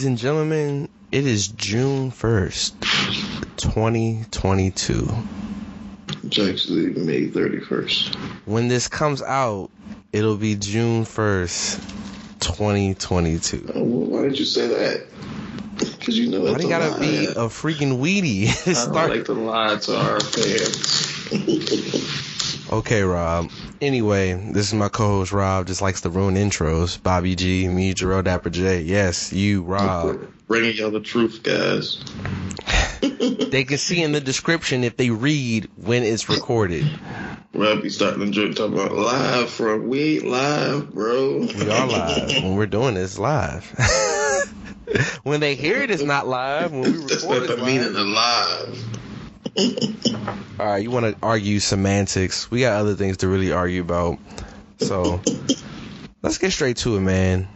Ladies 0.00 0.08
and 0.08 0.16
gentlemen, 0.18 0.88
it 1.12 1.26
is 1.26 1.48
June 1.48 2.10
1st, 2.10 3.58
2022. 3.58 5.06
It's 6.24 6.38
actually 6.38 6.86
May 6.94 7.26
31st. 7.26 8.14
When 8.46 8.68
this 8.68 8.88
comes 8.88 9.20
out, 9.20 9.68
it'll 10.10 10.38
be 10.38 10.54
June 10.54 11.04
1st, 11.04 12.40
2022. 12.40 13.72
Oh, 13.74 13.82
well, 13.84 14.06
why 14.06 14.22
did 14.22 14.38
you 14.38 14.46
say 14.46 14.68
that? 14.68 15.06
Because 15.76 16.16
you 16.18 16.30
know 16.30 16.40
Why 16.40 16.52
that's 16.52 16.62
do 16.62 16.64
you 16.64 16.70
gotta 16.70 16.92
lie. 16.92 16.98
be 17.00 17.26
a 17.26 17.50
freaking 17.50 17.98
weedy? 17.98 18.48
I 18.48 18.52
don't 18.64 18.74
Start- 18.76 19.10
like 19.10 19.26
to 19.26 19.34
lie 19.34 19.76
to 19.76 19.98
our 19.98 20.18
fans. 20.20 20.96
Okay, 22.72 23.02
Rob. 23.02 23.50
Anyway, 23.80 24.32
this 24.52 24.68
is 24.68 24.74
my 24.74 24.88
co-host 24.88 25.32
Rob. 25.32 25.66
Just 25.66 25.82
likes 25.82 26.02
to 26.02 26.10
ruin 26.10 26.36
intros. 26.36 27.02
Bobby 27.02 27.34
G, 27.34 27.66
me, 27.66 27.94
Jerome 27.94 28.22
Dapper 28.22 28.50
J. 28.50 28.82
Yes, 28.82 29.32
you, 29.32 29.62
Rob. 29.62 30.20
Bringing 30.46 30.76
y'all 30.76 30.92
the 30.92 31.00
truth, 31.00 31.42
guys. 31.42 32.04
they 33.50 33.64
can 33.64 33.76
see 33.76 34.00
in 34.00 34.12
the 34.12 34.20
description 34.20 34.84
if 34.84 34.96
they 34.96 35.10
read 35.10 35.68
when 35.76 36.04
it's 36.04 36.28
recorded. 36.28 36.86
Rob 37.54 37.82
be 37.82 37.90
starting 37.90 38.30
to 38.30 38.54
talking 38.54 38.74
about 38.74 38.92
live 38.92 39.50
from 39.50 39.88
we 39.88 40.20
live, 40.20 40.94
bro. 40.94 41.38
We 41.38 41.70
are 41.70 41.88
live 41.88 42.44
when 42.44 42.54
we're 42.54 42.66
doing 42.66 42.94
this 42.94 43.18
live. 43.18 43.64
when 45.24 45.40
they 45.40 45.56
hear 45.56 45.78
it, 45.78 45.90
it's 45.90 46.04
not 46.04 46.28
live. 46.28 46.70
When 46.70 46.82
we 46.82 46.92
That's 47.08 47.24
record, 47.24 47.48
not 47.48 47.50
it's 47.50 47.60
the 47.60 47.66
meaning 47.66 47.96
of 47.96 48.06
live. 48.06 49.09
All 50.58 50.66
right, 50.66 50.82
you 50.82 50.90
want 50.90 51.06
to 51.06 51.16
argue 51.22 51.58
semantics? 51.58 52.50
We 52.50 52.60
got 52.60 52.80
other 52.80 52.94
things 52.94 53.18
to 53.18 53.28
really 53.28 53.52
argue 53.52 53.80
about. 53.80 54.18
So 54.78 55.20
let's 56.22 56.38
get 56.38 56.52
straight 56.52 56.76
to 56.78 56.96
it, 56.96 57.00
man. 57.00 57.48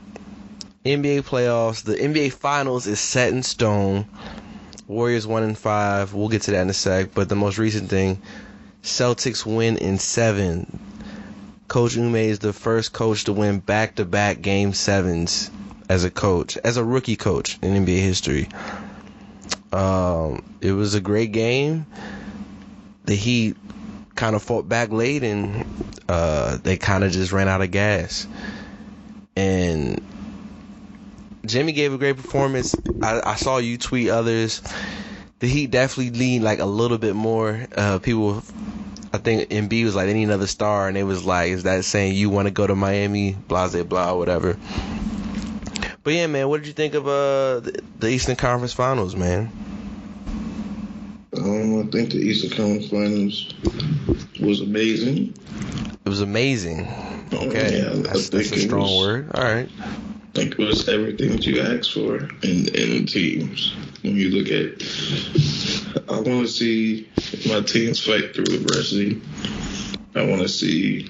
NBA 0.85 1.23
playoffs. 1.23 1.85
The 1.85 1.95
NBA 1.95 2.33
Finals 2.33 2.87
is 2.87 3.01
set 3.01 3.33
in 3.33 3.43
stone. 3.43 4.07
Warriors 4.87 5.27
one 5.27 5.43
and 5.43 5.57
five. 5.57 6.15
We'll 6.15 6.29
get 6.29 6.43
to 6.43 6.51
that 6.53 6.63
in 6.63 6.71
a 6.71 6.75
sec. 6.75 7.15
But 7.15 7.29
the 7.29 7.37
most 7.37 7.59
recent 7.59 7.89
thing, 7.89 8.21
Celtics 8.83 9.47
win 9.47 9.77
in 9.79 9.99
seven. 9.99 10.79
Coach 11.69 11.97
Ime 11.97 12.17
is 12.17 12.41
the 12.41 12.53
first 12.53 12.93
coach 12.93 13.25
to 13.25 13.33
win 13.33 13.59
back-to-back 13.59 14.43
game 14.43 14.75
sevens 14.75 15.51
as 15.89 16.05
a 16.05 16.11
coach, 16.11 16.59
as 16.59 16.77
a 16.77 16.85
rookie 16.85 17.17
coach 17.17 17.59
in 17.63 17.87
NBA 17.87 18.01
history. 18.01 18.49
Um, 19.75 20.45
it 20.61 20.71
was 20.71 20.95
a 20.95 21.01
great 21.01 21.33
game. 21.33 21.87
The 23.07 23.17
Heat 23.17 23.57
kind 24.15 24.37
of 24.37 24.43
fought 24.43 24.69
back 24.69 24.91
late 24.93 25.25
and 25.25 25.67
uh, 26.09 26.59
they 26.63 26.77
kind 26.77 27.03
of 27.03 27.11
just 27.11 27.33
ran 27.33 27.49
out 27.49 27.61
of 27.61 27.73
gas. 27.73 28.29
And 29.35 30.01
Jimmy 31.45 31.73
gave 31.73 31.93
a 31.93 31.99
great 31.99 32.17
performance. 32.17 32.77
I, 33.03 33.21
I 33.25 33.35
saw 33.35 33.59
you 33.59 33.77
tweet 33.77 34.11
others. 34.11 34.63
The 35.41 35.49
Heat 35.49 35.73
definitely 35.73 36.17
need 36.17 36.43
like 36.43 36.61
a 36.61 36.67
little 36.67 36.99
bit 36.99 37.17
more. 37.17 37.67
Uh, 37.77 37.99
people, 37.99 38.45
I 39.13 39.19
think 39.19 39.51
MB 39.51 39.85
was 39.85 39.97
like, 39.97 40.07
they 40.07 40.15
need 40.15 40.25
another 40.25 40.47
star, 40.47 40.87
and 40.87 40.97
it 40.97 41.03
was 41.03 41.25
like, 41.25 41.51
is 41.51 41.65
that 41.65 41.85
saying 41.85 42.15
you 42.15 42.31
want 42.31 42.47
to 42.47 42.53
go 42.53 42.65
to 42.65 42.77
Miami? 42.77 43.33
Blah, 43.33 43.71
blah, 43.71 43.83
blah, 43.83 44.15
whatever. 44.15 44.57
But 46.05 46.13
yeah, 46.13 46.29
man, 46.29 46.49
what 46.49 46.59
did 46.59 46.69
you 46.69 46.75
think 46.75 46.95
of 46.95 47.09
uh, 47.09 47.61
the 47.99 48.09
Eastern 48.09 48.37
Conference 48.37 48.73
Finals, 48.73 49.17
man? 49.17 49.51
I 51.95 51.97
think 51.99 52.11
the 52.11 52.19
Eastern 52.19 52.51
Conference 52.51 52.89
Finals 52.89 53.55
was 54.41 54.61
amazing. 54.61 55.33
It 56.05 56.09
was 56.09 56.23
amazing. 56.23 56.89
Okay, 57.33 57.79
Yeah, 57.85 57.91
that's, 58.03 58.31
that's 58.31 58.51
a 58.51 58.59
strong 58.59 58.83
was- 58.83 58.99
word. 59.07 59.31
All 59.33 59.45
right. 59.45 59.69
I 59.79 59.93
think 60.35 60.59
it 60.59 60.59
was 60.59 60.89
everything 60.89 61.29
that 61.31 61.47
you 61.47 61.61
asked 61.61 61.93
for 61.93 62.17
in 62.43 62.67
in 62.75 63.07
teams. 63.07 63.73
When 64.03 64.17
you 64.17 64.31
look 64.31 64.49
at, 64.49 64.83
I 66.09 66.15
want 66.19 66.45
to 66.45 66.49
see 66.49 67.09
my 67.49 67.61
teams 67.61 68.01
fight 68.05 68.35
through 68.35 68.53
adversity. 68.53 69.23
I 70.17 70.27
want 70.27 70.43
to 70.43 70.49
see 70.49 71.09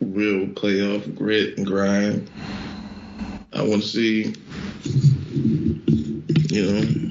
real 0.00 0.46
playoff 0.46 1.12
grit 1.16 1.58
and 1.58 1.66
grind. 1.66 2.30
I 3.52 3.62
want 3.62 3.82
to 3.82 3.88
see, 3.88 4.32
you 6.54 6.72
know, 6.72 7.01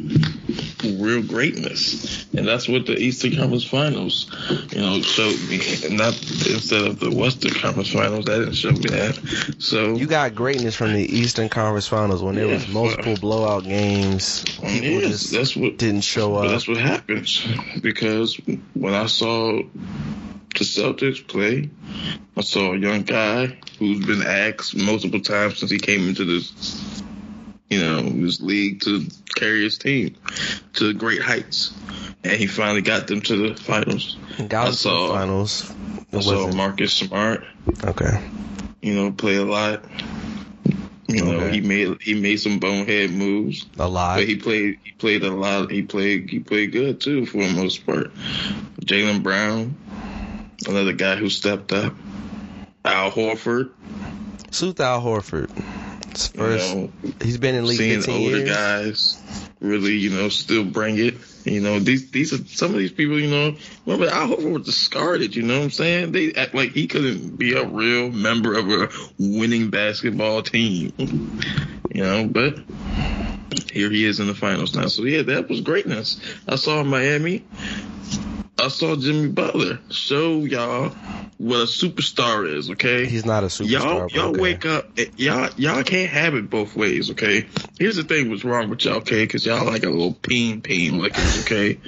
real 1.01 1.22
greatness, 1.23 2.25
and 2.34 2.47
that's 2.47 2.67
what 2.67 2.85
the 2.85 2.97
Eastern 2.97 3.35
Conference 3.35 3.63
Finals, 3.66 4.29
you 4.72 4.79
know, 4.81 5.01
showed 5.01 5.39
me. 5.50 5.57
Not 5.95 6.13
instead 6.22 6.84
of 6.85 7.00
the 7.00 7.12
Western 7.12 7.51
Conference 7.51 7.91
Finals, 7.91 8.25
that 8.25 8.39
didn't 8.39 8.53
show 8.53 8.72
me 8.72 8.79
that. 8.89 9.56
So 9.59 9.95
You 9.95 10.06
got 10.07 10.35
greatness 10.35 10.75
from 10.75 10.94
the 10.94 11.03
Eastern 11.03 11.50
Conference 11.50 11.88
Finals 11.88 12.22
when 12.23 12.35
there 12.35 12.47
was 12.47 12.66
Yeah. 12.67 12.73
multiple 12.73 13.16
blowout 13.17 13.63
games. 13.63 14.44
People 14.62 15.01
Yes, 15.01 15.09
just 15.09 15.31
that's 15.31 15.56
what 15.56 15.78
didn't 15.78 16.01
show 16.03 16.35
up. 16.35 16.50
that's 16.50 16.67
what 16.67 16.78
happens 16.78 17.45
because 17.81 18.39
when 18.73 18.94
I 18.94 19.07
saw 19.07 19.62
the 20.57 20.63
Celtics 20.66 21.25
play, 21.25 21.69
I 22.38 22.41
saw 22.41 22.73
a 22.73 22.78
young 22.78 23.01
guy 23.03 23.57
who's 23.79 24.06
been 24.06 24.22
asked 24.22 24.75
multiple 24.75 25.19
times 25.22 25.57
since 25.59 25.72
he 25.72 25.79
came 25.79 26.07
into 26.07 26.23
this, 26.25 27.01
you 27.71 27.79
know, 27.79 28.01
this 28.01 28.41
league 28.41 28.81
to 28.81 29.05
carry 29.35 29.63
his 29.63 29.77
team 29.79 30.15
to 30.73 30.93
great 30.93 31.21
heights, 31.21 31.73
and 32.23 32.33
he 32.33 32.45
finally 32.45 32.81
got 32.81 33.07
them 33.07 33.21
to 33.21 33.49
the 33.49 33.55
finals. 33.55 34.17
Got 34.47 34.61
I 34.61 34.65
to 34.65 34.71
the 34.71 34.77
saw- 34.77 35.13
finals. 35.13 35.73
I 36.13 36.19
saw 36.19 36.51
Marcus 36.51 36.93
Smart, 36.93 37.45
okay. 37.85 38.21
you 38.81 38.93
know, 38.93 39.11
play 39.13 39.37
a 39.37 39.45
lot. 39.45 39.85
You 41.07 41.23
know, 41.25 41.31
Okay. 41.39 41.51
he 41.55 41.61
made 41.61 42.01
he 42.01 42.13
made 42.13 42.37
some 42.37 42.59
bonehead 42.59 43.11
moves. 43.11 43.65
A 43.79 43.88
lot. 43.88 44.17
But 44.17 44.27
he 44.27 44.35
played 44.38 44.79
he 44.83 44.91
played 44.91 45.23
a 45.23 45.31
lot. 45.31 45.71
He 45.71 45.81
played 45.81 46.29
he 46.29 46.39
played 46.39 46.71
good 46.73 46.99
too 47.01 47.25
for 47.25 47.38
the 47.38 47.53
most 47.53 47.85
part. 47.85 48.13
Jaylen 48.81 49.21
Brown, 49.23 49.75
another 50.67 50.93
guy 50.93 51.15
who 51.15 51.29
stepped 51.29 51.71
up. 51.73 51.93
Al 52.85 53.11
Horford, 53.11 53.69
Sooth 54.51 54.79
Al 54.79 55.01
Horford. 55.01 55.49
First, 56.17 56.75
you 56.75 56.81
know, 56.81 56.91
he's 57.22 57.38
been 57.38 57.55
in 57.55 57.66
league 57.66 57.77
seeing 57.77 57.99
15 58.01 58.16
older 58.16 58.38
years. 58.38 58.49
guys 58.49 59.22
really, 59.61 59.94
you 59.94 60.09
know, 60.09 60.27
still 60.27 60.66
bring 60.66 60.97
it. 60.97 61.16
You 61.45 61.61
know, 61.61 61.79
these 61.79 62.11
these 62.11 62.33
are 62.33 62.44
some 62.45 62.72
of 62.72 62.77
these 62.77 62.91
people. 62.91 63.19
You 63.19 63.29
know, 63.29 63.55
remember 63.85 64.13
Al 64.13 64.29
Horford 64.29 64.53
was 64.53 64.66
discarded. 64.66 65.35
You 65.35 65.44
know 65.44 65.59
what 65.59 65.66
I'm 65.66 65.71
saying? 65.71 66.11
They 66.11 66.33
act 66.33 66.53
like 66.53 66.71
he 66.71 66.88
couldn't 66.88 67.38
be 67.38 67.53
a 67.53 67.66
real 67.66 68.11
member 68.11 68.57
of 68.57 68.69
a 68.69 68.89
winning 69.17 69.69
basketball 69.69 70.44
team. 70.44 70.91
You 71.94 72.03
know, 72.03 72.25
but 72.25 72.57
here 73.69 73.89
he 73.89 74.05
is 74.05 74.21
in 74.21 74.27
the 74.27 74.33
finals 74.33 74.73
now. 74.73 74.88
So 74.88 75.03
yeah, 75.03 75.23
that 75.23 75.50
was 75.50 75.59
greatness. 75.59 76.21
I 76.47 76.55
saw 76.55 76.81
Miami. 76.83 77.44
I 78.62 78.68
saw 78.68 78.96
Jimmy 78.96 79.30
Butler. 79.30 79.80
Show 79.90 80.40
y'all 80.40 80.90
what 81.40 81.62
a 81.62 81.63
superstar 81.63 82.48
is. 82.48 82.69
Okay, 82.69 83.08
He's 83.08 83.25
not 83.25 83.44
a 83.44 83.48
superstar. 83.48 83.69
y'all 83.69 84.08
y'all 84.12 84.30
okay. 84.30 84.42
wake 84.42 84.66
up 84.68 84.92
eh, 84.98 85.06
y'all 85.18 85.50
y'all 85.58 85.84
can't 85.84 86.12
have 86.12 86.36
it 86.36 86.50
both 86.50 86.75
ways 86.75 87.10
okay? 87.12 87.48
Here's 87.80 87.96
the 87.96 88.04
thing 88.04 88.30
what's 88.30 88.44
wrong 88.44 88.69
with 88.69 88.86
y'all 88.86 88.98
okay? 88.98 89.24
Because 89.24 89.46
y'all 89.48 89.66
like 89.66 89.84
a 89.84 89.90
little 89.90 90.13
peen 90.13 90.62
peen 90.62 91.00
lickers 91.00 91.44
okay? 91.44 91.80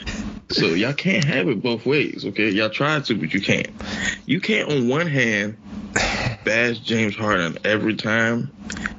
So 0.49 0.65
y'all 0.67 0.93
can't 0.93 1.23
have 1.25 1.47
it 1.47 1.61
both 1.61 1.85
ways 1.85 2.25
okay? 2.25 2.49
Y'all 2.49 2.71
try 2.71 2.99
to 2.99 3.15
but 3.15 3.33
you 3.33 3.41
can't. 3.41 3.69
You 4.25 4.41
can't 4.41 4.71
on 4.71 4.87
one 4.87 5.07
hand 5.07 5.57
bash 6.43 6.79
James 6.79 7.15
Harden 7.15 7.59
every 7.63 7.95
time 7.95 8.51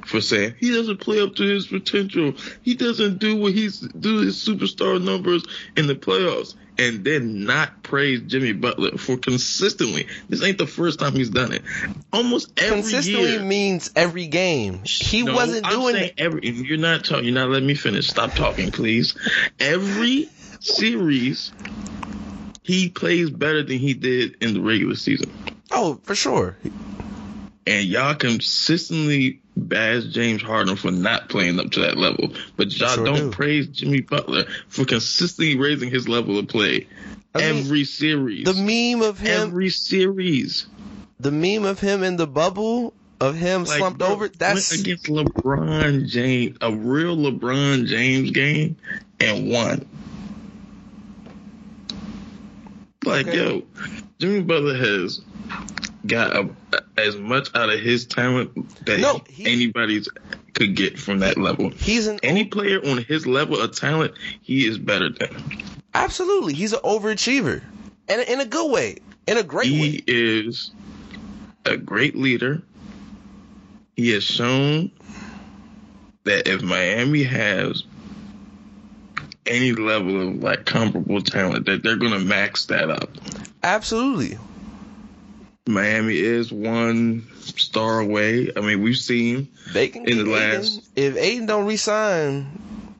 for 0.05 0.21
saying 0.21 0.55
he 0.59 0.71
doesn't 0.71 1.01
play 1.01 1.19
up 1.19 1.35
to 1.35 1.43
his 1.43 1.67
potential. 1.67 2.35
He 2.61 2.75
doesn't 2.75 3.19
do 3.19 3.35
what 3.35 3.51
he's 3.51 3.81
do 3.81 4.19
his 4.19 4.37
superstar 4.37 5.03
numbers 5.03 5.43
in 5.75 5.87
the 5.87 5.95
playoffs 5.95 6.55
and 6.77 7.03
then 7.05 7.45
not 7.45 7.83
praise 7.83 8.21
Jimmy 8.21 8.53
Butler 8.53 8.97
for 8.97 9.17
consistently. 9.17 10.07
This 10.29 10.43
ain't 10.43 10.57
the 10.57 10.67
first 10.67 10.99
time 10.99 11.13
he's 11.13 11.29
done 11.29 11.51
it. 11.53 11.61
Almost 12.11 12.59
every 12.59 12.81
Consistently 12.81 13.31
year. 13.31 13.41
means 13.43 13.91
every 13.95 14.27
game. 14.27 14.81
He 14.83 15.23
No, 15.23 15.33
wasn't 15.33 15.65
I'm 15.65 15.71
doing 15.73 15.95
it. 15.95 16.13
Every 16.17 16.47
you're 16.47 16.77
not 16.77 17.05
talking. 17.05 17.25
You're 17.25 17.33
not 17.33 17.49
letting 17.49 17.67
me 17.67 17.75
finish. 17.75 18.07
Stop 18.07 18.33
talking, 18.33 18.71
please. 18.71 19.15
Every 19.59 20.29
series, 20.59 21.51
he 22.63 22.89
plays 22.89 23.29
better 23.29 23.63
than 23.63 23.77
he 23.77 23.93
did 23.93 24.37
in 24.41 24.53
the 24.53 24.61
regular 24.61 24.95
season, 24.95 25.31
Oh, 25.71 25.99
for 26.03 26.15
sure. 26.15 26.57
and 27.67 27.85
y'all 27.87 28.15
consistently 28.15 29.41
bash 29.57 30.03
James 30.05 30.41
Harden 30.41 30.75
for 30.75 30.91
not 30.91 31.29
playing 31.29 31.59
up 31.59 31.71
to 31.71 31.81
that 31.81 31.97
level, 31.97 32.29
but 32.57 32.77
y'all 32.77 32.95
Sure 32.95 33.05
don't 33.05 33.15
do. 33.15 33.31
praise 33.31 33.67
Jimmy 33.67 34.01
Butler 34.01 34.45
for 34.67 34.85
consistently 34.85 35.57
raising 35.57 35.89
his 35.89 36.07
level 36.07 36.37
of 36.37 36.47
play 36.47 36.87
I 37.33 37.39
mean, 37.39 37.65
every 37.65 37.83
series. 37.85 38.45
The 38.45 38.53
meme 38.53 39.01
of 39.01 39.19
him, 39.19 39.47
every 39.49 39.69
series. 39.69 40.67
the 41.19 41.31
meme 41.31 41.65
of 41.65 41.79
him 41.79 42.03
in 42.03 42.15
the 42.17 42.27
bubble 42.27 42.93
of 43.21 43.35
him 43.35 43.63
Like, 43.63 43.77
slumped 43.77 43.99
bro, 43.99 44.09
over. 44.09 44.27
That's 44.29 44.71
went 44.71 44.81
against 44.81 45.05
LeBron 45.05 46.07
James, 46.07 46.57
a 46.61 46.73
real 46.73 47.15
LeBron 47.15 47.85
James 47.87 48.31
game, 48.31 48.75
and 49.19 49.49
won. 49.49 49.85
Like 53.05 53.27
Okay. 53.27 53.37
yo, 53.37 53.63
Jimmy 54.19 54.41
Butler 54.41 54.75
has 54.75 55.21
got 56.07 56.35
a, 56.35 56.49
as 56.97 57.15
much 57.17 57.49
out 57.55 57.69
of 57.69 57.79
his 57.79 58.05
talent 58.05 58.51
that 58.85 58.99
No, 58.99 59.21
he- 59.29 59.45
anybody's 59.45 60.07
could 60.53 60.75
get 60.75 60.97
from 60.97 61.19
that 61.19 61.37
level. 61.37 61.69
he's 61.71 62.07
an 62.07 62.19
Any 62.23 62.45
player 62.45 62.79
on 62.85 63.03
his 63.03 63.27
level 63.27 63.59
of 63.59 63.75
talent, 63.75 64.13
he 64.41 64.65
is 64.65 64.77
better 64.77 65.09
than. 65.09 65.29
absolutely 65.93 66.53
he's 66.53 66.71
an 66.73 66.79
overachiever, 66.83 67.61
and 68.07 68.21
in 68.21 68.39
a 68.39 68.45
good 68.45 68.71
way, 68.71 68.97
in 69.27 69.37
a 69.37 69.43
great 69.43 69.67
He 69.67 69.81
way. 69.81 69.89
He 69.89 70.03
is 70.07 70.71
a 71.65 71.75
great 71.77 72.15
leader. 72.15 72.61
He 73.97 74.09
has 74.11 74.23
shown 74.23 74.91
that 76.23 76.47
if 76.47 76.61
Miami 76.61 77.23
has 77.23 77.83
any 79.45 79.73
level 79.73 80.21
of 80.29 80.41
like 80.43 80.65
comparable 80.65 81.21
talent, 81.21 81.65
that 81.65 81.83
they're 81.83 81.95
gonna 81.97 82.19
max 82.19 82.65
that 82.67 82.89
up. 82.89 83.09
Absolutely. 83.63 84.37
Miami 85.67 86.17
is 86.17 86.51
one 86.51 87.27
star 87.39 87.99
away. 87.99 88.51
I 88.55 88.59
mean, 88.61 88.81
we've 88.83 88.97
seen. 88.97 89.47
They 89.73 89.87
can 89.87 90.05
In 90.07 90.17
the 90.19 90.23
Ayton. 90.35 90.61
last- 90.61 90.81
If 90.95 91.17
Ayton 91.17 91.45
don't 91.47 91.65
resign, 91.65 92.47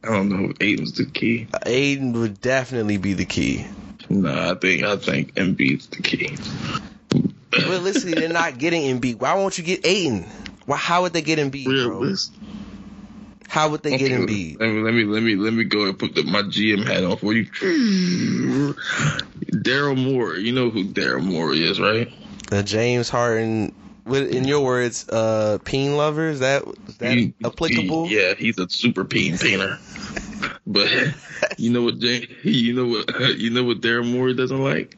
I 0.04 0.08
don't 0.08 0.30
know. 0.30 0.50
if 0.50 0.58
Ayton's 0.62 0.94
the 0.94 1.06
key. 1.06 1.48
Ayton 1.66 2.14
would 2.14 2.42
definitely 2.42 2.98
be 2.98 3.14
the 3.14 3.26
key. 3.26 3.66
No, 4.10 4.32
I 4.52 4.56
think 4.56 4.84
I 4.84 4.98
think 4.98 5.36
Embiid's 5.36 5.88
the 5.88 6.02
key. 6.02 6.36
Realistically, 7.54 8.14
they're 8.20 8.30
not 8.30 8.58
getting 8.58 8.82
Embiid. 9.00 9.20
Why 9.20 9.34
won't 9.36 9.58
you 9.58 9.64
get 9.64 9.86
Ayton? 9.86 10.26
Why? 10.66 10.78
How 10.78 11.04
would 11.04 11.14
they 11.14 11.22
get 11.22 11.38
Embiid, 11.40 11.66
bro? 11.66 11.74
Realist. 12.00 12.34
How 13.48 13.70
would 13.70 13.84
they 13.84 13.98
get 13.98 14.12
Embiid? 14.12 14.60
Let 14.60 14.70
me 14.72 14.82
let 14.82 14.94
me 14.94 15.04
let 15.06 15.22
me 15.24 15.36
let 15.36 15.54
me 15.54 15.64
go 15.66 15.86
and 15.86 15.98
put 15.98 16.16
the, 16.16 16.24
my 16.24 16.42
GM 16.42 16.86
hat 16.86 17.04
on 17.04 17.18
for 17.18 17.32
you. 17.34 17.46
Daryl 19.54 19.96
Morey, 19.98 20.42
you 20.42 20.52
know 20.52 20.70
who 20.72 20.86
Daryl 20.86 21.24
Morey 21.24 21.64
is, 21.64 21.80
right? 21.80 22.12
The 22.50 22.64
James 22.64 23.10
Harden, 23.10 23.74
in 24.08 24.46
your 24.46 24.64
words, 24.64 25.08
uh, 25.10 25.58
peen 25.66 25.98
lover. 25.98 26.28
Is 26.30 26.40
that 26.42 26.64
is 26.88 26.98
that 26.98 27.18
He- 27.18 27.34
applicable? 27.44 28.08
he- 28.08 28.18
yeah, 28.22 28.34
he's 28.36 28.58
a 28.60 28.70
super 28.70 29.06
peen 29.06 29.38
painter. 29.38 29.80
But 30.68 30.90
you 31.58 31.70
know 31.72 31.84
what, 31.84 32.00
James, 32.00 32.26
you 32.44 32.74
know 32.74 32.88
what, 32.88 33.20
you 33.38 33.52
know 33.52 33.64
what 33.64 33.82
Daryl 33.82 34.12
Morey 34.12 34.34
doesn't 34.34 34.62
like? 34.64 34.98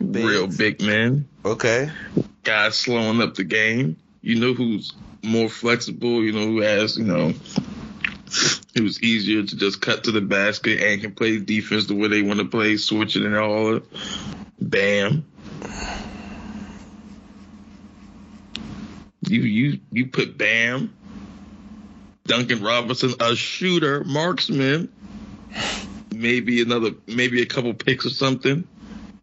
Real 0.00 0.46
big 0.46 0.80
men, 0.80 1.28
Okay. 1.44 1.90
guys 2.42 2.76
slowing 2.76 3.20
up 3.20 3.34
the 3.34 3.44
game. 3.44 3.96
You 4.22 4.36
know 4.40 4.54
who's 4.54 4.92
more 5.22 5.48
flexible. 5.50 6.24
You 6.24 6.32
know 6.32 6.46
who 6.46 6.60
has, 6.60 6.96
you 6.96 7.04
know, 7.04 7.34
who's 8.74 9.02
easier 9.02 9.42
to 9.42 9.56
just 9.56 9.80
cut 9.82 10.04
to 10.04 10.10
the 10.12 10.20
basket 10.22 10.80
and 10.82 11.00
can 11.02 11.12
play 11.12 11.38
defense 11.38 11.86
the 11.86 11.94
way 11.94 12.08
they 12.08 12.22
want 12.22 12.38
to 12.40 12.46
play, 12.46 12.76
switching 12.78 13.24
and 13.26 13.36
all. 13.36 13.80
Bam. 14.60 15.24
You 19.22 19.40
you 19.42 19.80
you 19.92 20.06
put 20.06 20.38
Bam, 20.38 20.94
Duncan 22.24 22.62
Robinson, 22.62 23.14
a 23.20 23.34
shooter, 23.34 24.04
marksman, 24.04 24.90
maybe 26.14 26.62
another, 26.62 26.90
maybe 27.06 27.42
a 27.42 27.46
couple 27.46 27.74
picks 27.74 28.06
or 28.06 28.10
something, 28.10 28.66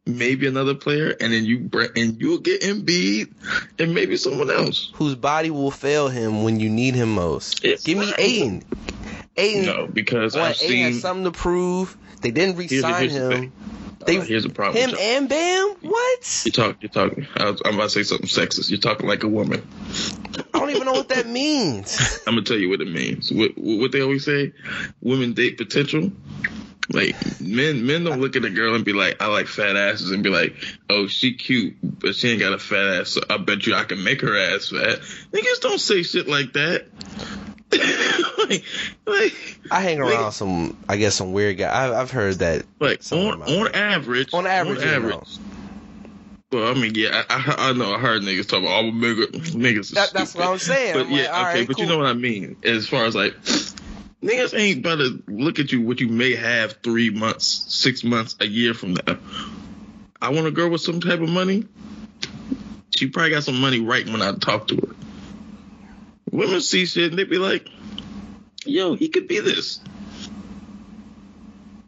maybe 0.05 0.47
another 0.47 0.75
player, 0.75 1.15
and 1.19 1.31
then 1.33 1.45
you 1.45 1.69
and 1.95 2.19
you'll 2.21 2.39
get 2.39 2.61
Embiid 2.61 3.31
and 3.79 3.93
maybe 3.93 4.17
someone 4.17 4.51
else. 4.51 4.91
Whose 4.95 5.15
body 5.15 5.49
will 5.49 5.71
fail 5.71 6.09
him 6.09 6.43
when 6.43 6.59
you 6.59 6.69
need 6.69 6.93
him 6.95 7.13
most? 7.15 7.63
It's 7.63 7.83
Give 7.83 7.97
me. 7.97 8.13
Ayton. 8.17 8.63
Ayton. 9.37 9.65
No, 9.65 9.87
because 9.87 10.35
I've 10.35 10.55
Ayton 10.57 10.67
seen. 10.69 10.83
has 10.85 11.01
something 11.01 11.23
to 11.23 11.31
prove. 11.31 11.97
They 12.21 12.31
didn't 12.31 12.57
Here's 12.57 12.69
the- 12.69 12.75
re-sign 12.87 13.01
here's 13.01 13.13
the 13.13 13.19
him. 13.21 13.31
thing. 13.31 13.51
They, 14.05 14.17
Uh, 14.17 14.21
here's 14.21 14.45
a 14.45 14.49
problem. 14.49 14.89
him 14.89 14.95
and 14.99 15.29
Bam. 15.29 15.75
What? 15.81 16.43
You 16.45 16.51
talk. 16.51 16.77
You're 16.81 16.89
talking. 16.89 17.27
I 17.35 17.49
was, 17.49 17.61
I'm 17.65 17.75
about 17.75 17.85
to 17.85 17.89
say 17.89 18.03
something 18.03 18.27
sexist. 18.27 18.69
You're 18.69 18.79
talking 18.79 19.07
like 19.07 19.23
a 19.23 19.27
woman. 19.27 19.67
I 20.53 20.59
don't 20.59 20.69
even 20.69 20.85
know 20.85 20.93
what 20.93 21.09
that 21.09 21.27
means. 21.27 22.21
I'm 22.27 22.35
gonna 22.35 22.45
tell 22.45 22.57
you 22.57 22.69
what 22.69 22.81
it 22.81 22.91
means. 22.91 23.31
What, 23.31 23.51
what 23.57 23.91
they 23.91 24.01
always 24.01 24.25
say, 24.25 24.53
women 25.01 25.33
date 25.33 25.57
potential. 25.57 26.11
Like 26.91 27.15
men, 27.41 27.87
men 27.87 28.03
don't 28.03 28.21
look 28.21 28.35
at 28.35 28.45
a 28.45 28.49
girl 28.51 28.75
and 28.75 28.85
be 28.85 28.93
like, 28.93 29.19
"I 29.19 29.25
like 29.25 29.47
fat 29.47 29.75
asses," 29.75 30.11
and 30.11 30.21
be 30.21 30.29
like, 30.29 30.55
"Oh, 30.87 31.07
she 31.07 31.33
cute, 31.33 31.77
but 31.81 32.13
she 32.15 32.29
ain't 32.29 32.39
got 32.39 32.53
a 32.53 32.59
fat 32.59 32.99
ass. 32.99 33.09
So 33.09 33.21
I 33.27 33.37
bet 33.37 33.65
you 33.65 33.73
I 33.73 33.85
can 33.85 34.03
make 34.03 34.21
her 34.21 34.37
ass 34.37 34.69
fat." 34.69 34.99
Niggas 35.31 35.61
don't 35.61 35.79
say 35.79 36.03
shit 36.03 36.27
like 36.27 36.53
that. 36.53 36.85
Like, 37.71 38.63
like, 39.05 39.33
I 39.71 39.81
hang 39.81 39.99
around 39.99 40.31
some, 40.31 40.77
I 40.87 40.97
guess, 40.97 41.15
some 41.15 41.33
weird 41.33 41.57
guy. 41.57 41.85
I've, 41.85 41.93
I've 41.93 42.11
heard 42.11 42.35
that. 42.35 42.65
like 42.79 43.01
on 43.11 43.41
on 43.41 43.73
average, 43.73 44.33
On 44.33 44.45
average, 44.47 44.79
on 44.81 44.87
average. 44.87 45.15
know. 45.15 45.23
Well, 46.51 46.71
I 46.71 46.73
mean, 46.79 46.93
yeah, 46.95 47.23
I, 47.29 47.35
I, 47.57 47.69
I 47.69 47.73
know. 47.73 47.93
I 47.93 47.99
heard 47.99 48.21
niggas 48.21 48.47
talk 48.47 48.59
about 48.59 48.71
all 48.71 48.83
niggas. 48.83 49.31
Niggas, 49.51 49.91
That- 49.91 50.13
that's 50.13 50.35
what 50.35 50.47
I'm 50.47 50.59
saying. 50.59 50.93
But 50.93 51.07
I'm 51.07 51.11
yeah, 51.11 51.31
like, 51.31 51.47
okay, 51.49 51.59
right, 51.59 51.67
but 51.67 51.79
you 51.79 51.85
know 51.87 51.97
what 51.97 52.07
I 52.07 52.13
mean. 52.13 52.55
As 52.63 52.87
far 52.87 53.05
as 53.05 53.15
like, 53.15 53.33
niggas 54.21 54.57
ain't 54.57 54.79
about 54.79 54.99
to 54.99 55.21
look 55.27 55.59
at 55.59 55.71
you 55.71 55.81
what 55.81 55.99
you 55.99 56.07
may 56.07 56.35
have 56.35 56.73
three 56.83 57.09
months, 57.09 57.45
six 57.73 58.03
months, 58.03 58.37
a 58.39 58.45
year 58.45 58.73
from 58.73 58.93
now. 58.93 59.17
I 60.21 60.29
want 60.29 60.47
a 60.47 60.51
girl 60.51 60.69
with 60.69 60.81
some 60.81 61.01
type 61.01 61.19
of 61.19 61.29
money. 61.29 61.65
She 62.95 63.07
probably 63.07 63.31
got 63.31 63.43
some 63.43 63.59
money 63.59 63.81
right 63.81 64.05
when 64.07 64.21
I 64.21 64.31
talk 64.35 64.67
to 64.69 64.75
her. 64.77 64.95
Women 66.35 66.61
see 66.61 66.85
shit 66.85 67.11
and 67.11 67.19
they 67.19 67.23
be 67.23 67.37
like, 67.37 67.67
"Yo, 68.65 68.95
he 68.95 69.09
could 69.09 69.27
be 69.27 69.39
this." 69.39 69.79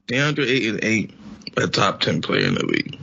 DeAndre 0.07 0.47
Ayton 0.47 0.79
ain't 0.83 1.13
a 1.57 1.67
top 1.67 1.99
ten 1.99 2.21
player 2.21 2.47
in 2.47 2.54
the 2.54 2.66
league. 2.66 2.97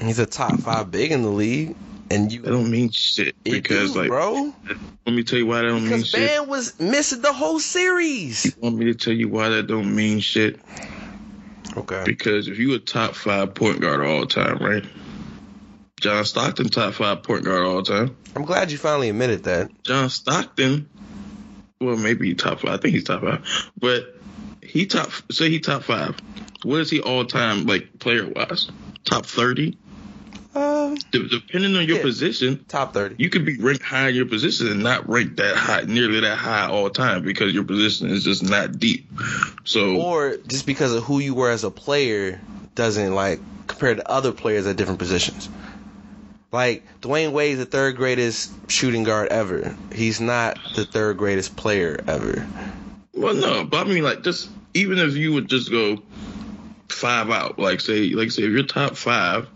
He's 0.00 0.18
a 0.18 0.26
top 0.26 0.60
five 0.60 0.90
big 0.90 1.12
in 1.12 1.22
the 1.22 1.28
league, 1.28 1.76
and 2.10 2.32
you 2.32 2.42
That 2.42 2.50
don't 2.50 2.70
mean 2.70 2.90
shit 2.90 3.36
because, 3.44 3.92
do, 3.92 4.00
like, 4.00 4.08
bro, 4.08 4.52
let 5.06 5.14
me 5.14 5.22
tell 5.22 5.38
you 5.38 5.46
why 5.46 5.62
that 5.62 5.68
don't 5.68 5.82
mean 5.82 5.90
because 5.90 6.08
shit. 6.08 6.30
Bam 6.30 6.48
was 6.48 6.78
missing 6.80 7.22
the 7.22 7.32
whole 7.32 7.60
series. 7.60 8.44
You 8.44 8.52
want 8.62 8.76
me 8.76 8.86
to 8.86 8.94
tell 8.94 9.12
you 9.12 9.28
why 9.28 9.50
that 9.50 9.66
don't 9.66 9.94
mean 9.94 10.20
shit? 10.20 10.58
Okay. 11.76 12.02
Because 12.04 12.48
if 12.48 12.58
you 12.58 12.74
a 12.74 12.78
top 12.78 13.14
five 13.14 13.54
point 13.54 13.80
guard 13.80 14.04
all 14.04 14.20
the 14.20 14.26
time, 14.26 14.58
right? 14.58 14.84
John 16.04 16.22
Stockton 16.26 16.68
top 16.68 16.92
five 16.92 17.22
point 17.22 17.44
guard 17.46 17.64
all 17.64 17.82
time. 17.82 18.14
I'm 18.36 18.44
glad 18.44 18.70
you 18.70 18.76
finally 18.76 19.08
admitted 19.08 19.44
that. 19.44 19.70
John 19.84 20.10
Stockton, 20.10 20.86
well 21.80 21.96
maybe 21.96 22.34
top 22.34 22.60
five. 22.60 22.72
I 22.72 22.76
think 22.76 22.94
he's 22.94 23.04
top 23.04 23.22
five, 23.22 23.42
but 23.78 24.14
he 24.62 24.84
top 24.84 25.10
say 25.32 25.48
he 25.48 25.60
top 25.60 25.82
five. 25.84 26.14
What 26.62 26.80
is 26.80 26.90
he 26.90 27.00
all 27.00 27.24
time 27.24 27.64
like 27.64 27.98
player 28.00 28.28
wise? 28.28 28.70
Top 29.06 29.24
thirty. 29.24 29.78
Uh, 30.54 30.94
De- 31.10 31.26
depending 31.26 31.74
on 31.74 31.86
your 31.88 31.96
Yeah. 31.96 32.02
position, 32.02 32.62
top 32.68 32.92
thirty. 32.92 33.14
you 33.18 33.30
could 33.30 33.46
be 33.46 33.56
ranked 33.56 33.82
high 33.82 34.10
in 34.10 34.14
your 34.14 34.26
position 34.26 34.66
and 34.68 34.82
not 34.82 35.08
ranked 35.08 35.38
that 35.38 35.56
high, 35.56 35.84
nearly 35.86 36.20
that 36.20 36.36
high 36.36 36.68
all 36.68 36.90
time 36.90 37.24
because 37.24 37.54
your 37.54 37.64
position 37.64 38.10
is 38.10 38.24
just 38.24 38.42
not 38.42 38.78
deep. 38.78 39.08
So 39.64 39.96
or 39.96 40.36
just 40.48 40.66
because 40.66 40.92
of 40.92 41.02
who 41.04 41.18
you 41.20 41.32
were 41.34 41.48
as 41.50 41.64
a 41.64 41.70
player 41.70 42.42
doesn't 42.74 43.14
like 43.14 43.40
compared 43.68 43.96
to 43.96 44.08
other 44.10 44.32
players 44.32 44.66
at 44.66 44.76
different 44.76 44.98
positions. 44.98 45.48
Like 46.54 46.84
Dwyane 47.00 47.32
Wade's 47.32 47.58
the 47.58 47.66
third 47.66 47.96
greatest 47.96 48.52
shooting 48.70 49.02
guard 49.02 49.26
ever. 49.32 49.76
He's 49.92 50.20
not 50.20 50.56
the 50.76 50.84
third 50.84 51.18
greatest 51.18 51.56
player 51.56 51.98
ever. 52.06 52.46
Well, 53.12 53.34
no, 53.34 53.64
but 53.64 53.84
I 53.84 53.90
mean, 53.90 54.04
like, 54.04 54.22
just 54.22 54.48
even 54.72 54.98
if 54.98 55.16
you 55.16 55.32
would 55.32 55.48
just 55.48 55.68
go 55.68 56.00
five 56.88 57.28
out, 57.28 57.58
like 57.58 57.80
say, 57.80 58.10
like 58.10 58.30
say, 58.30 58.44
if 58.44 58.52
you're 58.52 58.62
top 58.62 58.94
five, 58.94 59.48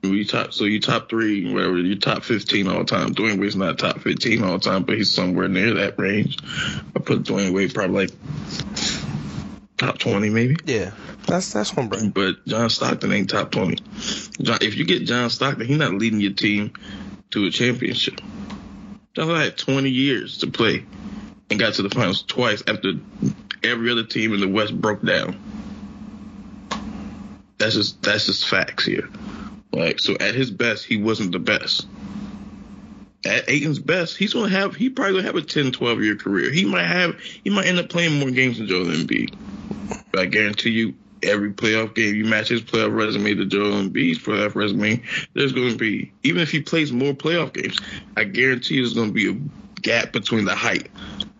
you 0.00 0.24
top, 0.24 0.54
so 0.54 0.64
you 0.64 0.80
top 0.80 1.10
three, 1.10 1.52
whatever, 1.52 1.76
you 1.76 1.96
top 1.96 2.22
fifteen 2.22 2.66
all 2.66 2.78
the 2.78 2.84
time. 2.86 3.14
Dwyane 3.14 3.38
Wade's 3.38 3.54
not 3.54 3.78
top 3.78 4.00
fifteen 4.00 4.42
all 4.42 4.54
the 4.54 4.64
time, 4.64 4.84
but 4.84 4.96
he's 4.96 5.10
somewhere 5.10 5.48
near 5.48 5.74
that 5.74 5.98
range. 5.98 6.38
I 6.96 7.00
put 7.00 7.24
Dwyane 7.24 7.52
Wade 7.52 7.74
probably 7.74 8.06
like 8.06 8.10
top 9.76 9.98
twenty, 9.98 10.30
maybe. 10.30 10.56
Yeah, 10.64 10.92
that's 11.26 11.52
that's 11.52 11.72
bro. 11.72 12.08
But 12.08 12.44
John 12.46 12.70
Stockton 12.70 13.12
ain't 13.12 13.30
top 13.30 13.50
twenty. 13.50 13.76
John, 14.42 14.58
if 14.60 14.76
you 14.76 14.84
get 14.84 15.04
John 15.06 15.30
Stockton, 15.30 15.66
he's 15.66 15.78
not 15.78 15.92
leading 15.94 16.20
your 16.20 16.32
team 16.32 16.72
to 17.30 17.46
a 17.46 17.50
championship. 17.50 18.20
John 19.14 19.28
had 19.28 19.56
twenty 19.56 19.90
years 19.90 20.38
to 20.38 20.48
play 20.48 20.84
and 21.50 21.60
got 21.60 21.74
to 21.74 21.82
the 21.82 21.90
finals 21.90 22.22
twice 22.22 22.62
after 22.66 22.94
every 23.62 23.90
other 23.90 24.04
team 24.04 24.34
in 24.34 24.40
the 24.40 24.48
West 24.48 24.78
broke 24.78 25.02
down. 25.02 25.38
That's 27.58 27.74
just 27.74 28.02
that's 28.02 28.26
just 28.26 28.48
facts 28.48 28.84
here. 28.84 29.08
Like 29.72 30.00
so, 30.00 30.14
at 30.20 30.34
his 30.34 30.50
best, 30.50 30.84
he 30.84 30.96
wasn't 30.96 31.32
the 31.32 31.38
best. 31.38 31.86
at 33.24 33.48
Ayton's 33.48 33.78
best, 33.78 34.16
he's 34.16 34.34
gonna 34.34 34.50
have 34.50 34.74
he 34.74 34.90
probably 34.90 35.14
gonna 35.14 35.26
have 35.26 35.36
a 35.36 35.42
10, 35.42 35.72
12 35.72 36.02
year 36.02 36.16
career. 36.16 36.52
He 36.52 36.64
might 36.64 36.84
have 36.84 37.18
he 37.20 37.50
might 37.50 37.66
end 37.66 37.78
up 37.78 37.88
playing 37.88 38.18
more 38.18 38.30
games 38.30 38.58
than 38.58 38.66
Joel 38.66 38.86
Embiid. 38.86 39.34
But 40.10 40.20
I 40.20 40.26
guarantee 40.26 40.70
you, 40.70 40.94
every 41.24 41.52
playoff 41.52 41.94
game 41.94 42.14
you 42.14 42.24
match 42.24 42.48
his 42.48 42.62
playoff 42.62 42.94
resume 42.94 43.34
to 43.34 43.44
Joel 43.44 43.82
Embiid's 43.82 44.18
playoff 44.18 44.54
resume, 44.54 45.02
there's 45.34 45.52
gonna 45.52 45.74
be 45.74 46.12
even 46.22 46.42
if 46.42 46.50
he 46.50 46.60
plays 46.60 46.92
more 46.92 47.12
playoff 47.12 47.52
games, 47.52 47.78
I 48.16 48.24
guarantee 48.24 48.76
there's 48.80 48.94
gonna 48.94 49.12
be 49.12 49.30
a 49.30 49.36
gap 49.80 50.12
between 50.12 50.44
the 50.44 50.54
height 50.54 50.90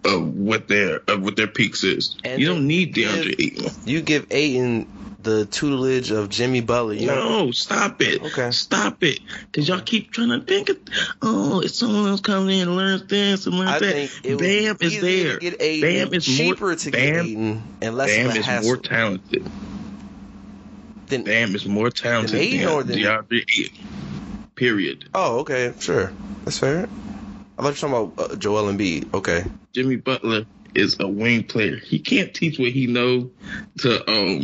of 0.04 0.34
what 0.34 0.68
their 0.68 1.00
of 1.08 1.22
what 1.22 1.36
their 1.36 1.46
peaks 1.46 1.82
is. 1.84 2.16
And 2.24 2.40
you 2.40 2.46
don't 2.46 2.66
need 2.66 2.94
DeAndre 2.94 3.34
Ayton. 3.40 3.72
You 3.84 4.02
give 4.02 4.26
Ayton 4.30 4.86
the 5.24 5.46
tutelage 5.46 6.10
of 6.10 6.28
Jimmy 6.28 6.60
Butler. 6.60 6.92
You 6.92 7.06
know, 7.06 7.46
No, 7.46 7.50
stop 7.50 8.00
it. 8.00 8.22
Okay. 8.22 8.50
Stop 8.50 9.02
it. 9.02 9.20
Because 9.46 9.66
y'all 9.66 9.80
keep 9.80 10.12
trying 10.12 10.28
to 10.28 10.40
think, 10.40 10.68
of, 10.68 10.76
oh, 11.22 11.60
it's 11.60 11.78
someone 11.78 12.06
else 12.08 12.20
coming 12.20 12.58
in 12.58 12.68
and 12.68 12.76
learns 12.76 13.06
this 13.06 13.46
and 13.46 13.56
learns 13.56 13.70
I 13.70 13.78
that. 13.78 14.08
think 14.10 14.38
Bam 14.38 14.76
is 14.80 15.00
there. 15.00 15.38
to 15.38 15.56
Bam 15.80 16.14
is 16.14 16.24
cheaper 16.24 16.66
more, 16.66 16.74
to 16.76 16.90
Bam, 16.90 17.14
get 17.14 17.24
Ayton, 17.24 17.62
and 17.80 17.96
less 17.96 18.10
Bam 18.10 18.36
is 18.36 18.66
more 18.66 18.76
talented. 18.76 19.50
Than 21.08 21.24
Bam 21.24 21.54
is 21.54 21.66
more 21.66 21.90
talented 21.90 22.40
Than 22.40 22.58
than 22.58 22.68
or 22.68 22.82
than- 22.82 22.98
DeAndre. 22.98 23.72
Period. 24.54 25.08
Oh, 25.14 25.40
okay, 25.40 25.72
sure, 25.80 26.12
that's 26.44 26.58
fair. 26.58 26.88
I 27.58 27.62
thought 27.62 27.82
you 27.82 27.88
were 27.88 27.98
talking 27.98 28.12
about 28.14 28.30
uh, 28.32 28.36
Joel 28.36 28.72
Embiid. 28.72 29.12
Okay, 29.14 29.44
Jimmy 29.72 29.96
Butler 29.96 30.46
is 30.74 30.96
a 31.00 31.08
wing 31.08 31.42
player. 31.44 31.76
He 31.76 31.98
can't 31.98 32.32
teach 32.32 32.58
what 32.58 32.70
he 32.70 32.86
know 32.86 33.30
to 33.78 34.10
um 34.10 34.42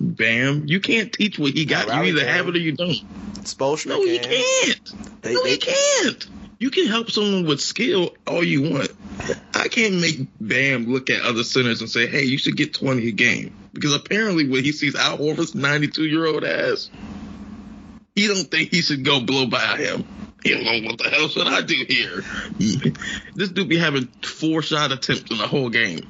Bam. 0.00 0.64
You 0.66 0.80
can't 0.80 1.12
teach 1.12 1.38
what 1.38 1.52
he 1.52 1.66
got. 1.66 1.88
Riley 1.88 2.08
You 2.08 2.12
either 2.14 2.24
can. 2.26 2.34
have 2.36 2.48
it 2.48 2.54
or 2.56 2.58
you 2.58 2.72
don't. 2.72 2.96
Spoelstra 3.44 3.88
No, 3.88 4.02
he 4.02 4.18
can. 4.18 4.30
can't. 4.30 5.22
They- 5.22 5.34
no, 5.34 5.42
they- 5.44 5.50
he 5.52 5.56
can't. 5.58 6.26
You 6.60 6.70
can 6.70 6.86
help 6.88 7.10
someone 7.10 7.46
with 7.46 7.62
skill 7.62 8.14
all 8.26 8.44
you 8.44 8.70
want. 8.70 8.90
I 9.54 9.68
can't 9.68 9.94
make 9.94 10.26
Bam 10.38 10.92
look 10.92 11.08
at 11.08 11.22
other 11.22 11.42
centers 11.42 11.80
and 11.80 11.88
say, 11.88 12.06
"Hey, 12.06 12.24
you 12.24 12.36
should 12.36 12.54
get 12.54 12.74
20 12.74 13.08
a 13.08 13.12
game," 13.12 13.54
because 13.72 13.94
apparently 13.94 14.46
when 14.46 14.62
he 14.62 14.72
sees 14.72 14.94
Al 14.94 15.16
Horford's 15.16 15.54
92 15.54 16.04
year 16.04 16.26
old 16.26 16.44
ass, 16.44 16.90
he 18.14 18.26
don't 18.26 18.50
think 18.50 18.70
he 18.70 18.82
should 18.82 19.06
go 19.06 19.20
blow 19.20 19.46
by 19.46 19.78
him. 19.78 20.04
He 20.42 20.50
don't 20.50 20.64
know 20.64 20.88
what 20.88 20.98
the 20.98 21.08
hell 21.08 21.28
should 21.28 21.46
I 21.46 21.62
do 21.62 21.82
here. 21.88 22.22
this 23.34 23.48
dude 23.48 23.68
be 23.68 23.78
having 23.78 24.08
four 24.22 24.60
shot 24.60 24.92
attempts 24.92 25.30
in 25.30 25.38
the 25.38 25.46
whole 25.46 25.70
game. 25.70 26.06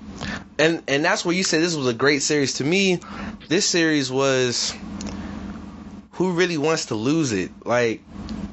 and 0.59 0.83
and 0.88 1.04
that's 1.04 1.25
where 1.25 1.35
you 1.35 1.45
said 1.45 1.62
this 1.62 1.76
was 1.76 1.87
a 1.87 1.95
great 1.95 2.23
series. 2.23 2.54
To 2.54 2.64
me, 2.64 2.99
this 3.49 3.66
series 3.66 4.11
was 4.11 4.75
who 6.12 6.33
really 6.33 6.59
wants 6.59 6.87
to 6.87 6.97
lose 6.97 7.30
it. 7.30 7.50
Like 7.64 8.02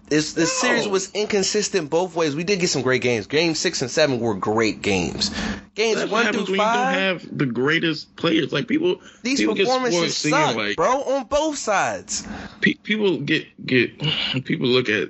this 0.08 0.34
this 0.34 0.62
No. 0.64 0.70
series 0.70 0.88
was 0.88 1.12
inconsistent 1.14 1.90
both 1.90 2.16
ways. 2.16 2.36
We 2.36 2.44
did 2.44 2.60
get 2.60 2.70
some 2.70 2.82
great 2.82 3.02
games. 3.02 3.28
Game 3.28 3.56
six 3.56 3.82
and 3.82 3.92
seven 3.92 4.20
were 4.20 4.34
great 4.36 4.82
games. 4.82 5.32
Games 5.76 6.00
That's 6.00 6.12
one 6.12 6.26
through 6.34 6.44
when 6.44 6.52
you 6.52 6.58
don't 6.58 6.94
have 6.94 7.38
the 7.38 7.46
greatest 7.46 8.16
players. 8.16 8.52
Like 8.52 8.68
people, 8.68 9.02
these 9.22 9.40
people 9.40 9.56
performances 9.56 10.18
suck, 10.18 10.56
like, 10.56 10.76
bro, 10.76 11.02
on 11.04 11.26
both 11.26 11.58
sides. 11.58 12.26
pe- 12.62 12.74
people 12.76 13.20
get 13.20 13.46
get 13.66 14.00
people 14.46 14.68
look 14.68 14.90
at 14.90 15.10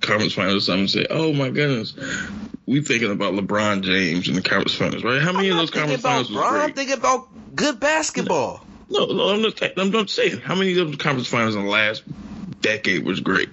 conference 0.00 0.34
finals 0.34 0.56
or 0.56 0.60
something 0.60 0.80
and 0.80 0.90
say, 0.90 1.06
"Oh 1.10 1.32
my 1.32 1.48
goodness, 1.50 1.94
we 2.66 2.80
thinking 2.82 3.10
about 3.10 3.34
LeBron 3.34 3.82
James 3.82 4.28
in 4.28 4.34
the 4.34 4.42
conference 4.42 4.74
finals, 4.74 5.02
right? 5.02 5.20
How 5.20 5.32
many 5.32 5.48
of 5.48 5.56
those 5.56 5.70
conference 5.70 6.02
finals 6.02 6.28
was 6.28 6.36
Bron, 6.38 6.54
I'm 6.54 6.60
great? 6.66 6.76
thinking 6.76 6.96
about 6.98 7.28
good 7.56 7.80
basketball. 7.80 8.64
No, 8.90 9.06
no, 9.06 9.30
I'm 9.30 9.40
just 9.42 9.62
I'm 9.78 9.90
just 9.90 10.14
saying 10.14 10.40
how 10.40 10.54
many 10.54 10.78
of 10.78 10.86
those 10.86 10.96
conference 10.96 11.28
finals 11.28 11.54
in 11.56 11.64
the 11.64 11.70
last 11.70 12.02
decade 12.60 13.04
was 13.04 13.20
great. 13.20 13.48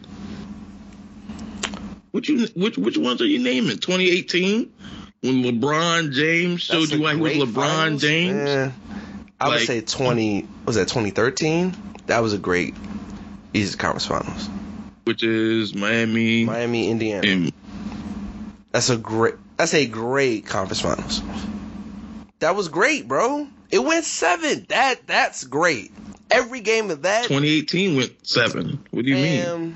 Which 2.11 2.29
you 2.29 2.47
which 2.55 2.77
which 2.77 2.97
ones 2.97 3.21
are 3.21 3.27
you 3.27 3.39
naming? 3.39 3.77
2018 3.77 4.71
when 5.21 5.43
LeBron 5.43 6.11
James 6.11 6.61
showed 6.61 6.81
That's 6.81 6.91
you 6.93 7.01
why 7.01 7.15
he 7.15 7.21
was 7.21 7.49
LeBron 7.49 7.53
finals. 7.53 8.01
James. 8.01 8.73
I 9.41 9.47
would 9.49 9.61
say 9.61 9.81
20. 9.81 10.47
Was 10.65 10.75
that 10.75 10.87
2013? 10.87 11.75
That 12.07 12.19
was 12.19 12.33
a 12.33 12.37
great 12.37 12.75
East 13.53 13.79
Conference 13.79 14.05
Finals. 14.05 14.49
Which 15.05 15.23
is 15.23 15.73
Miami, 15.73 16.45
Miami, 16.45 16.89
Indiana. 16.89 17.27
and 17.27 17.53
That's 18.71 18.89
a 18.89 18.97
great. 18.97 19.35
That's 19.57 19.73
a 19.73 19.85
great 19.85 20.45
conference 20.45 20.81
finals. 20.81 21.21
That 22.39 22.55
was 22.55 22.69
great, 22.69 23.07
bro. 23.07 23.47
It 23.71 23.79
went 23.79 24.05
seven. 24.05 24.65
That 24.69 25.05
that's 25.07 25.43
great. 25.43 25.91
Every 26.31 26.61
game 26.61 26.91
of 26.91 27.01
that. 27.01 27.23
2018 27.23 27.97
went 27.97 28.27
seven. 28.27 28.83
What 28.91 29.03
do 29.03 29.09
you 29.11 29.15
mean? 29.15 29.75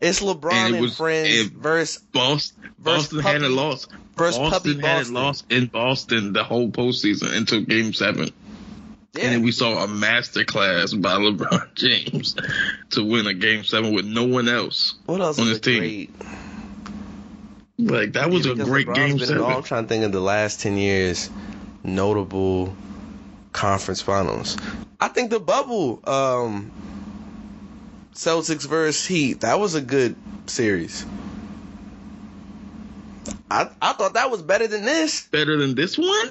It's 0.00 0.20
LeBron 0.20 0.52
And 0.52 0.66
and, 0.66 0.76
it 0.76 0.80
was- 0.80 0.96
friends 0.96 1.28
it- 1.28 1.52
versus 1.52 1.98
Boston, 2.12 2.70
Versus 2.78 3.08
Boston 3.08 3.20
Puppy- 3.22 3.32
hadn't 3.32 3.56
lost. 3.56 3.88
versus 4.16 4.38
Boston 4.38 4.50
Puppy 4.50 4.68
hadn't 4.86 5.12
Boston. 5.12 5.14
lost 5.14 5.44
in 5.52 5.66
Boston 5.66 6.32
the 6.32 6.44
whole 6.44 6.68
postseason 6.70 7.36
until 7.36 7.60
Game 7.62 7.92
Seven, 7.92 8.28
yeah. 9.14 9.24
and 9.24 9.32
then 9.34 9.42
we 9.42 9.50
saw 9.52 9.82
a 9.84 9.88
masterclass 9.88 11.00
by 11.00 11.14
LeBron 11.14 11.74
James 11.74 12.36
to 12.90 13.04
win 13.04 13.26
a 13.26 13.34
Game 13.34 13.64
Seven 13.64 13.92
with 13.92 14.04
no 14.06 14.24
one 14.24 14.48
else. 14.48 14.94
what 15.06 15.20
else 15.20 15.38
on 15.40 15.46
his 15.48 15.60
team. 15.60 15.78
great? 15.80 16.10
Like 17.80 18.12
that 18.14 18.30
was 18.30 18.46
a 18.46 18.54
great 18.54 18.86
LeBron's 18.88 19.28
Game 19.28 19.36
in 19.36 19.42
all- 19.42 19.56
I'm 19.58 19.62
trying 19.62 19.84
to 19.84 19.88
think 19.88 20.04
of 20.04 20.12
the 20.12 20.20
last 20.20 20.60
ten 20.60 20.76
years 20.76 21.30
notable 21.84 22.74
conference 23.52 24.00
finals. 24.02 24.56
I 25.00 25.08
think 25.08 25.30
the 25.30 25.38
bubble, 25.40 26.00
um, 26.08 26.70
Celtics 28.22 28.66
versus 28.66 29.06
Heat, 29.06 29.42
that 29.42 29.60
was 29.60 29.76
a 29.76 29.80
good 29.80 30.16
series. 30.46 31.06
I 33.48 33.68
I 33.80 33.92
thought 33.92 34.14
that 34.14 34.28
was 34.30 34.42
better 34.42 34.66
than 34.66 34.84
this. 34.84 35.26
Better 35.30 35.56
than 35.56 35.76
this 35.76 35.96
one? 35.96 36.30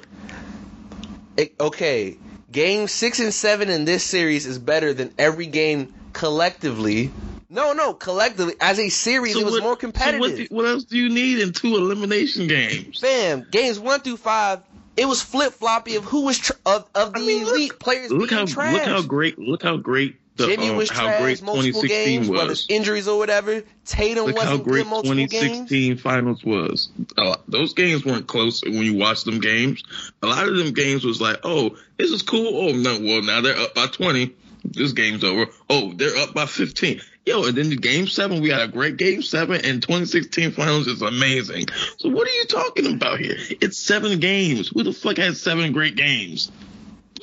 It- 1.38 1.54
okay, 1.58 2.18
game 2.52 2.88
six 2.88 3.20
and 3.20 3.32
seven 3.32 3.70
in 3.70 3.86
this 3.86 4.04
series 4.04 4.44
is 4.44 4.58
better 4.58 4.92
than 4.92 5.14
every 5.18 5.46
game 5.46 5.94
collectively. 6.12 7.10
No, 7.48 7.72
no, 7.72 7.94
collectively 7.94 8.54
as 8.60 8.78
a 8.78 8.90
series, 8.90 9.34
it 9.34 9.42
was 9.44 9.54
what- 9.54 9.62
more 9.62 9.72
so 9.72 9.76
competitive. 9.76 10.20
what, 10.20 10.36
do- 10.36 10.46
what 10.50 10.66
else 10.66 10.84
do 10.84 10.98
you 10.98 11.08
need 11.08 11.38
in 11.40 11.54
two 11.54 11.74
elimination 11.76 12.48
games? 12.48 12.98
Fam, 13.00 13.46
games 13.50 13.78
one 13.78 14.00
through 14.00 14.18
five, 14.18 14.60
it 14.98 15.06
was 15.06 15.22
flip 15.22 15.54
floppy 15.54 15.96
of 15.96 16.04
who 16.04 16.26
was 16.26 16.38
tr- 16.38 16.52
of 16.66 16.84
of 16.94 17.14
the 17.14 17.20
I 17.20 17.22
mean, 17.22 17.44
look- 17.44 17.54
elite 17.54 17.78
players 17.80 18.10
Look 18.10 18.28
being 18.28 18.40
how 18.40 18.44
trash. 18.46 18.74
look 18.74 18.82
how 18.82 19.00
great 19.00 19.38
look 19.38 19.62
how 19.62 19.78
great 19.78 20.16
the 20.38 20.46
Jimmy 20.46 20.70
um, 20.70 20.76
was 20.76 20.88
how 20.88 21.04
trash 21.04 21.20
great 21.20 21.42
multiple 21.42 21.82
2016 21.82 21.88
games, 21.88 22.28
whether 22.28 22.48
was. 22.48 22.60
it's 22.60 22.70
injuries 22.70 23.08
or 23.08 23.18
whatever. 23.18 23.62
Tatum 23.84 24.26
Look 24.26 24.38
how 24.38 24.50
wasn't 24.50 24.64
great 24.64 24.82
good 24.84 24.90
multiple 24.90 25.16
games. 25.16 25.32
2016 25.32 25.96
finals 25.98 26.44
was. 26.44 26.90
Lot- 27.16 27.42
those 27.50 27.74
games 27.74 28.04
weren't 28.04 28.28
close 28.28 28.62
when 28.62 28.82
you 28.82 28.94
watch 28.94 29.24
them 29.24 29.40
games. 29.40 29.82
A 30.22 30.26
lot 30.26 30.48
of 30.48 30.56
them 30.56 30.72
games 30.72 31.04
was 31.04 31.20
like, 31.20 31.38
oh, 31.42 31.76
this 31.96 32.12
is 32.12 32.22
cool. 32.22 32.68
Oh 32.68 32.72
no, 32.72 32.98
well 33.00 33.22
now 33.22 33.40
they're 33.40 33.58
up 33.58 33.74
by 33.74 33.86
20. 33.86 34.32
This 34.64 34.92
game's 34.92 35.24
over. 35.24 35.46
Oh, 35.68 35.92
they're 35.92 36.16
up 36.16 36.34
by 36.34 36.46
15. 36.46 37.00
Yo, 37.26 37.44
and 37.44 37.56
then 37.56 37.68
the 37.68 37.76
game 37.76 38.06
seven, 38.06 38.40
we 38.40 38.48
had 38.48 38.62
a 38.62 38.68
great 38.68 38.96
game 38.96 39.22
seven, 39.22 39.56
and 39.64 39.82
2016 39.82 40.52
finals 40.52 40.86
is 40.86 41.02
amazing. 41.02 41.66
So 41.98 42.08
what 42.08 42.28
are 42.28 42.32
you 42.32 42.44
talking 42.46 42.94
about 42.94 43.18
here? 43.18 43.36
It's 43.60 43.78
seven 43.78 44.20
games. 44.20 44.68
Who 44.68 44.82
the 44.84 44.92
fuck 44.92 45.16
has 45.16 45.40
seven 45.40 45.72
great 45.72 45.96
games? 45.96 46.50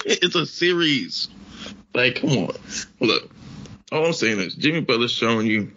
It's 0.05 0.35
a 0.35 0.45
series. 0.45 1.29
Like, 1.95 2.15
come 2.17 2.29
on. 2.31 2.51
Look, 2.99 3.29
all 3.91 4.05
I'm 4.05 4.13
saying 4.13 4.39
is 4.39 4.55
Jimmy 4.55 4.81
Butler's 4.81 5.11
showing 5.11 5.47
you 5.47 5.71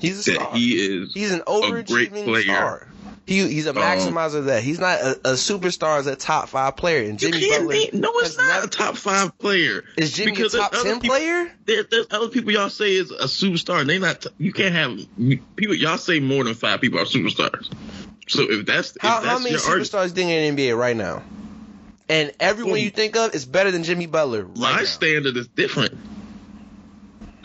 He's 0.00 0.26
a 0.26 0.32
that 0.32 0.40
star. 0.40 0.56
he 0.56 0.72
is 0.72 1.14
He's 1.14 1.30
an 1.32 1.42
great 1.46 1.86
overachieving 2.12 2.24
player. 2.24 2.42
star. 2.42 2.86
He, 3.26 3.46
he's 3.46 3.66
a 3.66 3.70
Um, 3.70 3.76
maximizer 3.76 4.36
of 4.38 4.44
that. 4.46 4.64
He's 4.64 4.80
not 4.80 5.00
a, 5.00 5.10
a 5.24 5.32
superstar 5.34 5.98
as 6.00 6.08
a 6.08 6.16
top 6.16 6.48
five 6.48 6.76
player. 6.76 7.08
And 7.08 7.20
You 7.22 7.30
Jimmy 7.30 7.48
can't 7.48 7.68
Butler 7.68 7.74
name- 7.74 8.00
no, 8.00 8.10
it's 8.16 8.36
not 8.36 8.46
never- 8.48 8.66
a 8.66 8.68
top 8.68 8.96
five 8.96 9.38
player. 9.38 9.84
Is 9.96 10.12
Jimmy 10.14 10.32
Because 10.32 10.54
a 10.54 10.58
top 10.58 10.72
ten 10.72 10.98
people- 11.00 11.14
player? 11.16 11.52
There, 11.66 11.84
there's 11.84 12.06
other 12.10 12.28
people 12.28 12.50
y'all 12.52 12.70
say 12.70 12.96
is 12.96 13.12
a 13.12 13.26
superstar. 13.26 13.80
And 13.82 13.88
they 13.90 14.00
not. 14.00 14.26
You 14.38 14.52
can't 14.52 14.74
have 14.74 14.98
people. 15.54 15.76
Y'all 15.76 15.98
say 15.98 16.18
more 16.18 16.42
than 16.42 16.54
five 16.54 16.80
people 16.80 16.98
are 16.98 17.04
superstars. 17.04 17.70
So 18.26 18.50
if 18.50 18.66
that's 18.66 18.96
if 18.96 19.02
How, 19.02 19.20
that's 19.20 19.26
how 19.26 19.38
many 19.38 19.50
your 19.50 19.60
superstars 19.60 20.10
think 20.10 20.30
in 20.30 20.56
the 20.56 20.62
NBA 20.70 20.76
right 20.76 20.96
now? 20.96 21.22
And 22.10 22.32
everyone 22.40 22.72
Well, 22.72 22.80
you 22.82 22.90
think 22.90 23.14
of 23.16 23.34
is 23.36 23.44
better 23.46 23.70
than 23.70 23.84
Jimmy 23.84 24.06
Butler. 24.06 24.42
Right 24.42 24.56
my 24.58 24.76
now. 24.78 24.84
standard 24.84 25.36
is 25.36 25.46
different. 25.46 25.96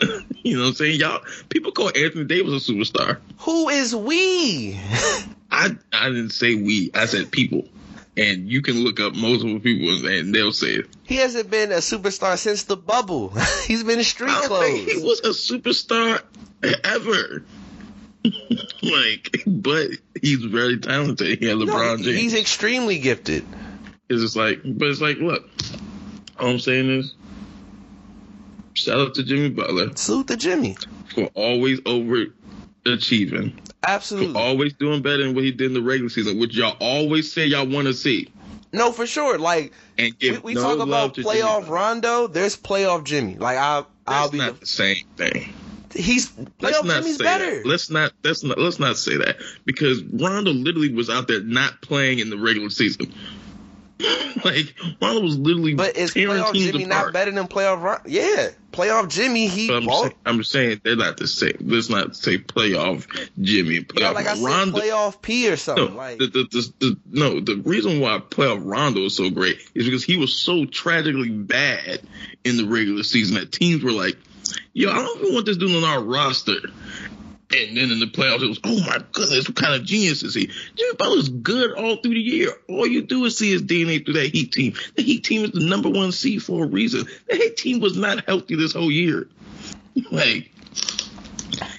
you 0.42 0.56
know 0.56 0.62
what 0.64 0.68
I'm 0.70 0.74
saying? 0.74 0.98
Y'all 0.98 1.20
people 1.48 1.70
call 1.70 1.88
Anthony 1.96 2.24
Davis 2.24 2.68
a 2.68 2.72
superstar. 2.72 3.18
Who 3.38 3.68
is 3.68 3.94
we? 3.94 4.76
I 5.52 5.70
I 5.92 6.08
didn't 6.08 6.30
say 6.30 6.56
we. 6.56 6.90
I 6.94 7.06
said 7.06 7.30
people. 7.30 7.68
And 8.16 8.50
you 8.50 8.60
can 8.60 8.82
look 8.82 8.98
up 8.98 9.14
multiple 9.14 9.60
people 9.60 10.04
and 10.06 10.34
they'll 10.34 10.50
say 10.52 10.68
it. 10.68 10.86
he 11.04 11.16
hasn't 11.16 11.48
been 11.50 11.70
a 11.70 11.76
superstar 11.76 12.36
since 12.36 12.64
the 12.64 12.76
bubble. 12.76 13.28
He's 13.66 13.84
been 13.84 13.98
in 13.98 14.04
street 14.04 14.30
I 14.30 14.48
think 14.48 14.88
he 14.90 15.02
was 15.02 15.20
a 15.20 15.28
superstar 15.30 16.22
ever. 16.82 17.44
like, 18.82 19.42
but 19.46 19.90
he's 20.20 20.42
very 20.42 20.78
talented. 20.78 21.38
He 21.38 21.46
had 21.46 21.58
No, 21.58 21.66
LeBron 21.66 22.02
James. 22.02 22.18
he's 22.18 22.34
extremely 22.34 22.98
gifted. 22.98 23.44
It's 24.08 24.22
just 24.22 24.36
like, 24.36 24.60
but 24.64 24.88
it's 24.88 25.00
like, 25.00 25.18
look, 25.18 25.48
all 26.38 26.48
I'm 26.48 26.58
saying 26.58 26.90
is, 26.90 27.14
shout 28.74 28.98
out 28.98 29.14
to 29.14 29.24
Jimmy 29.24 29.50
Butler 29.50 29.90
Salute 29.96 30.28
to 30.28 30.36
Jimmy. 30.36 30.76
for 31.14 31.24
always 31.34 31.80
over 31.86 32.26
overachieving, 32.84 33.52
Absolutely. 33.86 34.32
For 34.32 34.38
always 34.38 34.72
doing 34.74 35.02
better 35.02 35.22
than 35.22 35.34
what 35.34 35.44
he 35.44 35.52
did 35.52 35.68
in 35.68 35.74
the 35.74 35.82
regular 35.82 36.08
season, 36.08 36.38
which 36.38 36.54
y'all 36.56 36.76
always 36.80 37.32
say 37.32 37.46
y'all 37.46 37.66
want 37.66 37.86
to 37.86 37.94
see. 37.94 38.28
No, 38.72 38.92
for 38.92 39.06
sure. 39.06 39.38
Like 39.38 39.72
And 39.96 40.14
we, 40.20 40.38
we 40.38 40.54
no 40.54 40.62
talk 40.62 40.78
about 40.80 41.14
playoff 41.14 41.60
Jimmy. 41.60 41.70
Rondo. 41.72 42.26
There's 42.26 42.56
playoff 42.56 43.04
Jimmy. 43.04 43.36
Like 43.36 43.58
I, 43.58 43.84
I'll 44.06 44.30
be. 44.30 44.38
not 44.38 44.60
the 44.60 44.66
same 44.66 44.96
thing. 45.16 45.52
he's 45.94 46.32
Let's 46.60 46.78
playoff 46.78 46.84
not 46.84 47.02
Jimmy's 47.02 47.16
say 47.16 47.24
better. 47.24 47.56
that. 47.56 47.66
Let's 47.66 47.90
not. 47.90 48.12
Let's 48.22 48.42
not. 48.42 48.58
Let's 48.58 48.78
not 48.78 48.96
say 48.96 49.16
that 49.16 49.36
because 49.64 50.02
Rondo 50.02 50.50
literally 50.52 50.92
was 50.92 51.08
out 51.08 51.28
there 51.28 51.42
not 51.42 51.80
playing 51.80 52.18
in 52.18 52.28
the 52.28 52.36
regular 52.38 52.70
season. 52.70 53.14
like 54.44 54.74
Rondo 55.00 55.22
was 55.22 55.38
literally 55.38 55.74
But 55.74 55.96
is 55.96 56.12
playoff 56.12 56.54
Jimmy 56.54 56.84
not 56.84 57.12
better 57.12 57.30
than 57.30 57.48
playoff 57.48 57.82
Ron? 57.82 58.00
Yeah, 58.06 58.50
playoff 58.70 59.08
Jimmy. 59.08 59.48
He 59.48 59.68
But 59.68 59.82
I'm, 59.82 59.88
saying, 59.88 60.14
I'm 60.26 60.44
saying 60.44 60.80
they're 60.84 60.96
not 60.96 61.16
the 61.16 61.26
same. 61.26 61.56
Let's 61.60 61.88
not 61.88 62.14
say 62.14 62.36
playoff 62.36 63.06
Jimmy. 63.40 63.80
Playoff 63.80 64.00
yeah, 64.00 64.10
like 64.10 64.26
I 64.26 64.34
said, 64.34 64.44
Rondo. 64.44 64.78
playoff 64.78 65.22
P 65.22 65.46
or 65.48 65.52
no, 65.52 65.56
something. 65.56 65.96
like 65.96 66.18
the, 66.18 66.26
the, 66.26 66.44
the, 66.50 66.74
the, 66.80 66.98
no, 67.10 67.40
the 67.40 67.56
reason 67.56 68.00
why 68.00 68.18
playoff 68.18 68.60
Rondo 68.62 69.00
is 69.04 69.16
so 69.16 69.30
great 69.30 69.58
is 69.74 69.86
because 69.86 70.04
he 70.04 70.18
was 70.18 70.38
so 70.38 70.66
tragically 70.66 71.30
bad 71.30 72.00
in 72.44 72.58
the 72.58 72.66
regular 72.66 73.02
season 73.02 73.36
that 73.36 73.50
teams 73.50 73.82
were 73.82 73.92
like, 73.92 74.18
yo, 74.74 74.90
I 74.90 74.96
don't 74.96 75.20
even 75.20 75.34
want 75.34 75.46
this 75.46 75.56
dude 75.56 75.74
on 75.74 75.88
our 75.88 76.02
roster. 76.02 76.56
And 77.54 77.76
then 77.76 77.92
in 77.92 78.00
the 78.00 78.06
playoffs, 78.06 78.42
it 78.42 78.48
was, 78.48 78.60
oh 78.64 78.80
my 78.80 78.98
goodness, 79.12 79.48
what 79.48 79.56
kind 79.56 79.74
of 79.74 79.84
genius 79.86 80.22
is 80.24 80.34
he? 80.34 80.46
Jimmy 80.74 80.94
Butler's 80.98 81.28
good 81.28 81.72
all 81.72 81.96
through 81.96 82.14
the 82.14 82.20
year. 82.20 82.50
All 82.68 82.86
you 82.86 83.02
do 83.02 83.24
is 83.24 83.38
see 83.38 83.52
his 83.52 83.62
DNA 83.62 84.04
through 84.04 84.14
that 84.14 84.26
Heat 84.34 84.50
team. 84.52 84.74
The 84.96 85.02
Heat 85.02 85.22
team 85.24 85.44
is 85.44 85.52
the 85.52 85.64
number 85.64 85.88
one 85.88 86.10
seed 86.10 86.42
for 86.42 86.64
a 86.64 86.66
reason. 86.66 87.06
The 87.28 87.36
Heat 87.36 87.56
team 87.56 87.78
was 87.80 87.96
not 87.96 88.24
healthy 88.26 88.56
this 88.56 88.72
whole 88.72 88.90
year. 88.90 89.28
Like, 90.10 90.50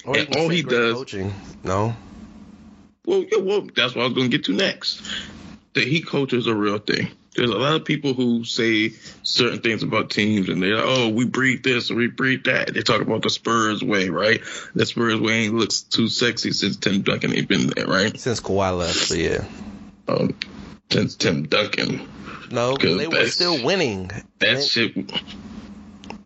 or 0.06 0.16
you 0.18 0.24
and 0.26 0.36
all 0.38 0.50
he 0.50 0.64
does- 0.64 0.96
coaching. 0.96 1.34
No, 1.64 1.96
Well, 3.06 3.24
yeah, 3.30 3.38
well, 3.40 3.68
that's 3.76 3.94
what 3.94 4.02
I 4.02 4.06
was 4.06 4.14
going 4.14 4.32
to 4.32 4.38
get 4.38 4.46
to 4.46 4.54
next. 4.54 5.02
The 5.74 5.82
Heat 5.82 6.08
culture 6.08 6.38
is 6.38 6.48
a 6.48 6.56
real 6.56 6.80
thing. 6.80 7.10
There's 7.38 7.52
a 7.52 7.56
lot 7.58 7.76
of 7.76 7.86
people 7.86 8.14
who 8.16 8.44
say 8.44 8.94
certain 9.22 9.60
things 9.62 9.84
about 9.84 10.10
teams, 10.10 10.50
and 10.50 10.62
they're 10.62 10.76
like, 10.76 10.86
"Oh, 10.86 11.10
we 11.10 11.24
breed 11.26 11.64
this 11.64 11.92
or 11.92 11.96
we 11.96 12.08
breed 12.08 12.46
that." 12.46 12.74
They 12.74 12.82
talk 12.82 13.00
about 13.02 13.22
the 13.22 13.30
Spurs 13.30 13.84
way, 13.84 14.10
right? 14.10 14.42
The 14.74 14.86
Spurs 14.88 15.20
way 15.22 15.46
ain't 15.46 15.54
looks 15.54 15.82
too 15.82 16.08
sexy 16.08 16.52
since 16.52 16.78
Tim 16.78 17.04
Duncan 17.04 17.34
ain't 17.36 17.48
been 17.48 17.68
there, 17.68 17.86
right? 17.86 18.20
since 18.20 18.40
Kawhi 18.42 18.76
left, 18.78 19.10
but 19.10 19.18
yeah, 19.20 19.46
Um, 20.08 20.34
since 20.92 21.16
Tim 21.16 21.44
Duncan, 21.44 22.08
no, 22.50 22.76
they 22.76 23.08
were 23.08 23.28
still 23.28 23.64
winning. 23.64 24.10
that 24.40 24.64
shit. 24.64 24.96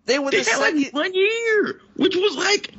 They 0.06 0.18
were 0.18 0.32
They 0.32 0.42
the 0.44 0.50
had 0.50 0.60
second. 0.60 0.82
like 0.84 0.94
one 0.94 1.14
year, 1.14 1.82
which 1.98 2.16
was 2.16 2.36
like 2.38 2.74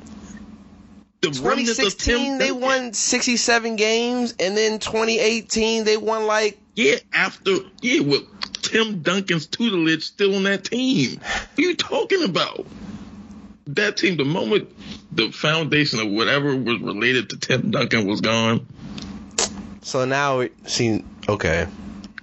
the 1.31 1.41
remnants 1.41 1.71
of 1.71 1.97
2016, 1.97 2.15
Tim 2.15 2.37
they 2.37 2.51
won 2.51 2.93
67 2.93 3.75
games, 3.75 4.33
and 4.39 4.55
then 4.57 4.79
2018, 4.79 5.83
they 5.85 5.97
won 5.97 6.25
like 6.27 6.59
Yeah, 6.75 6.95
after 7.13 7.51
yeah, 7.81 8.01
with 8.01 8.23
Tim 8.61 9.01
Duncan's 9.01 9.45
tutelage 9.47 10.03
still 10.03 10.35
on 10.35 10.43
that 10.43 10.65
team. 10.65 11.19
What 11.19 11.57
are 11.57 11.61
you 11.61 11.75
talking 11.75 12.23
about? 12.23 12.65
That 13.67 13.97
team, 13.97 14.17
the 14.17 14.25
moment 14.25 14.69
the 15.11 15.31
foundation 15.31 15.99
of 15.99 16.09
whatever 16.09 16.55
was 16.55 16.79
related 16.81 17.29
to 17.31 17.37
Tim 17.37 17.71
Duncan 17.71 18.07
was 18.07 18.19
gone, 18.21 18.65
So 19.81 20.05
now 20.05 20.39
it 20.39 20.53
seems 20.69 21.03
okay, 21.29 21.67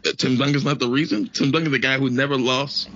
uh, 0.07 0.11
Tim 0.19 0.37
Duncan's 0.37 0.65
not 0.65 0.79
the 0.79 0.89
reason. 0.89 1.29
Tim 1.29 1.51
Duncan's 1.51 1.73
the 1.73 1.79
guy 1.79 1.99
who 1.99 2.11
never 2.11 2.37
lost. 2.39 2.91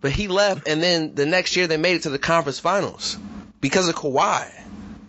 but 0.00 0.12
he 0.12 0.28
left, 0.28 0.68
and 0.68 0.82
then 0.82 1.14
the 1.14 1.26
next 1.26 1.56
year 1.56 1.66
they 1.66 1.76
made 1.78 1.96
it 1.96 2.02
to 2.02 2.10
the 2.10 2.18
conference 2.18 2.58
finals 2.60 3.16
because 3.60 3.88
of 3.88 3.94
Kawhi. 3.94 4.48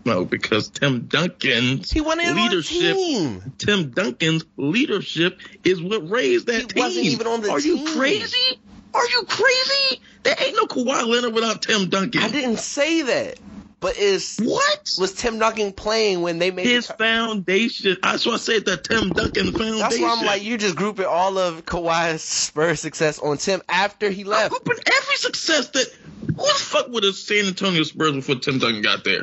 No, 0.05 0.23
because 0.23 0.69
Tim 0.69 1.01
Duncan's 1.07 1.91
He 1.91 1.99
won 1.99 2.19
it 2.19 2.27
on 2.29 2.35
the 2.35 2.41
leadership. 2.43 2.95
team. 2.95 3.53
Tim 3.57 3.89
Duncan's 3.89 4.45
leadership 4.55 5.39
is 5.63 5.81
what 5.81 6.07
raised 6.09 6.45
that 6.47 6.61
He 6.61 6.67
team. 6.67 6.83
wasn't 6.83 7.05
even 7.07 7.27
on 7.27 7.41
the 7.41 7.49
Are 7.49 7.59
team. 7.59 7.77
you 7.87 7.93
crazy? 7.95 8.59
Are 8.93 9.05
you 9.07 9.23
crazy? 9.27 10.01
There 10.23 10.35
ain't 10.39 10.55
no 10.55 10.65
Kawhi 10.65 11.07
Leonard 11.07 11.33
without 11.33 11.61
Tim 11.63 11.89
Duncan. 11.89 12.21
I 12.21 12.29
didn't 12.29 12.57
say 12.59 13.01
that, 13.01 13.39
but 13.79 13.97
is 13.97 14.37
What? 14.41 14.91
was 14.99 15.13
Tim 15.13 15.39
Duncan 15.39 15.73
playing 15.73 16.21
when 16.21 16.37
they 16.39 16.51
made 16.51 16.65
his 16.67 16.87
the, 16.87 16.93
foundation. 16.93 17.97
That's 18.01 18.25
why 18.25 18.33
I 18.33 18.37
said 18.37 18.65
that 18.65 18.83
Tim 18.83 19.09
Duncan 19.09 19.51
foundation. 19.53 19.79
That's 19.79 19.99
why 19.99 20.15
I'm 20.17 20.25
like, 20.25 20.43
you 20.43 20.57
just 20.57 20.75
grouping 20.75 21.05
all 21.05 21.37
of 21.39 21.65
Kawhi's 21.65 22.21
Spurs 22.21 22.79
success 22.79 23.19
on 23.19 23.37
Tim 23.37 23.61
after 23.67 24.09
he 24.11 24.21
I'm 24.21 24.27
left. 24.27 24.51
grouping 24.51 24.83
every 24.85 25.15
success 25.17 25.67
that. 25.69 25.87
Who 26.27 26.33
the 26.45 26.53
fuck 26.55 26.89
would 26.89 27.03
have 27.03 27.15
San 27.15 27.45
Antonio 27.45 27.83
Spurs 27.83 28.11
before 28.13 28.35
Tim 28.35 28.59
Duncan 28.59 28.81
got 28.81 29.03
there? 29.03 29.21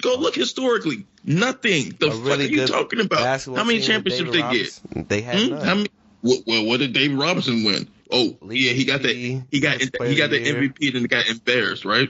Go 0.00 0.16
look 0.16 0.34
historically. 0.34 1.06
Nothing. 1.24 1.94
The 1.98 2.06
A 2.08 2.10
fuck 2.12 2.38
are 2.38 2.42
you 2.42 2.66
talking 2.66 3.00
about? 3.00 3.40
How 3.42 3.64
many 3.64 3.80
championships 3.80 4.30
they 4.32 4.42
get? 4.42 5.08
They 5.08 5.20
had 5.20 5.38
Hmm? 5.38 5.54
How 5.54 5.74
many? 5.74 5.88
What, 6.22 6.38
what, 6.44 6.64
what 6.66 6.80
did 6.80 6.92
David 6.92 7.18
Robinson 7.18 7.64
win? 7.64 7.88
Oh, 8.10 8.36
yeah, 8.48 8.72
he 8.72 8.84
got 8.84 9.02
that. 9.02 9.14
He 9.14 9.60
got 9.60 9.80
he 9.80 10.14
got 10.16 10.30
the. 10.30 10.40
MVP 10.40 10.94
and 10.94 11.08
got 11.08 11.28
embarrassed, 11.28 11.84
right? 11.84 12.08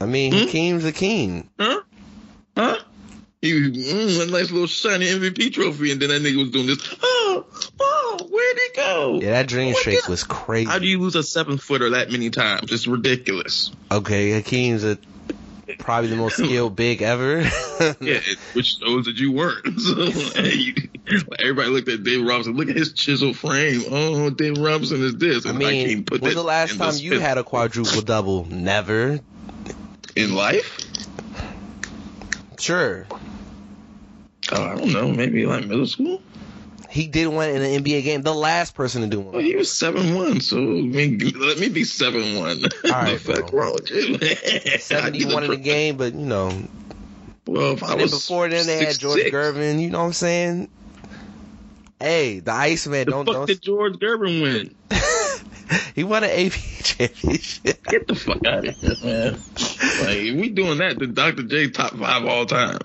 I 0.00 0.06
mean, 0.06 0.32
Hmm? 0.32 0.38
Hakeem's 0.38 0.84
Hakeem. 0.84 1.48
Huh? 1.58 1.80
Huh? 2.56 2.78
He 3.40 3.50
mm, 3.52 4.22
a 4.28 4.30
nice 4.30 4.52
little 4.52 4.68
shiny 4.68 5.06
MVP 5.06 5.52
trophy, 5.52 5.90
and 5.90 6.00
then 6.00 6.10
that 6.10 6.22
nigga 6.22 6.38
was 6.38 6.50
doing 6.50 6.68
this. 6.68 6.94
Oh, 7.02 7.44
oh, 7.80 8.28
where'd 8.30 8.58
he 8.58 8.68
go? 8.76 9.18
Yeah, 9.20 9.30
that 9.32 9.48
dream 9.48 9.74
streak 9.74 10.06
was 10.08 10.22
crazy. 10.22 10.70
How 10.70 10.78
do 10.78 10.86
you 10.86 11.00
lose 11.00 11.16
a 11.16 11.22
seven 11.24 11.58
footer 11.58 11.90
that 11.90 12.10
many 12.12 12.30
times? 12.30 12.70
It's 12.70 12.86
ridiculous. 12.86 13.72
Okay, 13.90 14.30
Hakeem's 14.30 14.84
a, 14.84 14.96
probably 15.82 16.10
the 16.10 16.16
most 16.16 16.36
skilled 16.42 16.76
big 16.76 17.02
ever. 17.02 17.40
Yeah, 18.00 18.20
which 18.54 18.76
shows 18.78 19.04
that 19.06 19.16
you 19.16 19.32
weren't. 19.32 19.66
So 19.80 20.40
you, 20.42 20.74
everybody 21.40 21.68
looked 21.68 21.88
at 21.88 22.04
David 22.04 22.26
Robinson. 22.26 22.56
Look 22.56 22.68
at 22.68 22.76
his 22.76 22.92
chisel 22.92 23.34
frame. 23.34 23.82
Oh, 23.90 24.30
David 24.30 24.58
Robinson 24.58 25.02
is 25.02 25.16
this. 25.16 25.44
I 25.44 25.50
And 25.50 25.58
mean, 25.58 25.86
can't 25.88 26.06
put 26.06 26.22
when's 26.22 26.36
the 26.36 26.42
last 26.42 26.78
time 26.78 26.92
the 26.92 27.00
you 27.00 27.18
had 27.18 27.38
a 27.38 27.44
quadruple 27.44 28.00
double? 28.02 28.44
Never. 28.46 29.18
in 30.14 30.34
life? 30.34 30.78
Sure. 32.58 33.06
Oh, 34.52 34.62
I 34.62 34.76
don't 34.76 34.92
know. 34.92 35.08
Maybe 35.10 35.44
like 35.46 35.66
middle 35.66 35.86
school. 35.86 36.22
He 36.90 37.06
did 37.06 37.28
one 37.28 37.48
in 37.50 37.62
an 37.62 37.82
NBA 37.84 38.02
game. 38.04 38.22
The 38.22 38.34
last 38.34 38.74
person 38.74 39.02
to 39.02 39.08
do 39.08 39.20
Well, 39.20 39.32
one. 39.34 39.44
he 39.44 39.56
was 39.56 39.72
seven 39.72 40.14
one. 40.14 40.40
So 40.40 40.58
I 40.58 40.60
mean, 40.60 41.18
let 41.36 41.58
me 41.58 41.68
be 41.68 41.84
seven 41.84 42.36
one. 42.38 42.62
right, 42.84 43.18
the 43.24 43.34
fuck 43.34 43.52
wrong 43.52 43.74
with 43.74 43.90
you? 43.90 44.18
Seventy-one 44.78 45.44
in 45.44 45.50
the 45.50 45.56
game, 45.56 45.96
but 45.96 46.14
you 46.14 46.26
know. 46.26 46.50
Well, 47.46 47.72
if 47.72 47.82
I 47.82 47.94
was 47.96 48.10
before 48.12 48.48
then, 48.48 48.66
they 48.66 48.84
had 48.84 48.98
George 48.98 49.20
6'6", 49.20 49.30
Gervin. 49.32 49.80
You 49.80 49.90
know 49.90 49.98
what 50.00 50.04
I'm 50.06 50.12
saying? 50.12 50.68
Hey, 52.00 52.40
the 52.40 52.52
Iceman. 52.52 53.06
The 53.06 53.10
Don't 53.12 53.24
fuck 53.26 53.34
don't. 53.34 53.46
did 53.46 53.62
George 53.62 53.94
Gervin 53.94 54.42
win? 54.42 54.74
he 55.94 56.04
won 56.04 56.24
an 56.24 56.30
AP 56.30 56.52
championship. 56.82 57.84
Get 57.84 58.06
the 58.08 58.14
fuck 58.14 58.44
out 58.46 58.66
of 58.66 58.76
here, 58.76 58.94
man. 59.04 59.32
like, 59.34 60.18
if 60.18 60.36
we 60.40 60.48
doing 60.50 60.78
that, 60.78 60.98
then 60.98 61.14
Dr. 61.14 61.42
J 61.44 61.70
top 61.70 61.96
five 61.96 62.24
all 62.24 62.46
time. 62.46 62.78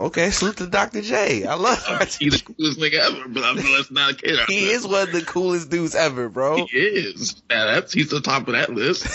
Okay, 0.00 0.30
salute 0.30 0.56
to 0.58 0.66
Dr. 0.66 1.02
J. 1.02 1.44
I 1.44 1.54
love 1.54 1.84
him. 1.86 1.98
He's 2.18 2.42
the 2.42 2.54
coolest 2.54 2.78
nigga 2.78 2.94
ever, 2.94 3.28
but 3.28 3.44
I'm, 3.44 3.56
let's 3.56 3.90
not 3.90 4.18
kid. 4.18 4.38
He 4.48 4.70
is 4.70 4.86
one 4.86 5.08
of 5.08 5.12
the 5.12 5.22
coolest 5.22 5.70
dudes 5.70 5.94
ever, 5.94 6.28
bro. 6.28 6.66
He 6.66 6.78
is. 6.78 7.42
Now 7.48 7.66
that's 7.66 7.92
he's 7.92 8.10
the 8.10 8.20
top 8.20 8.48
of 8.48 8.54
that 8.54 8.70
list, 8.70 9.06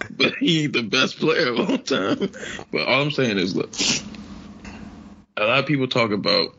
but 0.10 0.34
he 0.36 0.66
the 0.66 0.82
best 0.82 1.18
player 1.18 1.52
of 1.52 1.70
all 1.70 1.78
time. 1.78 2.30
But 2.70 2.86
all 2.86 3.02
I'm 3.02 3.10
saying 3.10 3.38
is, 3.38 3.56
look, 3.56 3.72
a 5.36 5.44
lot 5.44 5.60
of 5.60 5.66
people 5.66 5.88
talk 5.88 6.10
about 6.10 6.54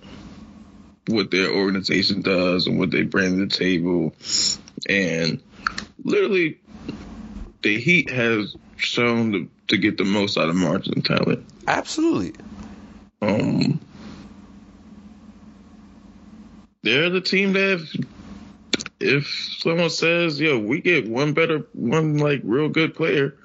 what 1.07 1.31
their 1.31 1.51
organization 1.51 2.21
does 2.21 2.67
and 2.67 2.79
what 2.79 2.91
they 2.91 3.03
bring 3.03 3.37
to 3.37 3.45
the 3.45 3.55
table, 3.55 4.13
and 4.89 5.41
literally, 6.03 6.59
the 7.61 7.79
Heat 7.79 8.09
has 8.09 8.55
shown 8.77 9.31
to, 9.33 9.49
to 9.67 9.77
get 9.77 9.97
the 9.97 10.05
most 10.05 10.37
out 10.37 10.49
of 10.49 10.55
margin 10.55 11.01
talent. 11.01 11.45
Absolutely. 11.67 12.33
Um, 13.21 13.79
they're 16.83 17.09
the 17.09 17.21
team 17.21 17.53
that 17.53 17.73
if, 17.81 17.95
if 18.99 19.55
someone 19.59 19.89
says, 19.89 20.39
"Yo, 20.39 20.59
we 20.59 20.81
get 20.81 21.07
one 21.07 21.33
better, 21.33 21.67
one 21.73 22.17
like 22.17 22.41
real 22.43 22.69
good 22.69 22.95
player," 22.95 23.35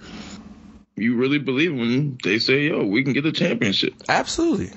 you 0.97 1.17
really 1.17 1.39
believe 1.39 1.73
when 1.75 2.19
they 2.23 2.39
say, 2.39 2.69
"Yo, 2.69 2.85
we 2.85 3.03
can 3.03 3.13
get 3.13 3.25
the 3.25 3.33
championship." 3.33 3.95
Absolutely. 4.09 4.71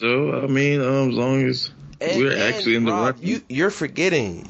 So 0.00 0.40
I 0.42 0.46
mean, 0.46 0.80
um, 0.80 1.10
as 1.10 1.14
long 1.14 1.46
as 1.46 1.70
And- 2.00 2.18
we're 2.18 2.32
and, 2.32 2.40
actually 2.40 2.76
in 2.76 2.84
the 2.84 2.92
Rob, 2.92 3.16
run, 3.16 3.26
You, 3.26 3.42
you're 3.48 3.70
forgetting. 3.70 4.48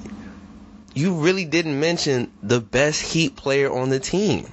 You 0.94 1.14
really 1.14 1.44
didn't 1.44 1.78
mention 1.78 2.30
the 2.42 2.60
best 2.60 3.00
Heat 3.02 3.36
player 3.36 3.72
on 3.72 3.88
the 3.90 4.00
team. 4.00 4.46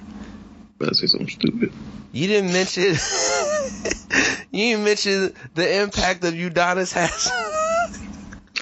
better 0.78 0.94
say 0.94 1.06
something 1.06 1.28
stupid. 1.28 1.72
You 2.12 2.26
didn't 2.26 2.52
mention. 2.52 2.82
you 4.50 4.70
didn't 4.70 4.84
mention 4.84 5.34
the 5.54 5.82
impact 5.82 6.24
of 6.24 6.34
Udonis 6.34 6.92
has. 6.92 7.30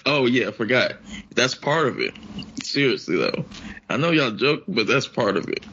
Oh 0.05 0.27
yeah, 0.27 0.49
I 0.49 0.51
forgot. 0.53 0.93
That's 1.35 1.55
part 1.55 1.89
of 1.89 2.01
it. 2.01 2.15
Seriously 2.63 3.17
though, 3.17 3.45
I 3.89 3.97
know 3.97 4.11
y'all 4.11 4.31
joke, 4.31 4.65
but 4.69 4.87
that's 4.87 5.07
part 5.09 5.37
of 5.37 5.49
it. 5.49 5.65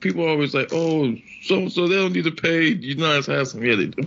People 0.00 0.26
always 0.26 0.54
like, 0.54 0.70
"Oh, 0.72 1.14
so 1.42 1.68
so 1.68 1.88
they 1.88 1.96
don't 1.96 2.12
need 2.12 2.24
to 2.24 2.32
pay 2.32 2.74
Udonis 2.74 3.26
Haslem." 3.26 3.64
Yeah, 3.64 3.76
they 3.76 3.86
do. 3.86 4.06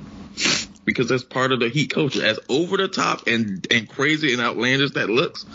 because 0.86 1.08
that's 1.08 1.24
part 1.24 1.52
of 1.52 1.60
the 1.60 1.70
Heat 1.70 1.90
culture. 1.92 2.26
As 2.26 2.40
over 2.50 2.78
the 2.78 2.88
top 2.88 3.28
and 3.28 3.66
and 3.72 3.88
crazy 3.88 4.34
and 4.34 4.42
outlandish 4.42 4.92
that 4.92 5.10
looks, 5.10 5.46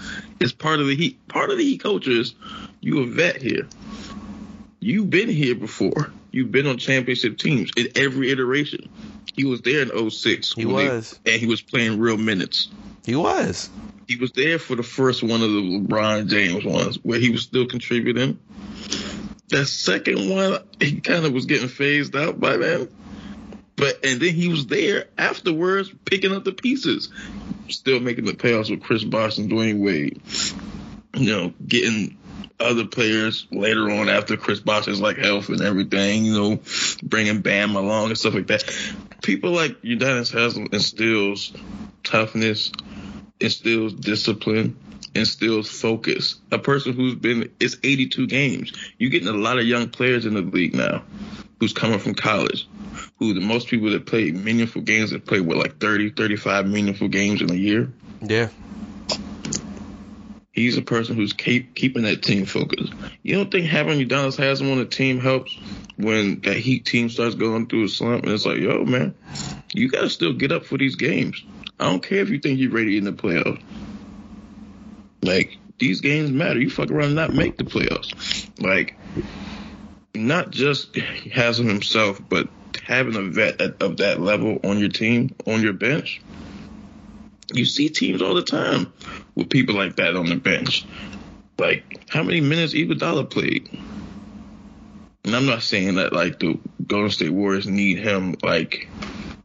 it's 0.40 0.52
part 0.52 0.80
of 0.80 0.86
the 0.86 0.96
Heat. 0.96 1.26
Part 1.28 1.50
of 1.50 1.58
the 1.58 1.64
Heat 1.64 1.80
culture 1.82 2.10
is 2.10 2.34
you 2.80 3.00
a 3.00 3.06
vet 3.06 3.42
here. 3.42 3.66
You've 4.80 5.10
been 5.10 5.28
here 5.28 5.54
before. 5.54 6.12
You've 6.30 6.52
been 6.52 6.66
on 6.66 6.78
championship 6.78 7.38
teams 7.38 7.70
in 7.76 7.88
every 7.96 8.30
iteration. 8.30 8.88
He 9.34 9.44
was 9.44 9.60
there 9.62 9.82
in 9.82 10.10
06. 10.10 10.52
He 10.54 10.64
they- 10.64 10.72
was. 10.72 11.18
and 11.24 11.40
he 11.40 11.46
was 11.46 11.62
playing 11.62 11.98
real 11.98 12.16
minutes. 12.16 12.68
He 13.04 13.14
was. 13.14 13.70
He 14.06 14.16
was 14.16 14.32
there 14.32 14.58
for 14.58 14.74
the 14.74 14.82
first 14.82 15.22
one 15.22 15.42
of 15.42 15.50
the 15.50 15.60
LeBron 15.60 16.28
James 16.28 16.64
ones 16.64 16.98
where 17.02 17.18
he 17.18 17.30
was 17.30 17.42
still 17.42 17.66
contributing. 17.66 18.38
That 19.48 19.66
second 19.66 20.28
one, 20.28 20.58
he 20.80 21.00
kind 21.00 21.24
of 21.24 21.32
was 21.32 21.46
getting 21.46 21.68
phased 21.68 22.14
out 22.14 22.38
by 22.38 22.56
then. 22.56 22.88
But 23.76 24.04
and 24.04 24.20
then 24.20 24.34
he 24.34 24.48
was 24.48 24.66
there 24.66 25.06
afterwards, 25.16 25.90
picking 26.04 26.34
up 26.34 26.44
the 26.44 26.52
pieces, 26.52 27.10
still 27.68 28.00
making 28.00 28.24
the 28.24 28.32
playoffs 28.32 28.70
with 28.70 28.82
Chris 28.82 29.04
Bosh 29.04 29.38
and 29.38 29.50
Dwyane 29.50 29.78
Wade. 29.78 30.20
You 31.14 31.30
know, 31.30 31.54
getting 31.66 32.17
other 32.60 32.86
players 32.86 33.46
later 33.50 33.90
on 33.90 34.08
after 34.08 34.36
Chris 34.36 34.60
Bosh's 34.60 35.00
like 35.00 35.16
health 35.16 35.48
and 35.48 35.60
everything. 35.60 36.24
You 36.24 36.38
know, 36.38 36.60
bringing 37.02 37.40
Bam 37.40 37.76
along 37.76 38.08
and 38.08 38.18
stuff 38.18 38.34
like 38.34 38.48
that. 38.48 38.64
People 39.22 39.50
like 39.50 39.82
Udonis 39.82 40.32
Haslem 40.32 40.68
instills 40.72 41.52
toughness, 42.02 42.72
instills 43.40 43.92
discipline, 43.94 44.76
instills 45.14 45.68
focus. 45.68 46.36
A 46.50 46.58
person 46.58 46.92
who's 46.92 47.14
been 47.14 47.50
it's 47.60 47.76
82 47.82 48.26
games. 48.26 48.72
You're 48.98 49.10
getting 49.10 49.28
a 49.28 49.32
lot 49.32 49.58
of 49.58 49.64
young 49.64 49.88
players 49.88 50.26
in 50.26 50.34
the 50.34 50.42
league 50.42 50.74
now, 50.74 51.04
who's 51.60 51.72
coming 51.72 51.98
from 51.98 52.14
college. 52.14 52.68
Who 53.18 53.34
the 53.34 53.40
most 53.40 53.68
people 53.68 53.90
that 53.90 54.06
play 54.06 54.30
meaningful 54.30 54.82
games 54.82 55.10
that 55.10 55.26
play 55.26 55.40
with 55.40 55.58
like 55.58 55.78
30, 55.78 56.10
35 56.10 56.66
meaningful 56.66 57.08
games 57.08 57.42
in 57.42 57.50
a 57.50 57.54
year. 57.54 57.92
Yeah. 58.22 58.48
He's 60.58 60.76
a 60.76 60.82
person 60.82 61.14
who's 61.14 61.32
keep, 61.32 61.76
keeping 61.76 62.02
that 62.02 62.20
team 62.20 62.44
focused. 62.44 62.92
You 63.22 63.36
don't 63.36 63.48
think 63.48 63.66
having 63.66 64.00
Udonis 64.00 64.36
Haslem 64.36 64.72
on 64.72 64.78
the 64.78 64.86
team 64.86 65.20
helps 65.20 65.56
when 65.96 66.40
that 66.40 66.56
Heat 66.56 66.84
team 66.84 67.10
starts 67.10 67.36
going 67.36 67.68
through 67.68 67.84
a 67.84 67.88
slump 67.88 68.24
and 68.24 68.32
it's 68.32 68.44
like, 68.44 68.58
yo, 68.58 68.84
man, 68.84 69.14
you 69.72 69.88
got 69.88 70.00
to 70.00 70.10
still 70.10 70.32
get 70.32 70.50
up 70.50 70.64
for 70.64 70.76
these 70.76 70.96
games. 70.96 71.44
I 71.78 71.84
don't 71.84 72.02
care 72.02 72.18
if 72.18 72.30
you 72.30 72.40
think 72.40 72.58
you're 72.58 72.72
ready 72.72 72.98
in 72.98 73.04
the 73.04 73.12
playoffs. 73.12 73.62
Like, 75.22 75.58
these 75.78 76.00
games 76.00 76.32
matter. 76.32 76.58
You 76.58 76.70
fuck 76.70 76.90
around 76.90 77.06
and 77.06 77.14
not 77.14 77.32
make 77.32 77.56
the 77.56 77.62
playoffs. 77.62 78.50
Like, 78.60 78.96
not 80.12 80.50
just 80.50 80.92
Haslem 80.96 81.68
himself, 81.68 82.20
but 82.28 82.48
having 82.82 83.14
a 83.14 83.22
vet 83.22 83.60
of 83.80 83.98
that 83.98 84.20
level 84.20 84.58
on 84.64 84.80
your 84.80 84.88
team, 84.88 85.36
on 85.46 85.62
your 85.62 85.72
bench. 85.72 86.20
You 87.52 87.64
see 87.64 87.88
teams 87.88 88.20
all 88.22 88.34
the 88.34 88.42
time 88.42 88.92
with 89.34 89.48
people 89.50 89.74
like 89.74 89.96
that 89.96 90.16
on 90.16 90.26
the 90.26 90.36
bench. 90.36 90.86
Like, 91.58 92.04
how 92.08 92.22
many 92.22 92.40
minutes 92.40 92.74
Iguodala 92.74 93.28
played? 93.30 93.68
And 95.24 95.34
I'm 95.34 95.46
not 95.46 95.62
saying 95.62 95.96
that 95.96 96.12
like 96.12 96.38
the 96.38 96.58
Golden 96.86 97.10
State 97.10 97.30
Warriors 97.30 97.66
need 97.66 97.98
him 97.98 98.36
like 98.42 98.88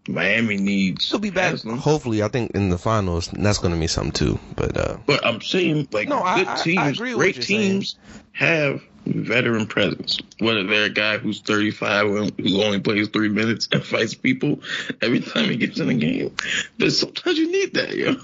Miami 0.07 0.57
needs. 0.57 1.09
He'll 1.09 1.19
be 1.19 1.29
back. 1.29 1.51
Haslem. 1.53 1.77
Hopefully, 1.77 2.21
I 2.23 2.27
think 2.27 2.51
in 2.51 2.69
the 2.69 2.77
finals, 2.77 3.29
that's 3.33 3.57
going 3.57 3.73
to 3.73 3.79
mean 3.79 3.87
something 3.87 4.11
too. 4.11 4.39
But 4.55 4.77
uh, 4.77 4.97
But 5.05 5.25
I'm 5.25 5.41
saying 5.41 5.87
like 5.91 6.07
No, 6.07 6.19
good 6.19 6.47
I- 6.47 6.53
I 6.53 6.61
teams, 6.61 6.97
great 6.99 7.35
you're 7.35 7.43
saying. 7.43 7.71
teams 7.81 7.97
have 8.33 8.81
veteran 9.05 9.67
presence. 9.67 10.19
Whether 10.39 10.63
they're 10.63 10.85
a 10.85 10.89
guy 10.89 11.17
who's 11.17 11.41
35 11.41 12.07
and 12.07 12.39
who 12.39 12.63
only 12.63 12.79
plays 12.79 13.09
three 13.09 13.29
minutes 13.29 13.67
and 13.71 13.83
fights 13.83 14.13
people 14.13 14.61
every 15.01 15.19
time 15.19 15.49
he 15.49 15.57
gets 15.57 15.79
in 15.79 15.87
the 15.87 15.93
game, 15.93 16.35
but 16.77 16.91
sometimes 16.91 17.37
you 17.37 17.51
need 17.51 17.73
that, 17.73 17.95
yo. 17.95 18.15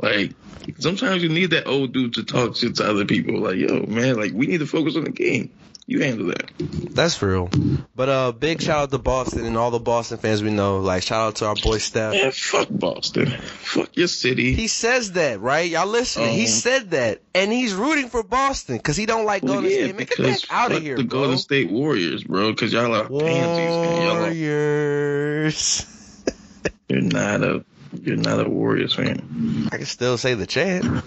Like 0.00 0.34
sometimes 0.78 1.22
you 1.22 1.28
need 1.28 1.50
that 1.50 1.66
old 1.66 1.92
dude 1.92 2.14
to 2.14 2.24
talk 2.24 2.56
shit 2.56 2.76
to 2.76 2.88
other 2.88 3.04
people. 3.04 3.40
Like, 3.40 3.56
yo, 3.56 3.84
man, 3.86 4.16
like 4.16 4.32
we 4.32 4.46
need 4.46 4.60
to 4.60 4.66
focus 4.66 4.96
on 4.96 5.04
the 5.04 5.10
game. 5.10 5.50
You 5.90 6.04
handle 6.04 6.28
that. 6.28 6.48
that's 6.94 7.20
real. 7.20 7.50
But 7.96 8.08
uh, 8.08 8.30
big 8.30 8.62
shout 8.62 8.82
out 8.84 8.90
to 8.92 8.98
Boston 8.98 9.44
and 9.44 9.56
all 9.56 9.72
the 9.72 9.80
Boston 9.80 10.18
fans 10.18 10.40
we 10.40 10.52
know. 10.52 10.78
Like 10.78 11.02
shout 11.02 11.20
out 11.26 11.36
to 11.36 11.46
our 11.46 11.56
boy 11.56 11.78
Steph. 11.78 12.12
Man, 12.12 12.30
fuck 12.30 12.68
Boston. 12.70 13.26
Fuck 13.30 13.96
your 13.96 14.06
city. 14.06 14.54
He 14.54 14.68
says 14.68 15.10
that, 15.12 15.40
right? 15.40 15.68
Y'all 15.68 15.88
listening? 15.88 16.28
he 16.34 16.42
Um, 16.42 16.46
said 16.46 16.90
that, 16.92 17.22
and 17.34 17.50
he's 17.50 17.74
rooting 17.74 18.08
for 18.08 18.22
Boston 18.22 18.76
because 18.76 18.96
he 18.96 19.04
don't 19.04 19.24
like 19.24 19.42
Well, 19.42 19.54
Golden 19.54 19.70
yeah, 19.72 19.76
State. 19.78 19.96
Man, 19.96 20.06
get 20.06 20.16
the 20.16 20.30
heck 20.30 20.40
out 20.48 20.70
of 20.70 20.80
here, 20.80 20.96
the 20.96 21.02
bro. 21.02 21.22
Golden 21.22 21.38
State 21.38 21.72
Warriors, 21.72 22.22
bro. 22.22 22.52
Because 22.52 22.72
y'all 22.72 22.94
are 22.94 23.08
pansies. 23.08 23.98
Y'all 23.98 24.16
are, 24.16 24.20
Warriors. 24.20 26.22
you're 26.88 27.00
not 27.00 27.42
a 27.42 27.64
you're 28.00 28.14
not 28.16 28.46
a 28.46 28.48
Warriors 28.48 28.94
fan. 28.94 29.68
I 29.72 29.78
can 29.78 29.86
still 29.86 30.18
say 30.18 30.34
the 30.34 30.46
chant 30.46 31.02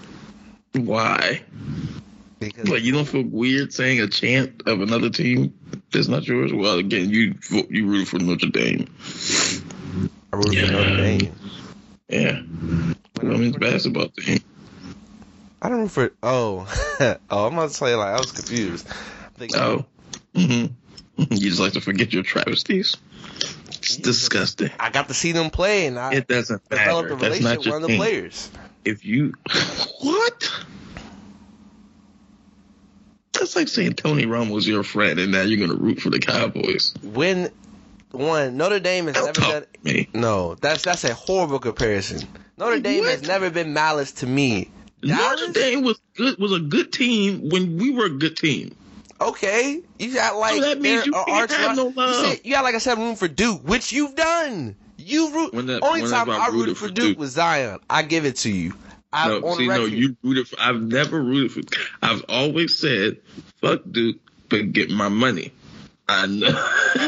Why? 0.74 1.42
Because 2.48 2.68
Like 2.68 2.82
you 2.82 2.92
don't 2.92 3.06
feel 3.06 3.22
weird 3.22 3.72
saying 3.72 4.00
a 4.00 4.08
chant 4.08 4.62
of 4.66 4.80
another 4.80 5.10
team 5.10 5.58
that's 5.92 6.08
not 6.08 6.26
yours. 6.26 6.52
Well, 6.52 6.78
again, 6.78 7.10
you 7.10 7.34
you 7.70 7.86
root 7.86 8.06
for 8.06 8.18
Notre 8.18 8.48
Dame. 8.48 8.86
I 10.32 10.36
root 10.36 10.56
for 10.56 10.72
Notre 10.72 10.96
Dame. 10.96 11.32
Yeah, 12.08 12.42
women's 13.22 13.56
basketball 13.56 14.08
team. 14.08 14.40
I 15.62 15.68
don't 15.68 15.80
root 15.80 15.90
for. 15.90 16.12
Oh, 16.22 16.66
oh, 17.30 17.46
I'm 17.46 17.54
about 17.54 17.68
to 17.68 17.74
say 17.74 17.94
like 17.94 18.14
I 18.14 18.18
was 18.18 18.32
confused. 18.32 18.86
Thinking, 19.36 19.60
Oh, 19.60 19.84
hmm 20.34 20.66
you 21.16 21.48
just 21.48 21.60
like 21.60 21.72
to 21.74 21.80
forget 21.80 22.12
your 22.12 22.22
travesties. 22.22 22.96
It's 23.68 23.96
disgusting. 23.96 24.70
I 24.80 24.90
got 24.90 25.08
to 25.08 25.14
see 25.14 25.32
them 25.32 25.50
play, 25.50 25.86
and 25.86 25.98
I 25.98 26.14
It 26.14 26.26
doesn't 26.26 26.62
developed 26.68 27.10
matter. 27.10 27.14
a 27.14 27.16
That's 27.16 27.40
relationship 27.40 27.58
with 27.58 27.66
your 27.66 27.74
one 27.74 27.84
of 27.84 27.90
the 27.90 27.96
players. 27.96 28.50
If 28.84 29.04
you 29.04 29.34
what? 30.00 30.50
That's 33.44 33.56
like 33.56 33.68
saying 33.68 33.92
Tony 33.92 34.24
Romo's 34.24 34.66
your 34.66 34.82
friend, 34.82 35.18
and 35.18 35.30
now 35.30 35.42
you're 35.42 35.66
gonna 35.66 35.78
root 35.78 36.00
for 36.00 36.08
the 36.08 36.18
Cowboys. 36.18 36.94
When 37.02 37.50
one 38.10 38.56
Notre 38.56 38.80
Dame 38.80 39.04
has 39.08 39.16
Don't 39.16 39.38
never 39.38 39.66
done. 39.84 40.06
No, 40.14 40.54
that's 40.54 40.82
that's 40.82 41.04
a 41.04 41.12
horrible 41.12 41.58
comparison. 41.58 42.26
Notre 42.56 42.80
Dame 42.80 43.04
has 43.04 43.20
never 43.22 43.50
been 43.50 43.74
malice 43.74 44.12
to 44.12 44.26
me. 44.26 44.70
Notre 45.02 45.18
Dallas? 45.18 45.52
Dame 45.52 45.82
was 45.82 46.00
good. 46.16 46.38
Was 46.38 46.52
a 46.52 46.58
good 46.58 46.90
team 46.90 47.50
when 47.50 47.76
we 47.76 47.90
were 47.90 48.06
a 48.06 48.10
good 48.10 48.38
team. 48.38 48.74
Okay, 49.20 49.82
you 49.98 50.14
got 50.14 50.36
like 50.36 50.54
So 50.54 50.60
that 50.62 50.80
means 50.80 51.04
you 51.04 51.14
uh, 51.14 51.24
can't 51.26 51.50
arch- 51.50 51.52
have 51.52 51.76
no 51.76 51.88
You, 51.90 51.94
love. 51.94 52.24
said, 52.24 52.40
you 52.44 52.52
got 52.52 52.64
like 52.64 52.74
I 52.74 52.78
said, 52.78 52.96
room 52.96 53.14
for 53.14 53.28
Duke, 53.28 53.60
which 53.68 53.92
you've 53.92 54.14
done. 54.14 54.74
You 54.96 55.34
root. 55.34 55.52
The- 55.66 55.80
only 55.84 56.00
time 56.08 56.30
I 56.30 56.46
rooted 56.46 56.54
rooted 56.54 56.76
for 56.78 56.88
for 56.88 56.94
Duke, 56.94 57.04
Duke. 57.08 57.18
was 57.18 57.32
Zion. 57.32 57.78
I 57.90 58.02
give 58.04 58.24
it 58.24 58.36
to 58.36 58.50
you. 58.50 58.72
I 59.14 59.28
No, 59.28 59.54
see, 59.54 59.68
no, 59.68 59.84
you 59.84 60.16
rooted 60.22 60.48
for. 60.48 60.56
I've 60.60 60.82
never 60.82 61.22
rooted 61.22 61.52
for. 61.52 61.76
I've 62.02 62.24
always 62.28 62.76
said, 62.76 63.18
"Fuck 63.60 63.82
Duke, 63.90 64.18
but 64.48 64.72
get 64.72 64.90
my 64.90 65.08
money." 65.08 65.52
I 66.08 66.26
know. 66.26 66.48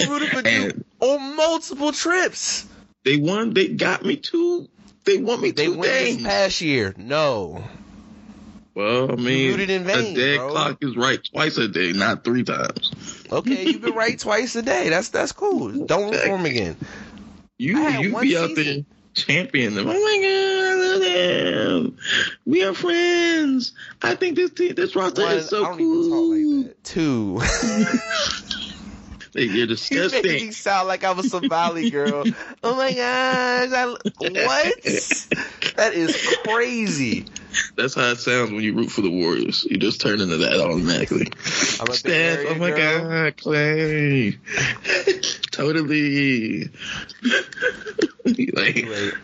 You 0.01 0.11
rooted 0.11 0.29
for 0.31 0.43
Duke 0.43 0.77
on 1.01 1.37
multiple 1.37 1.93
trips. 1.93 2.67
they 3.05 3.17
won. 3.17 3.53
They 3.55 3.69
got 3.69 4.05
me 4.05 4.17
two. 4.17 4.69
They 5.05 5.19
want 5.19 5.43
me 5.43 5.51
They 5.51 5.67
two 5.67 5.79
went 5.79 5.93
this 5.93 6.23
past 6.23 6.61
year. 6.61 6.95
No, 6.97 7.63
Well, 8.75 9.11
I 9.13 9.17
mean, 9.17 9.51
rooted 9.53 9.71
in 9.71 9.83
a 9.89 10.15
dead 10.15 10.37
bro. 10.39 10.51
clock 10.51 10.79
is 10.83 10.97
right 10.97 11.21
twice 11.33 11.59
a 11.59 11.69
day, 11.69 11.93
not 11.93 12.25
three 12.25 12.43
times. 12.45 12.93
okay, 13.31 13.67
you've 13.67 13.83
been 13.83 13.95
right 13.95 14.19
twice 14.19 14.55
a 14.57 14.63
day. 14.63 14.89
That's 14.89 15.09
that's 15.11 15.33
cool. 15.33 15.87
Don't 15.87 16.11
root 16.11 16.21
for 16.21 16.37
him 16.39 16.47
again. 16.47 16.77
You 17.59 17.79
you 17.79 18.19
be 18.21 18.37
out 18.37 18.49
there 18.55 18.65
season. 18.65 18.87
Championing 19.17 19.75
them. 19.75 19.87
Oh 19.89 19.93
my 19.93 20.19
god, 20.23 20.67
I 20.71 20.75
love 20.93 21.01
them. 21.03 21.99
We 22.45 22.63
are 22.65 22.75
friends. 22.75 23.73
I 24.03 24.15
think 24.15 24.37
this 24.37 24.51
team, 24.53 24.75
this 24.75 24.95
roster 24.95 25.23
One, 25.23 25.37
is 25.39 25.49
so 25.49 25.65
I 25.65 25.69
don't 25.69 25.79
cool. 25.79 26.07
even 26.07 26.11
talk 26.11 26.65
like 26.65 26.69
that. 26.69 26.85
Two. 26.85 27.41
You're 29.35 29.53
You 29.55 29.67
disgusting. 29.67 30.23
made 30.23 30.43
me 30.47 30.51
sound 30.53 30.89
like 30.89 31.05
I 31.05 31.11
was 31.13 31.29
some 31.31 31.49
Valley 31.49 31.91
girl. 31.91 32.25
Oh 32.63 32.75
my 32.77 32.93
gosh! 32.93 33.71
I, 33.73 33.97
what? 34.19 35.27
That 35.77 35.93
is 35.93 36.17
crazy. 36.47 37.27
That's 37.77 37.95
how 37.95 38.11
it 38.13 38.17
sounds 38.19 38.51
when 38.51 38.63
you 38.63 38.73
root 38.73 38.91
for 38.91 39.03
the 39.03 39.11
Warriors. 39.11 39.67
You 39.69 39.77
just 39.77 40.01
turn 40.01 40.23
into 40.23 40.39
that 40.39 40.59
automatically. 40.59 41.27
Steph, 41.93 42.47
oh 42.49 42.55
my 42.55 42.71
girl. 42.71 43.03
god, 43.03 43.37
Clay. 43.37 44.39
totally. 45.51 46.71
like, 48.55 48.75
Wait. 48.77 49.15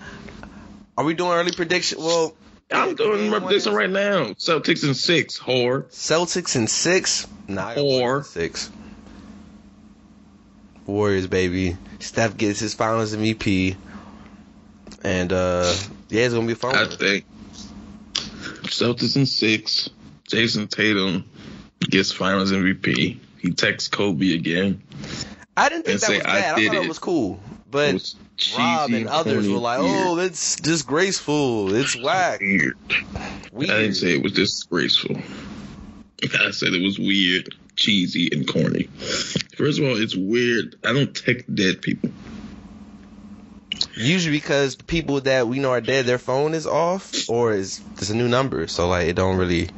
Are 0.97 1.05
we 1.05 1.15
doing 1.15 1.33
early 1.33 1.53
prediction? 1.53 1.99
Well, 1.99 2.37
I'm 2.71 2.95
doing 2.95 3.29
my 3.31 3.38
Game 3.38 3.49
prediction 3.49 3.75
right 3.75 3.91
now. 3.91 4.27
Celtics 4.35 4.85
in 4.87 4.95
six, 4.95 5.38
whore. 5.38 5.85
Celtics 5.87 6.55
in 6.55 6.69
six. 6.69 7.27
Nah, 7.49 7.71
I. 7.71 7.83
Warriors 7.83 8.29
six. 8.29 8.71
Warriors, 10.87 11.27
baby. 11.27 11.77
Steph 11.99 12.37
gets 12.37 12.61
his 12.61 12.75
Finals 12.75 13.15
MVP, 13.15 13.77
and 15.03 15.33
uh, 15.33 15.75
yeah, 16.09 16.23
it's 16.25 16.35
gonna 16.35 16.47
be 16.47 16.53
a 16.53 16.57
fun. 16.57 16.75
I 16.77 16.83
one. 16.83 16.97
think 16.97 17.25
Celtics 18.65 19.17
in 19.17 19.27
six. 19.27 19.91
Jayson 20.29 20.69
Tatum 20.69 21.25
gets 21.81 22.12
Finals 22.12 22.53
MVP. 22.53 23.19
He 23.38 23.51
texts 23.51 23.88
Kobe 23.88 24.35
again. 24.35 24.83
I 25.57 25.69
didn't 25.69 25.85
think 25.85 26.01
that 26.01 26.07
say, 26.07 26.19
was 26.19 26.27
"I 26.27 26.41
bad. 26.41 26.55
I, 26.55 26.59
did 26.59 26.67
thought 26.69 26.77
it 26.77 26.85
it." 26.85 26.88
was 26.88 26.99
cool 26.99 27.41
But 27.73 28.15
Rob 28.57 28.91
and 28.91 29.09
others 29.09 29.49
were 29.49 29.57
like, 29.57 29.81
weird. 29.81 30.07
"Oh, 30.07 30.15
that's 30.15 30.57
disgraceful. 30.57 31.75
It's 31.75 31.97
whack." 32.01 32.41
weird. 32.41 32.77
Weird. 33.51 33.71
I 33.71 33.81
didn't 33.81 33.95
say 33.95 34.15
it 34.15 34.23
was 34.23 34.33
disgraceful. 34.33 35.17
I 36.23 36.51
said 36.51 36.75
it 36.75 36.83
was 36.83 36.99
weird, 36.99 37.49
cheesy, 37.75 38.29
and 38.31 38.47
corny. 38.47 38.85
First 39.57 39.81
of 39.81 39.87
all, 39.87 39.97
it's 39.97 40.15
weird. 40.15 40.77
I 40.85 40.93
don't 40.93 41.17
text 41.17 41.53
dead 41.53 41.81
people. 41.81 42.11
Usually 43.97 44.37
because 44.37 44.77
the 44.77 44.85
people 44.85 45.23
that 45.23 45.49
we 45.49 45.59
know 45.59 45.71
are 45.71 45.81
dead, 45.81 46.05
their 46.05 46.19
phone 46.19 46.53
is 46.53 46.67
off 46.67 47.29
or 47.31 47.55
is 47.55 47.81
it's 47.95 48.11
a 48.11 48.15
new 48.15 48.29
number, 48.29 48.67
so 48.67 48.87
like 48.89 49.09
it 49.09 49.17
don't 49.17 49.39
really. 49.39 49.71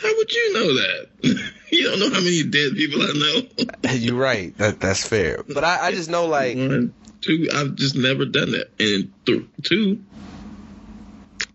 How 0.00 0.16
would 0.16 0.32
you 0.32 0.52
know 0.54 0.74
that? 0.74 1.50
you 1.74 1.84
don't 1.84 1.98
know 1.98 2.10
how 2.10 2.20
many 2.20 2.42
dead 2.44 2.72
people 2.74 3.02
I 3.02 3.12
know. 3.12 3.90
You're 3.92 4.16
right. 4.16 4.56
That 4.58 4.80
that's 4.80 5.06
fair. 5.06 5.42
But 5.42 5.64
I, 5.64 5.86
I 5.86 5.92
just 5.92 6.10
know 6.10 6.26
like 6.26 6.56
One, 6.56 6.94
two. 7.20 7.48
I've 7.54 7.74
just 7.74 7.96
never 7.96 8.24
done 8.24 8.52
that. 8.52 8.70
And 8.78 9.12
th- 9.26 9.44
two, 9.62 10.02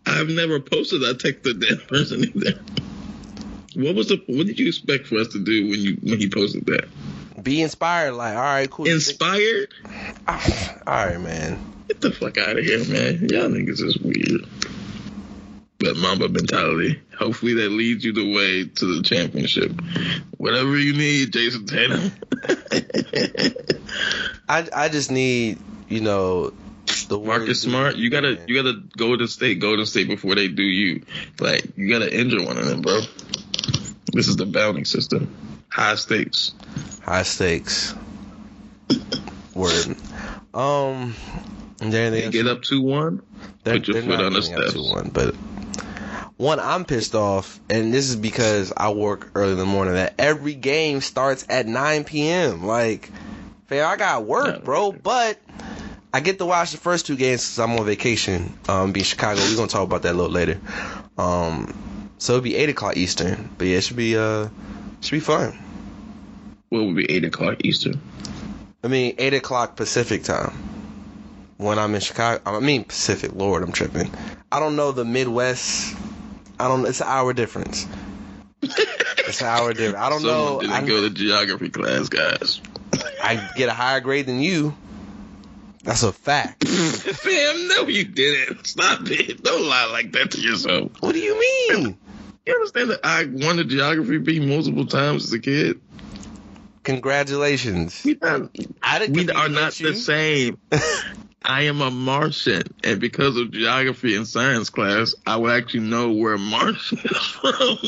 I've 0.06 0.28
never 0.28 0.60
posted. 0.60 1.02
I 1.04 1.12
text 1.12 1.46
a 1.46 1.54
dead 1.54 1.86
person 1.88 2.24
either. 2.24 2.60
What 3.74 3.94
was 3.94 4.08
the? 4.08 4.22
What 4.26 4.46
did 4.46 4.58
you 4.58 4.68
expect 4.68 5.06
for 5.06 5.16
us 5.16 5.28
to 5.28 5.44
do 5.44 5.70
when 5.70 5.80
you 5.80 5.96
when 6.02 6.18
he 6.18 6.28
posted 6.28 6.66
that? 6.66 6.88
be 7.42 7.62
inspired. 7.62 8.12
Like 8.12 8.36
all 8.36 8.42
right, 8.42 8.70
cool. 8.70 8.86
Inspired? 8.86 9.72
Ah, 10.28 10.76
all 10.86 11.06
right, 11.06 11.20
man. 11.20 11.58
Get 11.88 12.00
the 12.00 12.12
fuck 12.12 12.38
out 12.38 12.56
of 12.56 12.64
here, 12.64 12.84
man. 12.84 13.28
Y'all 13.28 13.48
niggas 13.48 13.82
is 13.82 13.98
weird. 13.98 14.46
But 15.80 15.96
Mamba 15.96 16.28
mentality. 16.28 17.00
Hopefully 17.18 17.54
that 17.54 17.70
leads 17.70 18.04
you 18.04 18.12
the 18.12 18.34
way 18.34 18.64
to 18.64 18.96
the 18.96 19.02
championship. 19.02 19.72
Whatever 20.36 20.78
you 20.78 20.92
need, 20.92 21.32
Jayson 21.32 21.66
Tatum. 21.66 22.12
I 24.48 24.68
I 24.74 24.88
just 24.90 25.10
need 25.10 25.58
you 25.88 26.00
know 26.00 26.52
the 27.08 27.18
Marcus 27.18 27.62
Smart, 27.62 27.96
you 27.96 28.10
gotta 28.10 28.38
you 28.46 28.62
gotta 28.62 28.80
go 28.96 29.16
to 29.16 29.26
state, 29.26 29.60
go 29.60 29.76
to 29.76 29.84
state 29.84 30.08
before 30.08 30.34
they 30.34 30.48
do 30.48 30.62
you. 30.62 31.02
Like 31.38 31.76
you 31.76 31.90
gotta 31.90 32.12
injure 32.12 32.44
one 32.44 32.56
of 32.56 32.66
them, 32.66 32.82
bro. 32.82 33.00
This 34.12 34.28
is 34.28 34.36
the 34.36 34.46
bounding 34.46 34.84
system. 34.84 35.34
High 35.68 35.96
stakes. 35.96 36.52
high 37.02 37.22
stakes. 37.22 37.94
Word. 39.54 39.96
Um. 40.54 41.14
Anything 41.80 42.12
They 42.12 42.30
get 42.30 42.46
up 42.46 42.62
two 42.62 42.82
one. 42.82 43.22
They're, 43.64 43.78
Put 43.78 43.88
your 43.88 43.94
they're 44.00 44.16
foot 44.16 44.24
on 44.24 44.32
the 44.32 44.42
steps. 44.42 44.74
2-1, 44.74 45.12
but 45.12 45.34
one, 46.36 46.58
I'm 46.58 46.86
pissed 46.86 47.14
off, 47.14 47.60
and 47.68 47.92
this 47.92 48.08
is 48.08 48.16
because 48.16 48.72
I 48.74 48.90
work 48.90 49.30
early 49.34 49.52
in 49.52 49.58
the 49.58 49.66
morning. 49.66 49.94
That 49.94 50.14
every 50.18 50.54
game 50.54 51.02
starts 51.02 51.44
at 51.50 51.66
9 51.66 52.04
p.m. 52.04 52.64
Like, 52.64 53.10
fam, 53.66 53.86
I 53.86 53.96
got 53.96 54.24
work, 54.24 54.64
bro. 54.64 54.92
But 54.92 55.38
I 56.14 56.20
get 56.20 56.38
to 56.38 56.46
watch 56.46 56.70
the 56.70 56.78
first 56.78 57.06
two 57.06 57.16
games 57.16 57.42
because 57.42 57.58
I'm 57.58 57.78
on 57.78 57.84
vacation. 57.84 58.54
Um, 58.68 58.92
be 58.92 59.00
in 59.00 59.04
Chicago. 59.04 59.42
We're 59.42 59.56
gonna 59.56 59.68
talk 59.68 59.82
about 59.82 60.02
that 60.02 60.14
a 60.14 60.16
little 60.16 60.32
later. 60.32 60.58
Um, 61.18 61.74
so 62.16 62.34
it'll 62.34 62.42
be 62.42 62.56
eight 62.56 62.70
o'clock 62.70 62.96
Eastern. 62.96 63.50
But 63.58 63.66
yeah, 63.66 63.76
it 63.76 63.82
should 63.82 63.96
be 63.96 64.16
uh, 64.16 64.48
should 65.02 65.12
be 65.12 65.20
fun. 65.20 65.58
What 66.70 66.84
would 66.84 66.96
be 66.96 67.10
eight 67.10 67.24
o'clock 67.24 67.64
Eastern? 67.64 68.00
I 68.82 68.88
mean, 68.88 69.14
eight 69.18 69.34
o'clock 69.34 69.76
Pacific 69.76 70.24
time. 70.24 70.52
When 71.60 71.78
I'm 71.78 71.94
in 71.94 72.00
Chicago, 72.00 72.40
I 72.46 72.58
mean 72.60 72.84
Pacific. 72.84 73.32
Lord, 73.34 73.62
I'm 73.62 73.70
tripping. 73.70 74.10
I 74.50 74.60
don't 74.60 74.76
know 74.76 74.92
the 74.92 75.04
Midwest. 75.04 75.94
I 76.58 76.68
don't. 76.68 76.82
Know. 76.82 76.88
It's 76.88 77.02
an 77.02 77.06
hour 77.06 77.34
difference. 77.34 77.86
It's 78.62 79.42
an 79.42 79.46
hour 79.46 79.74
difference. 79.74 79.96
I 80.02 80.08
don't 80.08 80.20
Someone 80.22 80.54
know. 80.54 80.60
didn't 80.62 80.72
I, 80.72 80.86
go 80.86 81.02
to 81.02 81.10
geography 81.10 81.68
class, 81.68 82.08
guys. 82.08 82.62
I 83.22 83.50
get 83.56 83.68
a 83.68 83.74
higher 83.74 84.00
grade 84.00 84.24
than 84.24 84.40
you. 84.40 84.74
That's 85.84 86.02
a 86.02 86.12
fact. 86.14 86.66
Fam, 86.68 87.68
no, 87.68 87.88
you 87.88 88.04
didn't. 88.04 88.66
Stop 88.66 89.00
it. 89.10 89.42
Don't 89.42 89.64
lie 89.68 89.84
like 89.92 90.12
that 90.12 90.30
to 90.30 90.40
yourself. 90.40 90.92
What 91.00 91.12
do 91.12 91.18
you 91.18 91.38
mean? 91.38 91.98
You 92.46 92.54
understand 92.54 92.88
that 92.88 93.00
I 93.04 93.24
won 93.26 93.58
the 93.58 93.64
geography 93.64 94.16
bee 94.16 94.40
multiple 94.40 94.86
times 94.86 95.24
as 95.24 95.32
a 95.34 95.38
kid? 95.38 95.78
Congratulations. 96.84 98.02
We 98.02 98.16
not, 98.22 98.50
I 98.82 98.98
didn't 98.98 99.14
we 99.14 99.30
are 99.30 99.50
not 99.50 99.78
you. 99.78 99.92
the 99.92 99.96
same. 99.96 100.56
I 101.42 101.62
am 101.62 101.80
a 101.80 101.90
Martian, 101.90 102.62
and 102.84 103.00
because 103.00 103.36
of 103.36 103.50
geography 103.50 104.14
and 104.14 104.26
science 104.28 104.68
class, 104.68 105.14
I 105.26 105.36
would 105.36 105.50
actually 105.52 105.80
know 105.80 106.12
where 106.12 106.36
Martian 106.36 106.98
is 106.98 107.16
from. 107.16 107.78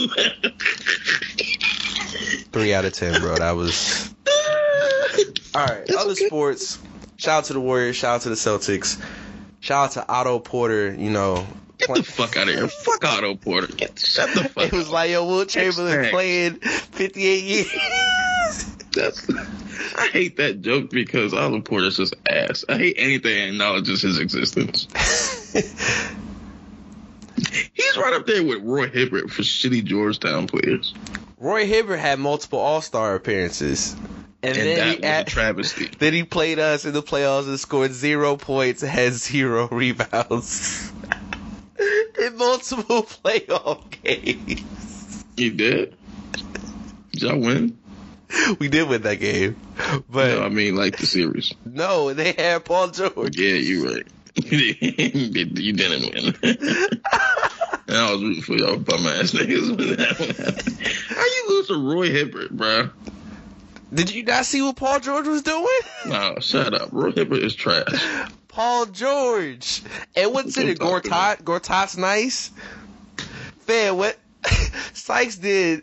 Three 2.52 2.72
out 2.74 2.84
of 2.84 2.92
ten, 2.94 3.20
bro. 3.20 3.36
That 3.36 3.52
was 3.52 4.14
all 5.54 5.66
right. 5.66 5.84
That's 5.86 5.96
Other 5.96 6.12
okay. 6.12 6.26
sports. 6.26 6.78
Shout 7.16 7.38
out 7.40 7.44
to 7.46 7.52
the 7.52 7.60
Warriors. 7.60 7.96
Shout 7.96 8.16
out 8.16 8.20
to 8.22 8.28
the 8.30 8.34
Celtics. 8.36 9.00
Shout 9.60 9.84
out 9.84 9.92
to 9.92 10.08
Otto 10.12 10.38
Porter. 10.38 10.94
You 10.94 11.10
know, 11.10 11.46
Get 11.78 11.96
the 11.96 12.02
fuck 12.02 12.36
out 12.36 12.48
of 12.48 12.54
here. 12.54 12.68
Fuck 12.68 13.04
Otto 13.04 13.34
Porter. 13.34 13.66
Get, 13.68 13.98
shut 13.98 14.32
the 14.34 14.44
fuck 14.44 14.64
It 14.66 14.72
was 14.72 14.86
up. 14.86 14.92
like, 14.92 15.10
yo, 15.10 15.26
Wilt 15.26 15.48
Chamberlain 15.48 16.10
playing 16.10 16.54
58 16.56 17.42
years. 17.44 17.70
That's, 18.94 19.26
I 19.98 20.08
hate 20.08 20.36
that 20.36 20.60
joke 20.62 20.90
because 20.90 21.32
Otto 21.34 21.60
Porter's 21.60 21.96
just 21.96 22.14
ass. 22.28 22.64
I 22.68 22.76
hate 22.78 22.96
anything 22.98 23.34
that 23.36 23.48
acknowledges 23.48 24.02
his 24.02 24.18
existence. 24.18 24.86
He's 27.74 27.96
right 27.96 28.12
up 28.14 28.26
there 28.26 28.44
with 28.44 28.62
Roy 28.62 28.88
Hibbert 28.88 29.30
for 29.30 29.42
shitty 29.42 29.84
Georgetown 29.84 30.46
players. 30.46 30.94
Roy 31.38 31.66
Hibbert 31.66 31.98
had 31.98 32.18
multiple 32.20 32.58
All 32.58 32.80
Star 32.82 33.14
appearances, 33.14 33.94
and, 34.42 34.56
And 34.56 34.56
then 34.56 34.76
that 34.76 34.86
he 34.88 34.96
was 34.96 35.04
had- 35.04 35.26
a 35.26 35.30
travesty. 35.30 35.86
then 35.98 36.12
he 36.12 36.22
played 36.24 36.58
us 36.58 36.84
in 36.84 36.92
the 36.92 37.02
playoffs 37.02 37.48
and 37.48 37.58
scored 37.58 37.92
zero 37.92 38.36
points, 38.36 38.82
and 38.82 38.90
had 38.92 39.12
zero 39.14 39.68
rebounds 39.68 40.92
in 42.20 42.36
multiple 42.36 43.02
playoff 43.02 43.82
games. 44.02 45.24
He 45.36 45.50
did? 45.50 45.96
Did 47.12 47.22
y'all 47.22 47.38
win? 47.38 47.76
We 48.58 48.68
did 48.68 48.88
win 48.88 49.02
that 49.02 49.16
game, 49.16 49.56
but 50.08 50.38
no, 50.38 50.44
I 50.44 50.48
mean 50.48 50.76
like 50.76 50.96
the 50.96 51.06
series. 51.06 51.52
no, 51.64 52.12
they 52.12 52.32
had 52.32 52.64
Paul 52.64 52.88
George. 52.88 53.36
Yeah, 53.36 53.54
you're 53.54 53.92
right. 53.92 54.06
you 54.34 55.72
didn't 55.72 56.14
win. 56.14 56.34
and 56.42 57.96
I 57.96 58.12
was 58.12 58.22
rooting 58.22 58.42
for 58.42 58.54
y'all 58.54 58.76
bum 58.78 59.06
ass 59.06 59.32
niggas 59.32 59.76
when 59.76 59.96
that 59.96 60.18
one 60.18 60.28
happened. 60.30 60.78
How 61.08 61.24
you 61.24 61.44
lose 61.48 61.68
to 61.68 61.76
Roy 61.76 62.10
Hibbert, 62.10 62.56
bruh? 62.56 62.90
Did 63.92 64.14
you 64.14 64.24
not 64.24 64.46
see 64.46 64.62
what 64.62 64.76
Paul 64.76 65.00
George 65.00 65.26
was 65.26 65.42
doing? 65.42 65.66
No, 66.06 66.36
shut 66.40 66.72
up. 66.72 66.88
Roy 66.92 67.12
Hibbert 67.12 67.42
is 67.42 67.54
trash. 67.54 67.84
Paul 68.48 68.86
George. 68.86 69.82
And 70.16 70.32
what's 70.32 70.56
in 70.56 70.68
it? 70.68 70.78
Don't 70.78 70.90
talk 70.90 71.02
to 71.02 71.08
me. 71.10 71.14
Gortat? 71.14 71.42
Gortat's 71.42 71.96
nice? 71.98 72.50
Fan, 73.60 73.96
what? 73.96 74.18
Sykes 74.94 75.36
did 75.36 75.82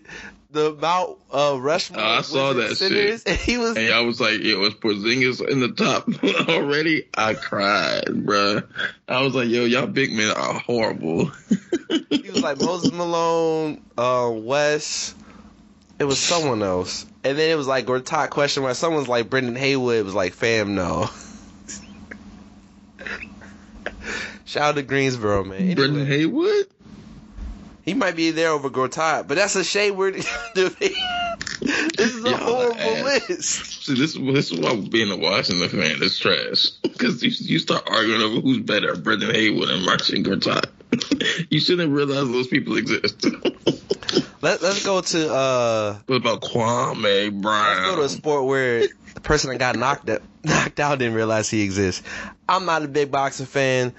the 0.52 0.74
Mount 0.74 1.18
uh, 1.32 1.58
Rushmore. 1.60 2.02
I 2.02 2.22
saw 2.22 2.54
that 2.54 2.76
centers, 2.76 3.24
And 3.24 3.38
he 3.40 3.58
was. 3.58 3.78
And 3.78 3.94
I 3.94 4.02
was 4.02 4.20
like, 4.20 4.40
yo, 4.42 4.60
was 4.60 4.74
Porzingis 4.74 5.48
in 5.48 5.60
the 5.60 5.70
top 5.70 6.08
already? 6.50 7.08
I 7.16 7.34
cried, 7.36 8.06
bruh. 8.06 8.68
I 9.08 9.22
was 9.22 9.36
like, 9.36 9.50
yo, 9.50 9.66
y'all 9.66 9.88
big 9.88 10.12
men 10.12 10.32
are 10.32 10.54
horrible. 10.54 11.32
He 12.10 12.30
was 12.30 12.42
like 12.42 12.60
Moses 12.62 12.92
Malone, 12.92 13.82
uh, 13.98 14.32
Wes. 14.34 15.14
It 16.00 16.06
was 16.06 16.18
someone 16.18 16.64
else. 16.64 17.06
And 17.24 17.38
then 17.38 17.52
it 17.52 17.56
was 17.56 17.68
like 17.68 17.86
Gortat 17.86 18.30
question 18.30 18.64
mark. 18.64 18.76
Someone's 18.76 19.10
like 19.10 19.30
Brendan 19.30 19.56
Haywood. 19.56 20.06
Was 20.06 20.14
like, 20.14 20.34
fam, 20.34 20.74
no. 20.74 21.10
Shout 24.46 24.64
out 24.64 24.76
to 24.76 24.82
Greensboro, 24.82 25.44
man. 25.44 25.76
Brendan 25.76 26.02
Anyway, 26.02 26.18
Haywood? 26.18 26.68
He 27.90 27.96
might 27.96 28.16
be 28.16 28.30
there 28.30 28.52
over 28.52 28.70
Gortat, 28.70 29.28
but 29.28 29.36
that's 29.36 29.56
a 29.56 29.64
shame. 29.64 29.96
We're 29.96 30.12
this 30.54 30.76
is 31.98 32.24
a 32.24 32.38
horrible 32.38 32.80
ass. 32.80 33.30
list. 33.30 33.84
See, 33.84 33.96
this 33.96 34.16
is 34.16 34.22
this 34.22 34.52
is 34.52 34.60
why 34.60 34.76
being 34.76 35.10
a 35.10 35.18
Washington 35.18 35.68
fan 35.70 36.04
is 36.04 36.20
trash. 36.20 36.70
Because 36.84 37.24
you, 37.24 37.32
you 37.32 37.58
start 37.58 37.90
arguing 37.90 38.22
over 38.22 38.42
who's 38.42 38.60
better, 38.60 38.96
Brendan 38.96 39.34
Haywood 39.34 39.72
and 39.72 39.84
Marcin 39.84 40.24
Gortat. 40.24 40.68
you 41.50 41.60
shouldn't 41.60 41.92
realize 41.92 42.28
those 42.30 42.46
people 42.46 42.78
exist. 42.78 43.26
Let, 44.42 44.62
let's 44.62 44.86
go 44.86 45.02
to 45.02 45.34
uh, 45.34 45.98
what 46.06 46.16
about 46.16 46.42
Kwame 46.42 47.42
Brown? 47.42 47.76
let's 47.76 47.90
go 47.90 47.96
to 47.96 48.02
a 48.04 48.10
sport 48.10 48.46
where 48.46 48.88
the 49.16 49.22
person 49.22 49.50
that 49.50 49.58
got 49.58 49.76
knocked 49.76 50.08
out, 50.10 50.22
knocked 50.44 50.80
out 50.80 51.00
didn't 51.00 51.16
realize 51.16 51.50
he 51.50 51.64
exists. 51.64 52.04
I'm 52.48 52.66
not 52.66 52.84
a 52.84 52.88
big 52.88 53.12
boxing 53.12 53.48
fan, 53.48 53.94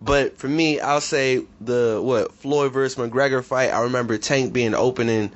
but 0.00 0.38
for 0.38 0.48
me, 0.48 0.80
I'll 0.80 1.00
say 1.00 1.44
the 1.60 2.00
what 2.02 2.32
Floyd 2.32 2.72
versus 2.72 2.96
McGregor 2.98 3.42
fight. 3.44 3.70
I 3.70 3.82
remember 3.82 4.18
Tank 4.18 4.52
being 4.52 4.74
opening 4.74 5.30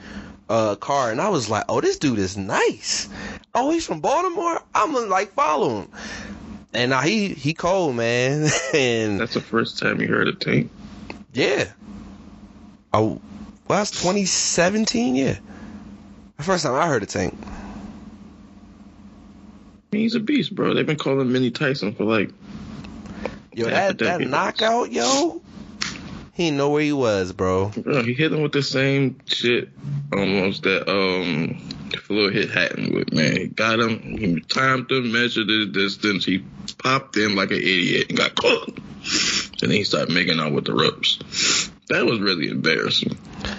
uh, 0.48 0.76
car, 0.76 1.10
and 1.10 1.20
I 1.20 1.28
was 1.30 1.48
like, 1.50 1.64
"Oh, 1.68 1.80
this 1.80 1.98
dude 1.98 2.18
is 2.18 2.36
nice. 2.36 3.08
Oh, 3.54 3.70
he's 3.70 3.86
from 3.86 4.00
Baltimore. 4.00 4.60
I'm 4.74 4.92
gonna 4.92 5.06
like 5.06 5.32
follow 5.32 5.80
him." 5.82 5.88
And 6.74 6.90
now 6.90 7.00
he 7.00 7.28
he 7.28 7.54
cold 7.54 7.96
man, 7.96 8.48
and 8.74 9.20
That's 9.20 9.34
the 9.34 9.40
first 9.40 9.78
time 9.78 10.00
you 10.00 10.08
heard 10.08 10.28
of 10.28 10.38
Tank. 10.38 10.70
yeah. 11.32 11.70
Oh, 12.94 13.20
well, 13.68 13.78
that's 13.78 13.90
2017. 13.92 15.16
Yeah, 15.16 15.38
the 16.36 16.42
first 16.42 16.64
time 16.64 16.74
I 16.74 16.86
heard 16.86 17.02
of 17.02 17.08
Tank. 17.08 17.36
He's 19.90 20.14
a 20.14 20.20
beast, 20.20 20.54
bro. 20.54 20.72
They've 20.74 20.86
been 20.86 20.96
calling 20.96 21.20
him 21.20 21.32
Mini 21.32 21.50
Tyson 21.50 21.94
for 21.94 22.04
like 22.04 22.30
Yo, 23.54 23.66
that 23.66 23.98
that 23.98 24.20
knockout, 24.20 24.92
yo. 24.92 25.42
He 26.34 26.44
didn't 26.44 26.56
know 26.56 26.70
where 26.70 26.82
he 26.82 26.92
was, 26.92 27.32
bro. 27.32 27.68
Bro, 27.68 28.04
he 28.04 28.14
hit 28.14 28.32
him 28.32 28.42
with 28.42 28.52
the 28.52 28.62
same 28.62 29.18
shit 29.26 29.68
almost 30.12 30.62
that 30.62 30.88
um 30.88 31.60
Floyd 31.98 32.34
hit 32.34 32.50
Hatton 32.50 32.94
with, 32.94 33.12
man. 33.12 33.36
He 33.36 33.46
got 33.48 33.78
him, 33.80 34.00
he 34.00 34.40
timed 34.40 34.90
him, 34.90 35.12
measured 35.12 35.48
his 35.48 35.68
distance, 35.68 36.24
he 36.24 36.44
popped 36.78 37.16
in 37.16 37.36
like 37.36 37.50
an 37.50 37.58
idiot 37.58 38.06
and 38.08 38.18
got 38.18 38.34
caught. 38.34 38.68
And 38.68 39.70
then 39.70 39.70
he 39.70 39.84
started 39.84 40.12
making 40.12 40.38
out 40.38 40.52
with 40.52 40.64
the 40.64 40.74
ropes. 40.74 41.70
That 41.92 42.06
was 42.06 42.20
really 42.20 42.48
embarrassing. 42.48 43.18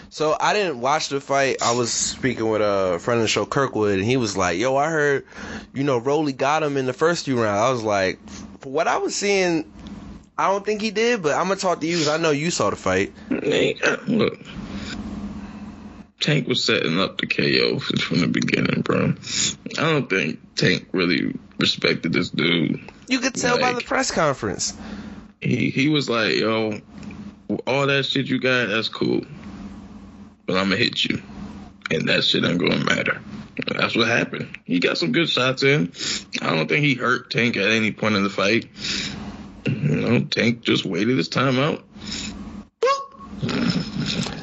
So 0.10 0.36
I 0.40 0.54
didn't 0.54 0.82
watch 0.82 1.10
the 1.10 1.22
fight. 1.22 1.58
I 1.62 1.76
was 1.76 1.94
speaking 1.94 2.50
with 2.50 2.62
a 2.62 2.98
friend 3.00 3.20
of 3.20 3.24
the 3.24 3.28
show, 3.28 3.46
Kirkwood, 3.46 4.00
and 4.00 4.04
he 4.04 4.18
was 4.18 4.36
like, 4.36 4.58
"Yo, 4.58 4.76
I 4.76 4.90
heard, 4.90 5.28
you 5.72 5.84
know, 5.84 6.00
Rolly 6.00 6.34
got 6.34 6.64
him 6.64 6.76
in 6.78 6.88
the 6.88 6.94
first 6.94 7.26
few 7.26 7.40
rounds." 7.40 7.62
I 7.62 7.72
was 7.72 7.84
like, 7.84 8.18
"For 8.62 8.72
what 8.72 8.88
I 8.88 8.98
was 8.98 9.16
seeing, 9.16 9.72
I 10.36 10.48
don't 10.48 10.66
think 10.66 10.82
he 10.82 10.90
did." 10.90 11.22
But 11.22 11.34
I'm 11.34 11.48
gonna 11.48 11.58
talk 11.58 11.82
to 11.82 11.86
you 11.86 11.98
because 11.98 12.08
I 12.08 12.18
know 12.18 12.32
you 12.32 12.50
saw 12.50 12.72
the 12.72 12.76
fight. 12.76 13.14
Man, 13.30 13.76
look. 14.08 14.40
Tank 16.20 16.48
was 16.48 16.64
setting 16.64 17.00
up 17.00 17.20
the 17.20 17.28
KO 17.28 17.78
from 17.78 18.22
the 18.22 18.28
beginning, 18.28 18.82
bro. 18.82 19.14
I 19.78 19.82
don't 19.82 20.10
think 20.10 20.40
Tank 20.56 20.88
really 20.92 21.36
respected 21.60 22.14
this 22.14 22.30
dude. 22.30 22.80
You 23.08 23.20
could 23.20 23.36
tell 23.36 23.60
by 23.60 23.74
the 23.74 23.82
press 23.82 24.10
conference. 24.10 24.74
he 25.40 25.70
he 25.70 25.90
was 25.90 26.10
like, 26.10 26.36
yo, 26.36 26.80
all 27.68 27.88
that 27.88 28.06
shit 28.06 28.28
you 28.28 28.40
got, 28.40 28.68
that's 28.68 28.90
cool. 28.90 29.22
But 30.46 30.58
I'm 30.58 30.66
gonna 30.70 30.78
hit 30.78 31.04
you. 31.04 31.22
And 31.92 32.08
that 32.10 32.24
shit 32.24 32.44
ain't 32.44 32.60
gonna 32.60 32.84
matter. 32.84 33.22
That's 33.68 33.96
what 33.96 34.08
happened. 34.08 34.58
He 34.66 34.80
got 34.80 34.98
some 34.98 35.12
good 35.12 35.30
shots 35.30 35.64
in. 35.64 35.92
I 36.42 36.56
don't 36.56 36.68
think 36.68 36.84
he 36.84 36.96
hurt 36.96 37.30
Tank 37.30 37.56
at 37.56 37.70
any 37.70 37.92
point 37.92 38.16
in 38.16 38.24
the 38.24 38.30
fight. 38.30 38.68
You 39.68 39.96
know, 39.96 40.20
Tank 40.26 40.62
just 40.62 40.86
waited 40.86 41.18
his 41.18 41.30
time 41.30 41.60
out. 41.60 41.84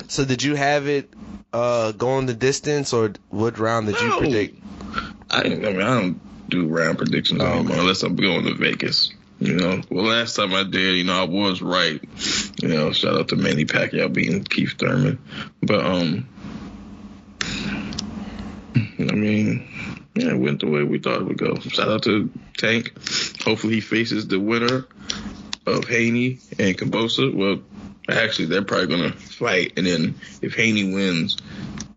So 0.09 0.25
did 0.25 0.42
you 0.42 0.55
have 0.55 0.87
it 0.88 1.12
uh, 1.53 1.92
going 1.92 2.27
the 2.27 2.35
distance, 2.35 2.92
or 2.92 3.12
what 3.29 3.59
round 3.59 3.87
did 3.87 4.01
you 4.01 4.18
predict? 4.18 4.62
I, 5.31 5.42
I 5.42 5.49
mean, 5.49 5.81
I 5.81 6.01
don't 6.01 6.49
do 6.49 6.66
round 6.66 6.99
predictions 6.99 7.40
Oh, 7.40 7.46
anymore 7.46 7.73
okay. 7.73 7.81
unless 7.81 8.03
I'm 8.03 8.16
going 8.16 8.44
to 8.44 8.55
Vegas. 8.55 9.12
You 9.40 9.55
know, 9.55 9.81
well, 9.88 10.05
last 10.05 10.37
time 10.37 10.53
I 10.53 10.64
did, 10.64 10.96
you 10.96 11.05
know, 11.05 11.18
I 11.18 11.24
was 11.24 11.62
right. 11.62 12.00
You 12.61 12.68
know, 12.68 12.92
shout 12.92 13.16
out 13.16 13.29
to 13.29 13.37
Manny 13.37 13.64
Pacquiao 13.64 14.12
beating 14.12 14.44
Keith 14.44 14.74
Thurman. 14.79 15.18
But, 15.62 15.85
um, 15.85 16.29
I 18.74 19.14
mean, 19.14 19.66
yeah, 20.14 20.33
it 20.33 20.38
went 20.38 20.61
the 20.61 20.68
way 20.68 20.83
we 20.83 20.98
thought 20.98 21.22
it 21.22 21.24
would 21.24 21.38
go. 21.38 21.59
Shout 21.59 21.88
out 21.88 22.03
to 22.03 22.31
Tank. 22.59 22.92
Hopefully 23.42 23.74
he 23.74 23.81
faces 23.81 24.29
the 24.29 24.38
winner 24.38 24.87
of 25.66 25.85
Haney 25.88 26.38
and 26.59 26.76
Kambosos. 26.76 27.35
Well, 27.35 27.62
actually, 28.11 28.46
they're 28.46 28.62
probably 28.62 28.88
going 28.88 29.12
to 29.12 29.18
fight. 29.18 29.72
And 29.79 29.87
then 29.87 30.16
if 30.42 30.55
Haney 30.55 30.92
wins, 30.92 31.38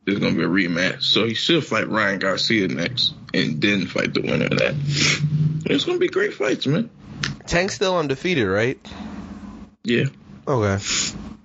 there's 0.06 0.20
going 0.20 0.36
to 0.36 0.40
be 0.40 0.46
a 0.46 0.48
rematch. 0.48 1.04
So 1.04 1.26
he 1.26 1.34
should 1.34 1.66
fight 1.66 1.90
Ryan 1.90 2.20
Garcia 2.20 2.70
next 2.70 3.14
and 3.34 3.62
then 3.62 3.88
fight 3.88 4.14
the 4.14 4.22
winner 4.22 4.46
of 4.46 4.60
that. 4.60 4.76
It's 5.66 5.84
going 5.84 5.98
to 5.98 6.00
be 6.00 6.08
great 6.08 6.34
fights, 6.34 6.66
man. 6.68 6.90
Tank's 7.48 7.76
still 7.76 7.98
undefeated, 7.98 8.48
right? 8.48 8.80
Yeah. 9.84 10.06
Okay. 10.48 10.84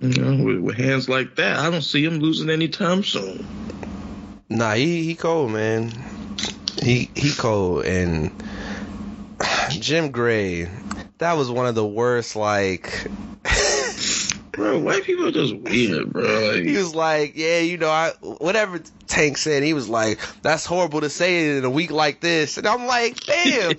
You 0.00 0.08
know, 0.08 0.44
with, 0.44 0.58
with 0.58 0.76
hands 0.76 1.08
like 1.08 1.36
that, 1.36 1.58
I 1.58 1.70
don't 1.70 1.82
see 1.82 2.04
him 2.04 2.18
losing 2.20 2.50
anytime 2.50 3.02
soon. 3.02 3.46
Nah, 4.48 4.74
he 4.74 5.04
he 5.04 5.14
cold, 5.14 5.50
man. 5.50 5.92
He 6.82 7.10
he 7.14 7.32
cold, 7.32 7.84
and 7.84 8.30
Jim 9.70 10.10
Gray, 10.10 10.70
that 11.18 11.34
was 11.34 11.50
one 11.50 11.66
of 11.66 11.74
the 11.74 11.86
worst. 11.86 12.36
Like 12.36 13.08
Bro, 14.58 14.80
white 14.80 15.04
people 15.04 15.28
are 15.28 15.30
just 15.30 15.54
weird, 15.54 16.12
bro. 16.12 16.50
Like, 16.50 16.64
he 16.64 16.76
was 16.76 16.92
like, 16.92 17.36
yeah, 17.36 17.60
you 17.60 17.78
know, 17.78 17.90
I 17.90 18.10
whatever 18.20 18.80
Tank 19.06 19.38
said, 19.38 19.62
he 19.62 19.72
was 19.72 19.88
like, 19.88 20.18
that's 20.42 20.66
horrible 20.66 21.02
to 21.02 21.08
say 21.08 21.46
it 21.46 21.58
in 21.58 21.64
a 21.64 21.70
week 21.70 21.92
like 21.92 22.20
this, 22.20 22.58
and 22.58 22.66
I'm 22.66 22.86
like, 22.86 23.20
damn. 23.20 23.70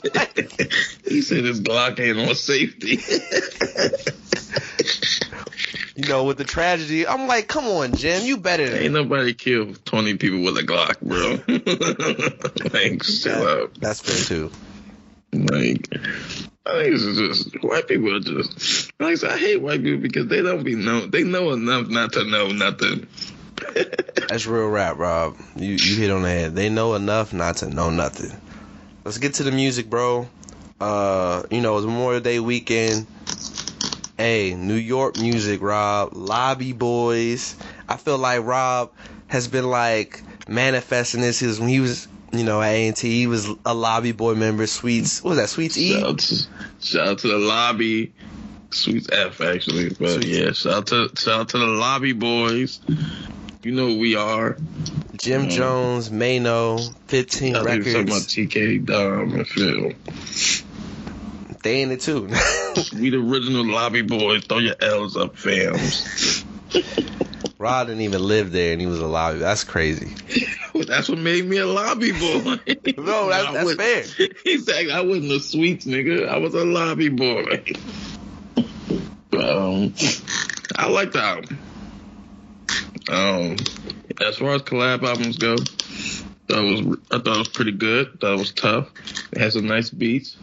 he 1.05 1.21
said 1.21 1.43
his 1.43 1.59
Glock 1.59 1.99
ain't 1.99 2.17
on 2.17 2.33
safety. 2.33 2.91
you 5.97 6.07
know, 6.07 6.23
with 6.23 6.37
the 6.37 6.45
tragedy, 6.45 7.05
I'm 7.05 7.27
like, 7.27 7.49
come 7.49 7.65
on, 7.65 7.95
Jim, 7.95 8.23
you 8.23 8.37
better 8.37 8.69
than 8.69 8.81
ain't 8.81 8.93
nobody 8.93 9.33
killed 9.33 9.83
20 9.83 10.15
people 10.15 10.43
with 10.43 10.57
a 10.57 10.63
Glock, 10.63 11.01
bro. 11.01 11.39
like, 12.73 13.03
shut 13.03 13.45
up. 13.45 13.77
That's 13.79 13.99
fair 13.99 14.15
too. 14.15 14.49
Like, 15.33 15.89
I 16.69 16.84
think 16.84 16.95
it's 16.95 17.49
just 17.49 17.63
white 17.63 17.88
people 17.88 18.15
are 18.15 18.19
just 18.19 18.91
like 18.99 19.23
I 19.23 19.38
hate 19.38 19.62
white 19.62 19.82
people 19.84 20.01
because 20.01 20.27
they 20.27 20.41
don't 20.41 20.63
be 20.63 20.75
know 20.75 21.05
they 21.05 21.23
know 21.23 21.51
enough 21.51 21.88
not 21.88 22.13
to 22.13 22.23
know 22.25 22.51
nothing. 22.51 23.08
That's 24.29 24.45
real 24.45 24.67
rap, 24.67 24.97
Rob. 24.97 25.38
You 25.55 25.71
you 25.71 25.95
hit 25.97 26.12
on 26.12 26.21
the 26.21 26.29
head. 26.29 26.55
They 26.55 26.69
know 26.69 26.93
enough 26.93 27.34
not 27.34 27.58
to 27.58 27.69
know 27.69 27.89
nothing. 27.89 28.32
Let's 29.03 29.17
get 29.17 29.36
to 29.36 29.43
the 29.43 29.51
music, 29.51 29.89
bro. 29.89 30.29
Uh, 30.79 31.43
you 31.49 31.62
know, 31.62 31.77
it's 31.77 31.86
Memorial 31.86 32.21
Day 32.21 32.39
weekend. 32.39 33.08
Hey, 34.17 34.53
New 34.53 34.75
York 34.75 35.17
music, 35.17 35.62
Rob. 35.62 36.12
Lobby 36.13 36.73
Boys. 36.73 37.55
I 37.88 37.97
feel 37.97 38.17
like 38.17 38.45
Rob 38.45 38.91
has 39.27 39.47
been 39.47 39.69
like 39.69 40.21
manifesting 40.47 41.21
this. 41.21 41.39
Because 41.39 41.60
when 41.60 41.69
he 41.69 41.79
was, 41.79 42.08
you 42.31 42.43
know, 42.43 42.61
at 42.61 42.69
A&T, 42.71 43.09
he 43.09 43.27
was 43.27 43.47
a 43.65 43.73
Lobby 43.73 44.11
Boy 44.11 44.35
member. 44.35 44.67
Sweets, 44.67 45.23
what 45.23 45.31
was 45.31 45.37
that? 45.39 45.49
Sweets 45.49 45.77
E. 45.77 45.93
Shout 45.93 46.03
out, 46.03 46.19
to, 46.19 46.35
shout 46.81 47.07
out 47.07 47.17
to 47.19 47.27
the 47.27 47.37
lobby, 47.37 48.13
Sweets 48.71 49.09
F 49.11 49.41
actually, 49.41 49.89
but 49.89 50.21
Sweets. 50.21 50.25
yeah, 50.27 50.51
shout 50.51 50.73
out 50.73 50.87
to 50.87 51.09
shout 51.17 51.39
out 51.41 51.49
to 51.49 51.57
the 51.57 51.65
lobby 51.65 52.13
boys. 52.13 52.79
You 53.63 53.71
know 53.71 53.87
who 53.87 53.99
we 53.99 54.15
are. 54.15 54.57
Jim 55.17 55.47
Mhm. 55.47 55.51
Jones, 55.51 56.09
Maino, 56.11 56.79
15 57.07 57.55
I 57.55 57.63
think 57.63 57.83
talking 57.85 58.01
about. 58.03 58.21
TK, 58.21 58.85
Dom, 58.85 59.33
and 59.33 59.47
Phil. 59.47 59.91
They 61.61 61.81
in 61.81 61.91
it 61.91 61.99
too. 62.01 62.29
We 62.93 63.09
the 63.09 63.17
original 63.17 63.65
lobby 63.65 64.01
boys. 64.03 64.45
Throw 64.45 64.59
your 64.59 64.75
L's 64.79 65.17
up, 65.17 65.35
fams. 65.35 66.45
Rod 67.57 67.87
didn't 67.87 68.03
even 68.03 68.23
live 68.23 68.51
there, 68.53 68.71
and 68.71 68.79
he 68.79 68.87
was 68.87 69.01
a 69.01 69.07
lobby. 69.07 69.39
That's 69.39 69.65
crazy. 69.65 70.15
That's 70.87 71.09
what 71.09 71.17
made 71.19 71.45
me 71.45 71.57
a 71.57 71.65
lobby 71.67 72.11
boy. 72.11 72.59
No, 72.97 73.29
that's, 73.29 73.47
I 73.47 73.53
that's 73.53 73.65
was- 73.65 73.75
fair. 73.75 74.27
Exactly. 74.45 74.91
I 74.91 75.01
wasn't 75.01 75.31
a 75.31 75.39
sweets 75.39 75.85
nigga. 75.85 76.27
I 76.27 76.37
was 76.37 76.53
a 76.53 76.65
lobby 76.65 77.09
boy. 77.09 77.63
um, 79.33 79.93
I 80.75 80.87
like 80.89 81.11
the 81.11 81.21
album. 81.21 81.59
Um, 83.09 83.55
as 84.21 84.37
far 84.37 84.51
as 84.55 84.61
collab 84.63 85.03
albums 85.03 85.37
go, 85.37 85.55
that 85.55 86.61
was 86.63 86.97
I 87.11 87.17
thought 87.19 87.35
it 87.35 87.37
was 87.39 87.47
pretty 87.47 87.71
good. 87.71 88.19
That 88.21 88.37
was 88.37 88.51
tough. 88.51 88.89
It 89.31 89.39
has 89.39 89.53
some 89.53 89.67
nice 89.67 89.89
beats. 89.89 90.35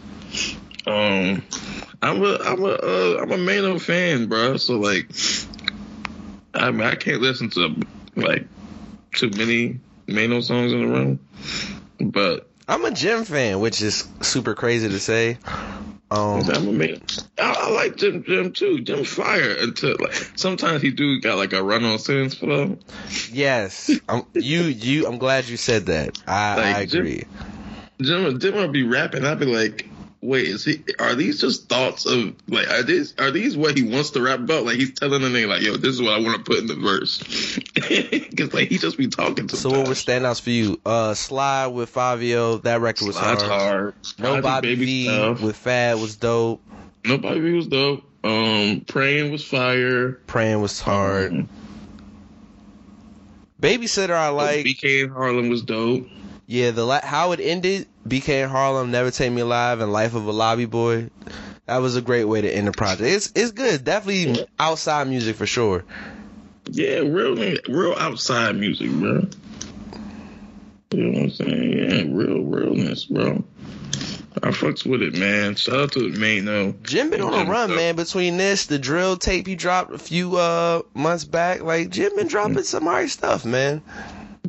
Um, 0.86 1.42
I'm 2.02 2.22
a 2.24 2.38
I'm 2.44 2.62
a 2.62 2.68
uh, 2.68 3.18
I'm 3.22 3.32
a 3.32 3.36
Maino 3.36 3.80
fan, 3.80 4.26
bro. 4.28 4.56
So 4.56 4.78
like, 4.78 5.10
I 6.54 6.70
mean, 6.70 6.82
I 6.86 6.94
can't 6.94 7.20
listen 7.20 7.50
to 7.50 7.76
like 8.16 8.46
too 9.14 9.30
many 9.30 9.80
Maino 10.06 10.42
songs 10.42 10.72
in 10.72 10.80
the 10.80 10.86
room. 10.86 11.20
but 12.00 12.48
I'm 12.68 12.84
a 12.84 12.90
Jim 12.90 13.24
fan, 13.24 13.60
which 13.60 13.80
is 13.82 14.08
super 14.20 14.54
crazy 14.54 14.88
to 14.88 14.98
say. 14.98 15.38
Um, 16.08 16.48
I'm 16.50 16.68
a 16.68 16.72
man. 16.72 17.00
I, 17.38 17.52
I 17.58 17.70
like 17.70 17.96
Jim 17.96 18.22
Jim 18.24 18.52
too. 18.52 18.80
Jim 18.80 19.02
fire 19.04 19.56
until 19.58 19.96
like 19.98 20.14
sometimes 20.36 20.80
he 20.82 20.90
do 20.92 21.20
got 21.20 21.36
like 21.36 21.52
a 21.52 21.62
run 21.62 21.84
on 21.84 21.98
sentence 21.98 22.34
flow. 22.34 22.78
yes, 23.32 23.90
I'm, 24.08 24.22
you 24.34 24.62
you. 24.62 25.06
I'm 25.08 25.18
glad 25.18 25.48
you 25.48 25.56
said 25.56 25.86
that. 25.86 26.16
I, 26.26 26.56
Like, 26.56 26.76
I 26.76 26.86
Jim- 26.86 27.00
agree. 27.00 27.24
Jim 28.00 28.38
Jim 28.38 28.54
would 28.54 28.72
be 28.72 28.84
rapping. 28.84 29.24
I'd 29.24 29.40
be 29.40 29.46
like, 29.46 29.88
wait, 30.26 30.46
is 30.46 30.64
he? 30.64 30.82
Are 30.98 31.14
these 31.14 31.40
just 31.40 31.68
thoughts 31.68 32.04
of 32.06 32.34
like? 32.48 32.68
Are 32.68 32.82
these 32.82 33.14
are 33.18 33.30
these 33.30 33.56
what 33.56 33.76
he 33.76 33.82
wants 33.84 34.10
to 34.10 34.22
rap 34.22 34.40
about? 34.40 34.64
Like 34.64 34.76
he's 34.76 34.92
telling 34.92 35.22
the 35.22 35.28
nigga 35.28 35.48
like, 35.48 35.62
yo, 35.62 35.76
this 35.76 35.94
is 35.94 36.02
what 36.02 36.12
I 36.12 36.18
want 36.20 36.44
to 36.44 36.50
put 36.50 36.58
in 36.60 36.66
the 36.66 36.74
verse. 36.74 37.58
Because 38.36 38.52
like 38.52 38.68
he 38.68 38.76
just 38.78 38.98
be 38.98 39.08
talking 39.08 39.46
to. 39.48 39.56
So 39.56 39.70
what 39.70 39.88
were 39.88 39.94
standouts 39.94 40.40
for 40.40 40.50
you? 40.50 40.80
Uh, 40.84 41.14
Slide 41.14 41.68
with 41.68 41.88
Fabio, 41.88 42.58
that 42.58 42.80
record 42.80 43.06
was 43.06 43.16
Slide's 43.16 43.42
hard. 43.42 43.94
hard. 43.94 43.94
No 44.18 44.42
Ozzy 44.42 44.76
V 44.76 45.04
stuff. 45.04 45.40
with 45.40 45.56
Fad 45.56 45.98
was 45.98 46.16
dope. 46.16 46.60
Nobody 47.04 47.40
V 47.40 47.52
was 47.52 47.66
dope. 47.68 48.02
Um, 48.24 48.82
praying 48.86 49.32
was 49.32 49.44
fire. 49.44 50.12
Praying 50.26 50.60
was 50.60 50.80
hard. 50.80 51.32
Um, 51.32 51.48
Babysitter 53.60 54.10
I 54.14 54.28
like. 54.28 54.66
BK 54.66 55.04
in 55.04 55.10
Harlem 55.10 55.48
was 55.48 55.62
dope. 55.62 56.08
Yeah, 56.46 56.70
the 56.72 56.84
la- 56.84 57.00
how 57.04 57.32
it 57.32 57.40
ended, 57.40 57.86
BK 58.08 58.44
in 58.44 58.48
Harlem, 58.48 58.90
Never 58.90 59.10
Take 59.10 59.32
Me 59.32 59.42
Alive, 59.42 59.80
and 59.80 59.92
Life 59.92 60.14
of 60.14 60.26
a 60.26 60.32
Lobby 60.32 60.66
Boy. 60.66 61.10
That 61.66 61.78
was 61.78 61.96
a 61.96 62.02
great 62.02 62.24
way 62.24 62.40
to 62.40 62.50
end 62.50 62.68
the 62.68 62.72
project. 62.72 63.02
It's 63.02 63.32
it's 63.34 63.52
good, 63.52 63.84
definitely 63.84 64.46
outside 64.58 65.08
music 65.08 65.36
for 65.36 65.46
sure. 65.46 65.84
Yeah, 66.70 66.98
real 66.98 67.34
real 67.68 67.94
outside 67.98 68.56
music, 68.56 68.90
bro. 68.90 69.26
You 70.92 71.02
know 71.02 71.18
what 71.18 71.22
I'm 71.22 71.30
saying? 71.30 71.72
Yeah, 71.72 72.02
real 72.06 72.42
realness, 72.42 73.06
bro. 73.06 73.44
I 74.42 74.50
fucks 74.50 74.84
with 74.84 75.02
it, 75.02 75.14
man. 75.14 75.56
Shout 75.56 75.74
out 75.74 75.92
to 75.92 76.10
Maino. 76.10 76.80
Jim 76.82 77.10
been 77.10 77.22
on 77.22 77.46
a 77.46 77.50
run, 77.50 77.74
man. 77.74 77.96
Between 77.96 78.36
this, 78.36 78.66
the 78.66 78.78
drill 78.78 79.16
tape 79.16 79.46
he 79.46 79.54
dropped 79.56 79.92
a 79.92 79.98
few 79.98 80.36
uh 80.36 80.82
months 80.94 81.24
back, 81.24 81.62
like 81.62 81.90
Jim 81.90 82.14
been 82.16 82.28
dropping 82.28 82.62
some 82.62 82.86
alright 82.86 83.08
stuff, 83.08 83.44
man. 83.44 83.82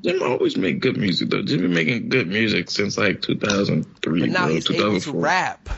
Jim 0.01 0.21
always 0.23 0.57
make 0.57 0.79
good 0.79 0.97
music 0.97 1.29
though. 1.29 1.41
Jim 1.41 1.59
has 1.59 1.61
been 1.61 1.73
making 1.73 2.09
good 2.09 2.27
music 2.27 2.69
since 2.69 2.97
like 2.97 3.21
2003, 3.21 4.19
But 4.19 4.29
now 4.29 4.45
bro, 4.45 4.53
he's 4.53 4.71
able 4.71 4.99
to 4.99 5.11
rap. 5.13 5.69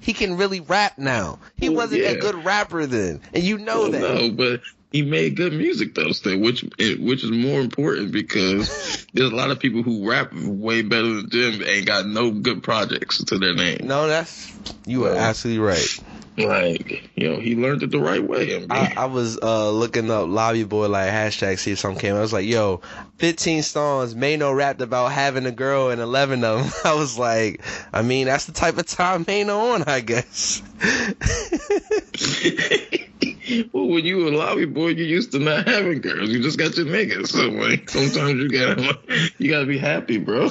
He 0.00 0.12
can 0.12 0.36
really 0.36 0.60
rap 0.60 0.98
now. 0.98 1.38
He 1.56 1.68
Well, 1.68 1.78
wasn't 1.78 2.02
a 2.04 2.16
good 2.16 2.44
rapper 2.44 2.86
then, 2.86 3.20
and 3.32 3.42
you 3.42 3.58
know 3.58 3.82
Well, 3.82 3.90
that. 3.92 4.00
No, 4.00 4.30
but 4.30 4.60
he 4.90 5.02
made 5.02 5.36
good 5.36 5.52
music 5.52 5.94
though, 5.94 6.12
still, 6.12 6.38
which 6.38 6.62
which 6.78 7.24
is 7.24 7.30
more 7.30 7.60
important 7.60 8.12
because 8.12 9.06
there's 9.14 9.30
a 9.30 9.34
lot 9.34 9.50
of 9.50 9.58
people 9.58 9.82
who 9.82 10.08
rap 10.08 10.32
way 10.32 10.82
better 10.82 11.08
than 11.14 11.30
Jim 11.30 11.62
ain't 11.62 11.86
got 11.86 12.06
no 12.06 12.30
good 12.30 12.62
projects 12.62 13.24
to 13.24 13.38
their 13.38 13.54
name. 13.54 13.78
No, 13.84 14.06
that's 14.06 14.52
you 14.86 15.06
are 15.06 15.14
absolutely 15.14 15.64
right. 15.64 15.98
Like, 16.38 17.10
you 17.14 17.28
know, 17.28 17.38
he 17.38 17.56
learned 17.56 17.82
it 17.82 17.90
the 17.90 18.00
right 18.00 18.22
way. 18.22 18.56
I 18.56 18.60
mean, 18.60 18.72
I, 18.72 18.94
I 18.96 19.04
was 19.04 19.38
uh, 19.42 19.70
looking 19.70 20.10
up 20.10 20.28
Lobby 20.28 20.64
Boy 20.64 20.88
like 20.88 21.10
hashtag 21.10 21.58
see 21.58 21.72
if 21.72 21.78
something 21.78 22.00
came. 22.00 22.16
I 22.16 22.20
was 22.20 22.32
like, 22.32 22.46
yo, 22.46 22.80
15 23.18 23.62
songs. 23.62 24.14
Maino 24.14 24.56
rapped 24.56 24.80
about 24.80 25.12
having 25.12 25.44
a 25.44 25.50
girl 25.50 25.90
and 25.90 26.00
11 26.00 26.42
of 26.42 26.62
them. 26.62 26.72
I 26.90 26.94
was 26.94 27.18
like, 27.18 27.60
I 27.92 28.00
mean, 28.00 28.26
that's 28.26 28.46
the 28.46 28.52
type 28.52 28.78
of 28.78 28.86
time 28.86 29.26
Maino 29.26 29.74
on, 29.74 29.82
I 29.82 30.00
guess. 30.00 30.62
well, 33.72 33.86
when 33.86 34.04
you 34.04 34.18
were 34.18 34.26
a 34.26 34.36
lobby 34.36 34.64
boy, 34.64 34.88
you 34.88 35.04
used 35.04 35.32
to 35.32 35.38
not 35.38 35.66
having 35.66 36.00
girls. 36.00 36.30
You 36.30 36.42
just 36.42 36.58
got 36.58 36.76
your 36.76 36.86
niggas. 36.86 37.28
So 37.28 37.48
like, 37.48 37.88
sometimes 37.88 38.40
you 38.40 38.48
gotta 38.48 38.98
you 39.38 39.50
gotta 39.50 39.66
be 39.66 39.78
happy, 39.78 40.18
bro. 40.18 40.50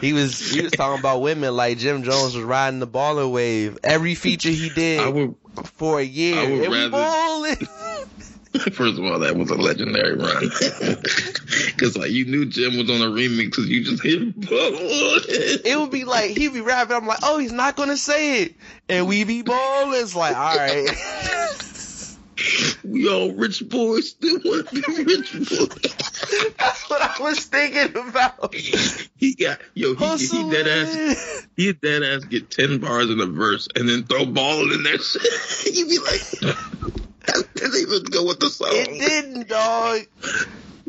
he 0.00 0.12
was 0.12 0.38
he 0.38 0.62
was 0.62 0.72
talking 0.72 0.98
about 0.98 1.20
women 1.20 1.54
like 1.54 1.78
Jim 1.78 2.02
Jones 2.02 2.34
was 2.34 2.44
riding 2.44 2.80
the 2.80 2.86
baller 2.86 3.30
wave. 3.30 3.78
Every 3.82 4.14
feature 4.14 4.50
he 4.50 4.70
did 4.70 5.00
I 5.00 5.08
would 5.08 5.34
for 5.64 6.00
a 6.00 6.04
year. 6.04 6.36
I 6.36 6.50
would 6.50 6.70
rather-. 6.70 7.66
First 8.72 8.98
of 8.98 9.04
all, 9.04 9.18
that 9.20 9.34
was 9.36 9.50
a 9.50 9.54
legendary 9.54 10.14
run. 10.14 10.50
Because 11.72 11.96
like 11.96 12.10
you 12.10 12.26
knew 12.26 12.46
Jim 12.46 12.76
was 12.76 12.88
on 12.90 13.00
a 13.00 13.10
remix 13.10 13.46
because 13.46 13.68
you 13.68 13.82
just 13.82 14.02
hit 14.02 14.34
ball. 14.40 14.52
It 14.54 15.78
would 15.78 15.90
be 15.90 16.04
like 16.04 16.30
he'd 16.30 16.52
be 16.52 16.60
rapping. 16.60 16.96
I'm 16.96 17.06
like, 17.06 17.18
oh, 17.22 17.38
he's 17.38 17.52
not 17.52 17.76
gonna 17.76 17.96
say 17.96 18.42
it, 18.42 18.54
and 18.88 19.08
we 19.08 19.24
be 19.24 19.42
ballin'. 19.42 20.00
It's 20.00 20.14
like, 20.14 20.36
all 20.36 20.56
right. 20.56 20.88
we 22.84 23.08
all 23.08 23.32
rich 23.32 23.68
boys 23.68 24.10
still 24.10 24.38
want 24.44 24.68
to 24.68 24.74
be 24.74 25.04
rich 25.04 25.32
boys. 25.32 26.54
That's 26.58 26.88
what 26.88 27.02
I 27.02 27.22
was 27.22 27.44
thinking 27.46 27.96
about. 27.96 28.54
He 28.54 29.34
got 29.34 29.58
yo, 29.74 29.94
he, 29.94 30.26
he 30.26 30.50
dead 30.50 30.68
ass 30.68 31.46
he 31.56 31.72
dead 31.72 32.02
ass 32.02 32.24
get 32.24 32.50
ten 32.50 32.78
bars 32.78 33.10
in 33.10 33.20
a 33.20 33.26
verse 33.26 33.68
and 33.74 33.88
then 33.88 34.04
throw 34.04 34.24
ball 34.24 34.72
in 34.72 34.82
there. 34.82 34.98
shit. 34.98 35.74
you 35.74 35.88
be 35.88 35.98
like, 35.98 37.02
that 37.26 37.44
didn't 37.54 37.80
even 37.80 38.04
go 38.04 38.26
with 38.26 38.40
the 38.40 38.48
song. 38.48 38.68
It 38.72 38.98
didn't, 38.98 39.48
dog. 39.48 40.00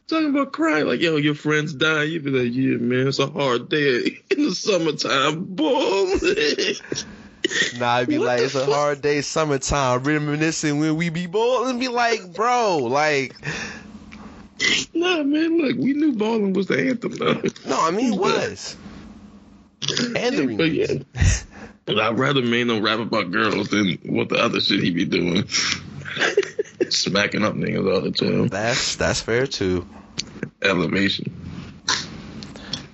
Talking 0.07 0.29
about 0.29 0.51
crying, 0.51 0.85
like 0.85 0.99
yo, 1.01 1.15
your 1.15 1.35
friends 1.35 1.73
dying. 1.73 2.11
You 2.11 2.19
be 2.19 2.29
like, 2.29 2.53
yeah, 2.53 2.77
man, 2.77 3.07
it's 3.07 3.19
a 3.19 3.27
hard 3.27 3.69
day 3.69 4.19
in 4.29 4.45
the 4.45 4.53
summertime. 4.53 5.45
Boom. 5.45 6.19
Nah, 7.77 7.97
it'd 7.97 8.09
be 8.09 8.17
What 8.17 8.27
like 8.27 8.41
it's 8.41 8.55
a 8.55 8.65
hard 8.65 9.01
day, 9.01 9.21
summertime, 9.21 10.03
reminiscing 10.03 10.79
when 10.79 10.95
we 10.95 11.09
be 11.09 11.27
ballin'. 11.27 11.79
Be 11.79 11.89
like, 11.89 12.33
bro, 12.33 12.77
like, 12.77 13.35
nah, 14.93 15.23
man, 15.23 15.57
look, 15.57 15.77
we 15.77 15.93
knew 15.93 16.13
balling 16.13 16.53
was 16.53 16.67
the 16.67 16.79
anthem 16.79 17.11
though. 17.11 17.41
no, 17.67 17.81
I 17.81 17.91
mean, 17.91 18.13
it 18.13 18.19
was. 18.19 18.75
And 20.15 20.37
the 20.37 20.43
remix. 20.43 21.45
yeah. 21.85 22.01
I'd 22.01 22.17
rather 22.17 22.41
Maino 22.41 22.81
rap 22.81 22.99
about 22.99 23.31
girls 23.31 23.67
than 23.69 23.99
what 24.05 24.29
the 24.29 24.37
other 24.37 24.61
shit 24.61 24.81
he 24.81 24.91
be 24.91 25.03
doing. 25.05 25.43
Smacking 26.93 27.43
up 27.43 27.55
niggas 27.55 27.93
all 27.93 28.01
the 28.01 28.11
time. 28.11 28.47
That's 28.47 28.95
that's 28.95 29.21
fair 29.21 29.47
too. 29.47 29.87
Elevation. 30.61 31.33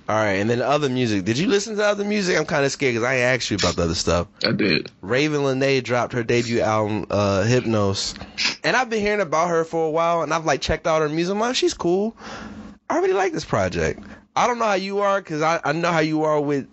All 0.08 0.16
right, 0.16 0.40
and 0.40 0.50
then 0.50 0.60
other 0.60 0.88
music. 0.88 1.24
Did 1.24 1.38
you 1.38 1.46
listen 1.46 1.76
to 1.76 1.84
other 1.84 2.04
music? 2.04 2.36
I'm 2.36 2.44
kind 2.44 2.64
of 2.64 2.72
scared 2.72 2.94
because 2.94 3.06
I 3.06 3.14
ain't 3.14 3.22
asked 3.22 3.48
you 3.48 3.56
about 3.56 3.76
the 3.76 3.84
other 3.84 3.94
stuff. 3.94 4.26
I 4.44 4.50
did. 4.50 4.90
Ravyn 5.04 5.44
Lenae 5.44 5.84
dropped 5.84 6.14
her 6.14 6.24
debut 6.24 6.60
album, 6.60 7.06
uh, 7.10 7.44
Hypnos, 7.46 8.16
and 8.64 8.74
I've 8.74 8.90
been 8.90 9.00
hearing 9.00 9.20
about 9.20 9.50
her 9.50 9.62
for 9.62 9.86
a 9.86 9.90
while, 9.90 10.22
and 10.22 10.34
I've 10.34 10.44
like 10.44 10.62
checked 10.62 10.88
out 10.88 11.02
her 11.02 11.08
music. 11.08 11.32
I'm 11.32 11.38
like, 11.38 11.54
she's 11.54 11.74
cool. 11.74 12.16
I 12.88 12.98
really 12.98 13.12
like 13.12 13.32
this 13.32 13.44
project. 13.44 14.02
I 14.34 14.48
don't 14.48 14.58
know 14.58 14.64
how 14.64 14.74
you 14.74 14.98
are 14.98 15.20
because 15.20 15.42
I, 15.42 15.60
I 15.62 15.72
know 15.72 15.92
how 15.92 16.00
you 16.00 16.24
are 16.24 16.40
with. 16.40 16.66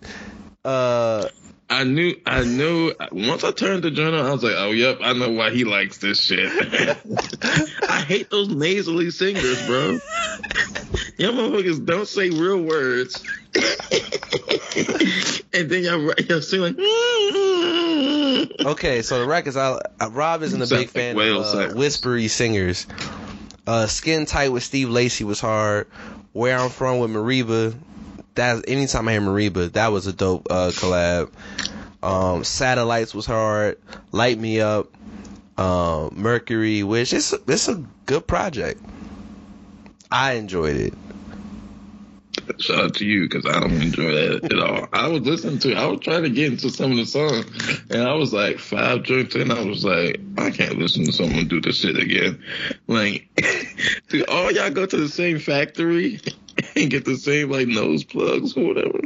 Uh, 0.64 1.28
I 1.70 1.84
knew, 1.84 2.14
I 2.24 2.44
knew. 2.44 2.94
Once 3.12 3.44
I 3.44 3.52
turned 3.52 3.82
the 3.82 3.90
journal, 3.90 4.26
I 4.26 4.32
was 4.32 4.42
like, 4.42 4.54
"Oh, 4.56 4.70
yep, 4.70 5.00
I 5.02 5.12
know 5.12 5.30
why 5.30 5.50
he 5.50 5.64
likes 5.64 5.98
this 5.98 6.18
shit." 6.18 6.50
I 7.88 8.00
hate 8.00 8.30
those 8.30 8.48
nasally 8.48 9.10
singers, 9.10 9.66
bro. 9.66 9.98
Y'all 11.18 11.32
motherfuckers 11.32 11.84
don't 11.84 12.08
say 12.08 12.30
real 12.30 12.62
words, 12.62 13.22
and 15.52 15.68
then 15.68 15.84
y'all 15.84 16.10
y'all 16.26 16.40
sing 16.40 16.60
like. 16.60 16.78
okay, 18.66 19.02
so 19.02 19.20
the 19.20 19.26
records. 19.26 19.58
I, 19.58 19.78
I 20.00 20.06
Rob 20.06 20.42
isn't 20.42 20.62
a 20.62 20.66
big 20.66 20.88
fan 20.88 21.18
of 21.18 21.54
uh, 21.54 21.74
whispery 21.74 22.28
singers. 22.28 22.86
Uh, 23.66 23.86
Skin 23.86 24.24
Tight 24.24 24.48
with 24.48 24.62
Steve 24.62 24.88
Lacy 24.88 25.24
was 25.24 25.40
hard. 25.40 25.86
Where 26.32 26.58
I'm 26.58 26.70
From 26.70 27.00
with 27.00 27.10
Mereba. 27.10 27.76
That's 28.38 28.62
anytime 28.68 29.08
I 29.08 29.12
hear 29.12 29.20
Mereba, 29.20 29.72
that 29.72 29.88
was 29.88 30.06
a 30.06 30.12
dope 30.12 30.46
uh, 30.48 30.70
collab. 30.70 31.32
Um, 32.04 32.44
Satellites 32.44 33.12
was 33.12 33.26
hard. 33.26 33.78
Light 34.12 34.38
Me 34.38 34.60
Up. 34.60 34.94
Um, 35.58 36.12
Mercury, 36.14 36.84
which 36.84 37.12
it's 37.12 37.32
it's 37.32 37.66
a 37.66 37.84
good 38.06 38.28
project. 38.28 38.80
I 40.08 40.34
enjoyed 40.34 40.76
it. 40.76 40.94
Shout 42.60 42.84
out 42.84 42.94
to 42.94 43.04
you 43.04 43.28
because 43.28 43.44
I 43.44 43.58
don't 43.58 43.82
enjoy 43.82 44.12
that 44.12 44.52
at 44.52 44.58
all. 44.60 44.86
I 44.92 45.08
was 45.08 45.22
listening 45.22 45.58
to, 45.58 45.74
I 45.74 45.86
was 45.86 45.98
trying 45.98 46.22
to 46.22 46.30
get 46.30 46.52
into 46.52 46.70
some 46.70 46.92
of 46.92 46.96
the 46.96 47.06
songs, 47.06 47.82
and 47.90 48.02
I 48.02 48.14
was 48.14 48.32
like 48.32 48.60
five 48.60 49.02
joints 49.02 49.34
in. 49.34 49.50
I 49.50 49.64
was 49.64 49.84
like, 49.84 50.20
I 50.38 50.50
can't 50.50 50.78
listen 50.78 51.04
to 51.06 51.12
someone 51.12 51.48
do 51.48 51.60
this 51.60 51.80
shit 51.80 51.98
again. 51.98 52.40
Like, 52.86 53.28
do 54.08 54.24
all 54.28 54.52
y'all 54.52 54.70
go 54.70 54.86
to 54.86 54.96
the 54.96 55.08
same 55.08 55.40
factory 55.40 56.20
and 56.82 56.90
get 56.90 57.04
the 57.04 57.16
same 57.16 57.50
like 57.50 57.68
nose 57.68 58.04
plugs 58.04 58.56
or 58.56 58.66
whatever? 58.66 59.00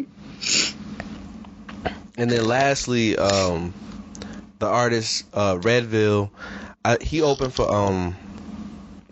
And 2.17 2.31
then 2.31 2.45
lastly, 2.45 3.17
um, 3.17 3.73
the 4.59 4.67
artist 4.67 5.25
uh, 5.33 5.57
Redveil, 5.57 6.31
I, 6.85 6.99
he 7.01 7.23
opened 7.23 7.55
for 7.55 7.73
um, 7.73 8.17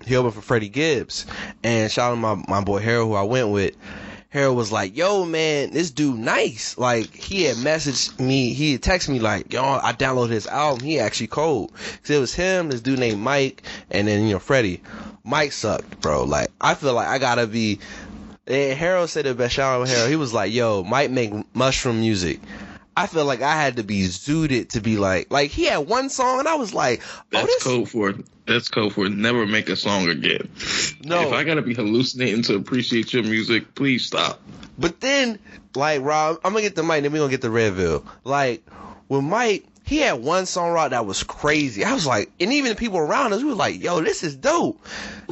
he 0.05 0.17
opened 0.17 0.35
for 0.35 0.43
Freddie 0.43 0.69
Gibbs, 0.69 1.27
and 1.63 1.91
shout 1.91 2.13
out 2.13 2.19
my 2.19 2.43
my 2.49 2.63
boy 2.63 2.79
Harold 2.79 3.09
who 3.09 3.15
I 3.15 3.23
went 3.23 3.49
with. 3.49 3.77
Harold 4.29 4.57
was 4.57 4.71
like, 4.71 4.97
"Yo, 4.97 5.25
man, 5.25 5.73
this 5.73 5.91
dude 5.91 6.19
nice." 6.19 6.79
Like 6.79 7.13
he 7.13 7.43
had 7.43 7.57
messaged 7.57 8.21
me, 8.21 8.53
he 8.53 8.73
had 8.73 8.81
texted 8.81 9.09
me 9.09 9.19
like, 9.19 9.53
"Yo, 9.53 9.63
I 9.63 9.93
downloaded 9.93 10.31
his 10.31 10.47
album. 10.47 10.85
He 10.85 11.01
actually 11.01 11.27
cold." 11.27 11.73
Cause 11.75 12.11
it 12.11 12.21
was 12.21 12.35
him, 12.35 12.69
this 12.69 12.81
dude 12.81 13.01
named 13.01 13.21
Mike, 13.21 13.63
and 13.91 14.07
then 14.07 14.27
you 14.27 14.35
know 14.35 14.39
Freddie. 14.39 14.83
Mike 15.25 15.53
sucked, 15.53 16.01
bro. 16.01 16.25
Like 16.25 16.49
I 16.61 16.75
feel 16.75 16.95
like 16.95 17.09
I 17.09 17.19
gotta 17.19 17.47
be. 17.47 17.81
And 18.51 18.77
Harold 18.77 19.09
said 19.11 19.27
it 19.27 19.37
best. 19.37 19.55
Shout 19.55 19.81
out 19.81 19.87
to 19.87 19.93
Harold. 19.93 20.11
He 20.11 20.17
was 20.17 20.33
like, 20.33 20.53
"Yo, 20.53 20.83
Mike 20.83 21.11
make 21.11 21.33
mushroom 21.55 22.01
music." 22.01 22.41
I 22.97 23.07
feel 23.07 23.25
like 23.25 23.41
I 23.41 23.55
had 23.55 23.77
to 23.77 23.85
be 23.85 24.03
zooted 24.03 24.71
to 24.71 24.81
be 24.81 24.99
like, 24.99 25.31
like 25.31 25.51
he 25.51 25.65
had 25.67 25.79
one 25.79 26.11
song, 26.11 26.41
and 26.41 26.49
I 26.49 26.57
was 26.57 26.75
like, 26.75 27.01
"Oh, 27.03 27.23
That's 27.31 27.47
this." 27.47 27.63
code 27.63 27.89
for 27.89 28.15
that's 28.47 28.69
code 28.69 28.93
for 28.93 29.09
never 29.09 29.47
make 29.47 29.69
a 29.69 29.77
song 29.77 30.09
again. 30.09 30.49
No. 31.05 31.23
if 31.23 31.33
I 31.33 31.45
gotta 31.45 31.63
be 31.63 31.75
hallucinating 31.75 32.43
to 32.43 32.57
appreciate 32.57 33.13
your 33.13 33.23
music, 33.23 33.75
please 33.77 34.05
stop. 34.05 34.41
But 34.77 35.01
then, 35.01 35.39
like 35.77 36.03
Rob, 36.03 36.41
I'm 36.45 36.53
gonna 36.53 36.63
get 36.63 36.75
the 36.75 36.83
mic, 36.83 36.97
and 36.97 37.05
then 37.05 37.13
we 37.13 37.21
gonna 37.21 37.31
get 37.31 37.43
the 37.43 37.49
Redveil. 37.49 38.05
Like 38.25 38.67
with 39.09 39.23
Mike, 39.23 39.65
he 39.91 39.99
had 39.99 40.23
one 40.23 40.47
song 40.47 40.71
rock 40.71 40.91
that 40.91 41.05
was 41.05 41.25
crazy. 41.25 41.85
I 41.85 41.93
was 41.93 42.07
like, 42.07 42.31
and 42.39 42.53
even 42.53 42.69
the 42.69 42.77
people 42.77 43.01
around 43.01 43.33
us, 43.33 43.43
we 43.43 43.49
was 43.49 43.57
like, 43.57 43.83
"Yo, 43.83 44.01
this 44.01 44.23
is 44.23 44.37
dope." 44.37 44.81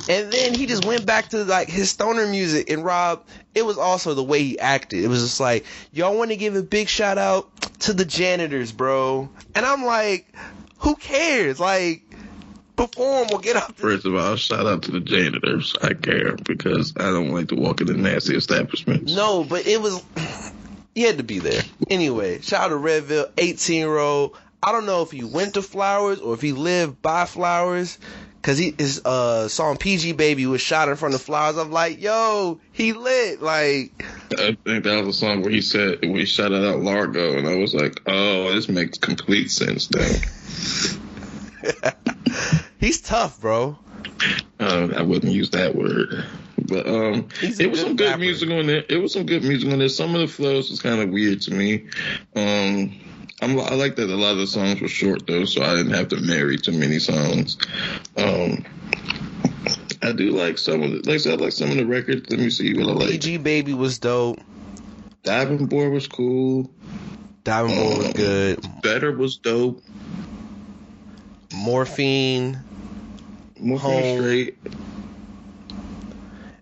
And 0.08 0.32
then 0.32 0.52
he 0.52 0.66
just 0.66 0.84
went 0.84 1.06
back 1.06 1.28
to 1.28 1.44
like 1.44 1.68
his 1.68 1.90
stoner 1.90 2.26
music. 2.26 2.68
And 2.68 2.84
Rob, 2.84 3.24
it 3.54 3.64
was 3.64 3.78
also 3.78 4.14
the 4.14 4.24
way 4.24 4.42
he 4.42 4.58
acted. 4.58 5.04
It 5.04 5.06
was 5.06 5.22
just 5.22 5.38
like, 5.38 5.64
y'all 5.92 6.18
want 6.18 6.30
to 6.30 6.36
give 6.36 6.56
a 6.56 6.62
big 6.64 6.88
shout 6.88 7.18
out 7.18 7.48
to 7.82 7.92
the 7.92 8.04
janitors, 8.04 8.72
bro. 8.72 9.28
And 9.54 9.64
I'm 9.64 9.84
like, 9.84 10.26
who 10.78 10.96
cares? 10.96 11.60
Like, 11.60 12.02
perform 12.74 13.28
or 13.32 13.38
get 13.38 13.54
up. 13.54 13.76
First 13.76 14.06
of 14.06 14.16
all, 14.16 14.34
shout 14.34 14.66
out 14.66 14.82
to 14.82 14.90
the 14.90 15.00
janitors. 15.00 15.76
I 15.82 15.94
care 15.94 16.34
because 16.34 16.94
I 16.96 17.12
don't 17.12 17.30
like 17.30 17.46
to 17.50 17.54
walk 17.54 17.80
in 17.80 17.88
into 17.88 18.02
nasty 18.02 18.34
establishments. 18.34 19.14
No, 19.14 19.44
but 19.44 19.68
it 19.68 19.80
was. 19.80 20.02
He 20.96 21.04
had 21.04 21.18
to 21.18 21.22
be 21.22 21.38
there. 21.38 21.62
Anyway, 21.88 22.40
shout 22.40 22.62
out 22.62 22.68
to 22.70 22.74
Redveil, 22.74 23.30
18 23.38 23.76
year 23.76 23.98
old. 23.98 24.36
I 24.62 24.72
don't 24.72 24.86
know 24.86 25.02
if 25.02 25.10
he 25.10 25.24
went 25.24 25.54
to 25.54 25.62
Flowers 25.62 26.20
or 26.20 26.34
if 26.34 26.42
he 26.42 26.52
lived 26.52 27.00
by 27.00 27.26
Flowers, 27.26 27.98
Cause 28.40 28.56
he 28.56 28.74
his 28.78 29.04
uh 29.04 29.48
song 29.48 29.76
PG 29.76 30.12
Baby 30.12 30.46
was 30.46 30.60
shot 30.60 30.88
in 30.88 30.96
front 30.96 31.14
of 31.14 31.20
flowers. 31.20 31.58
I'm 31.58 31.72
like, 31.72 32.00
yo, 32.00 32.60
he 32.72 32.92
lit. 32.92 33.42
Like 33.42 34.04
I 34.32 34.56
think 34.64 34.84
that 34.84 35.04
was 35.04 35.16
a 35.16 35.18
song 35.18 35.42
where 35.42 35.50
he 35.50 35.60
said 35.60 35.98
we 36.02 36.24
shot 36.24 36.52
it 36.52 36.64
out 36.64 36.80
Largo, 36.80 37.36
and 37.36 37.48
I 37.48 37.56
was 37.56 37.74
like, 37.74 38.00
oh, 38.06 38.54
this 38.54 38.68
makes 38.68 38.96
complete 38.96 39.50
sense 39.50 39.90
now. 39.90 40.08
he's 42.78 43.00
tough, 43.00 43.40
bro. 43.40 43.76
Uh, 44.60 44.88
I 44.96 45.02
wouldn't 45.02 45.32
use 45.32 45.50
that 45.50 45.74
word, 45.74 46.24
but 46.62 46.86
um, 46.86 47.28
it 47.42 47.68
was 47.68 47.80
good 47.80 47.86
some 47.86 47.96
good 47.96 48.06
rapper. 48.06 48.18
music 48.20 48.50
on 48.50 48.66
there. 48.68 48.84
It 48.88 48.96
was 48.98 49.12
some 49.12 49.26
good 49.26 49.42
music 49.42 49.70
on 49.72 49.80
there. 49.80 49.88
Some 49.88 50.14
of 50.14 50.20
the 50.20 50.28
flows 50.28 50.70
was 50.70 50.80
kind 50.80 51.00
of 51.00 51.10
weird 51.10 51.42
to 51.42 51.50
me. 51.52 51.86
Um, 52.36 52.98
I'm, 53.40 53.58
I 53.58 53.74
like 53.74 53.96
that 53.96 54.10
a 54.10 54.16
lot 54.16 54.32
of 54.32 54.38
the 54.38 54.46
songs 54.46 54.80
were 54.80 54.88
short 54.88 55.26
though, 55.26 55.44
so 55.44 55.62
I 55.62 55.76
didn't 55.76 55.92
have 55.92 56.08
to 56.08 56.20
marry 56.20 56.58
too 56.58 56.72
many 56.72 56.98
songs. 56.98 57.56
Um, 58.16 58.64
I 60.02 60.12
do 60.12 60.30
like 60.30 60.58
some 60.58 60.82
of 60.82 60.90
the, 60.90 60.96
like 60.98 61.14
I 61.14 61.18
said, 61.18 61.40
I 61.40 61.44
like 61.44 61.52
some 61.52 61.70
of 61.70 61.76
the 61.76 61.86
records. 61.86 62.28
Let 62.30 62.40
me 62.40 62.50
see 62.50 62.74
what 62.74 62.88
I 62.88 62.92
like. 62.92 63.10
PG 63.10 63.38
Baby 63.38 63.74
was 63.74 63.98
dope. 63.98 64.40
Diving 65.22 65.66
Board 65.66 65.92
was 65.92 66.06
cool. 66.08 66.70
Diamond 67.44 67.74
Boy 67.76 67.98
was 67.98 68.12
good. 68.12 68.66
Better 68.82 69.12
was 69.12 69.36
dope. 69.36 69.82
Morphine. 71.54 72.58
More 73.58 73.78
Home. 73.78 74.18
straight. 74.18 74.58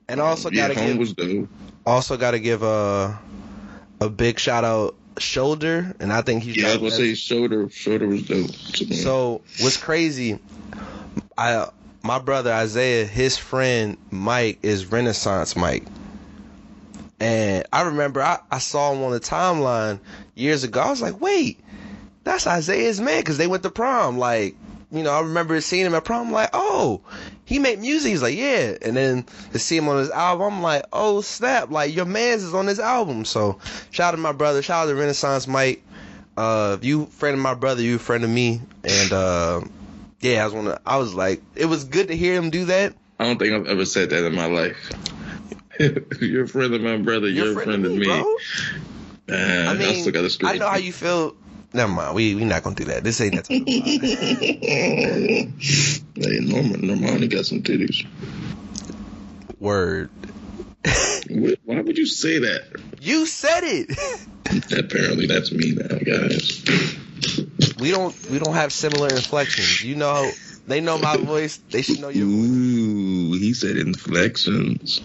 And 0.09 0.21
also 0.21 0.51
yeah, 0.51 0.69
gotta 0.69 0.81
Home 0.81 0.89
give 0.91 0.99
was 0.99 1.13
dope. 1.13 1.49
also 1.85 2.17
gotta 2.17 2.39
give 2.39 2.63
a 2.63 3.19
a 4.01 4.09
big 4.09 4.39
shout 4.39 4.65
out 4.65 4.95
Shoulder, 5.19 5.95
and 5.99 6.13
I 6.13 6.23
think 6.23 6.43
he's 6.43 6.57
Yeah, 6.57 6.69
I 6.69 6.77
was 6.77 6.79
gonna 6.79 6.91
say 6.91 7.15
shoulder. 7.15 7.69
Shoulder 7.71 8.07
was 8.07 8.23
dope. 8.23 8.51
So 8.51 9.43
what's 9.61 9.77
crazy? 9.77 10.39
I 11.39 11.69
my 12.03 12.19
brother 12.19 12.53
Isaiah, 12.53 13.05
his 13.05 13.37
friend 13.37 13.97
Mike 14.11 14.59
is 14.63 14.87
Renaissance 14.87 15.57
Mike, 15.57 15.85
and 17.19 17.65
I 17.73 17.83
remember 17.83 18.23
I, 18.23 18.39
I 18.51 18.59
saw 18.59 18.93
him 18.93 19.03
on 19.03 19.13
the 19.13 19.21
timeline 19.21 20.01
years 20.35 20.65
ago. 20.65 20.81
I 20.81 20.91
was 20.91 21.03
like, 21.03 21.21
wait, 21.21 21.61
that's 22.25 22.47
Isaiah's 22.47 23.01
man 23.01 23.21
because 23.21 23.39
they 23.39 23.47
went 23.47 23.63
to 23.63 23.71
prom. 23.71 24.19
Like, 24.19 24.57
you 24.91 25.03
know, 25.03 25.13
I 25.13 25.21
remember 25.21 25.61
seeing 25.61 25.87
him 25.87 25.95
at 25.95 26.05
prom. 26.05 26.29
I'm 26.29 26.33
like, 26.33 26.51
oh, 26.53 27.01
he 27.45 27.59
made 27.59 27.81
music. 27.81 28.11
He's 28.11 28.23
like, 28.23 28.37
yeah, 28.37 28.77
and 28.83 28.97
then 28.97 29.25
to 29.53 29.59
see 29.59 29.77
him 29.77 29.89
on 29.89 29.99
his 29.99 30.11
album, 30.11 30.55
I'm 30.55 30.63
like, 30.63 30.85
oh 30.93 31.21
snap, 31.21 31.71
like 31.71 31.95
your 31.95 32.05
man's 32.05 32.43
is 32.43 32.55
on 32.55 32.67
this 32.67 32.79
album. 32.79 33.25
So 33.25 33.59
shout 33.91 34.09
out 34.09 34.17
to 34.17 34.23
my 34.23 34.33
brother, 34.33 34.63
shout 34.63 34.85
out 34.85 34.91
to 34.91 34.95
Renaissance 34.95 35.47
Mike 35.47 35.83
uh, 36.37 36.77
if 36.79 36.85
you 36.85 37.07
friend 37.07 37.35
of 37.35 37.41
my 37.41 37.55
brother, 37.55 37.83
you 37.83 37.99
friend 37.99 38.25
of 38.25 38.31
me, 38.31 38.61
and 38.85 39.13
uh, 39.13 39.61
yeah, 40.21 40.43
I 40.43 40.45
was 40.45 40.55
wanna, 40.55 40.81
I 40.85 40.99
was 40.99 41.15
like, 41.15 41.43
it 41.55 41.67
was 41.67 41.85
good 41.85 42.09
to 42.09 42.17
hear 42.17 42.35
him 42.35 42.51
do 42.51 42.67
that. 42.67 42.95
I 43.19 43.25
don't 43.25 43.39
think 43.39 43.55
I've 43.55 43.67
ever 43.67 43.87
said 43.87 44.11
that 44.11 44.27
in 44.27 44.35
my 44.35 44.47
life. 44.47 44.91
you're 46.21 46.45
a 46.45 46.49
friend 46.49 46.75
of 46.75 46.81
my 46.83 46.99
brother. 46.99 47.29
You're, 47.29 47.59
a 47.59 47.65
friend, 47.65 47.85
of 47.85 47.93
me. 47.93 48.07
Man, 48.07 49.69
I 49.69 49.71
I, 49.71 49.75
mean, 49.75 50.15
a. 50.15 50.47
I 50.47 50.59
know 50.59 50.69
how 50.69 50.77
you 50.77 50.93
feel. 50.93 51.37
Never 51.77 51.93
mind, 51.93 52.15
we 52.15 52.35
we 52.35 52.45
not 52.47 52.63
gonna 52.63 52.75
do 52.75 52.85
that. 52.87 53.05
This 53.05 53.21
ain't 53.21 53.35
that. 53.35 53.45
Type 53.45 53.61
of 53.61 53.67
podcast. 53.67 54.71
hey, 56.15 56.39
Norman, 56.41 56.81
Normani 56.81 57.31
got 57.31 57.45
some 57.45 57.63
titties. 57.63 58.07
Word, 59.61 60.09
Why 61.65 61.81
would 61.83 61.99
you 61.99 62.07
say 62.07 62.39
that? 62.39 62.63
you 63.03 63.27
said 63.27 63.61
it. 63.65 63.91
Apparently, 64.79 65.27
that's 65.27 65.53
me 65.53 65.73
now, 65.73 65.99
guys. 65.99 66.65
we 67.79 67.91
don't 67.91 68.15
we 68.31 68.39
don't 68.39 68.55
have 68.55 68.73
similar 68.73 69.09
inflections. 69.09 69.83
You 69.85 69.97
know, 69.97 70.31
they 70.67 70.81
know 70.81 70.97
my 70.97 71.19
voice. 71.19 71.59
They 71.71 71.83
should 71.83 72.01
know 72.01 72.09
your 72.09 72.25
voice. 72.27 72.49
Ooh, 72.49 73.33
he 73.39 73.53
said 73.53 73.77
inflections. 73.77 75.03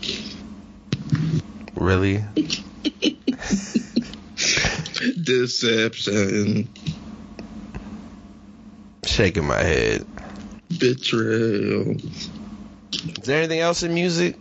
Really? 1.75 2.23
Deception. 5.23 6.67
Shaking 9.05 9.45
my 9.45 9.61
head. 9.61 10.05
Betrayal. 10.77 11.95
Is 11.97 12.29
there 13.23 13.39
anything 13.39 13.59
else 13.59 13.83
in 13.83 13.93
music? 13.93 14.35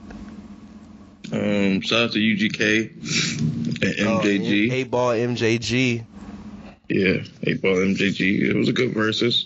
Um, 1.32 1.80
shout 1.80 2.04
out 2.04 2.12
to 2.12 2.18
UGK 2.18 2.90
and 3.82 4.08
Oh, 4.08 4.20
MJG. 4.20 4.72
Eight 4.72 4.90
ball 4.90 5.10
MJG. 5.10 6.04
Yeah, 6.88 7.22
8 7.44 7.62
ball 7.62 7.76
MJG. 7.76 8.40
It 8.50 8.56
was 8.56 8.68
a 8.68 8.72
good 8.72 8.92
versus. 8.92 9.44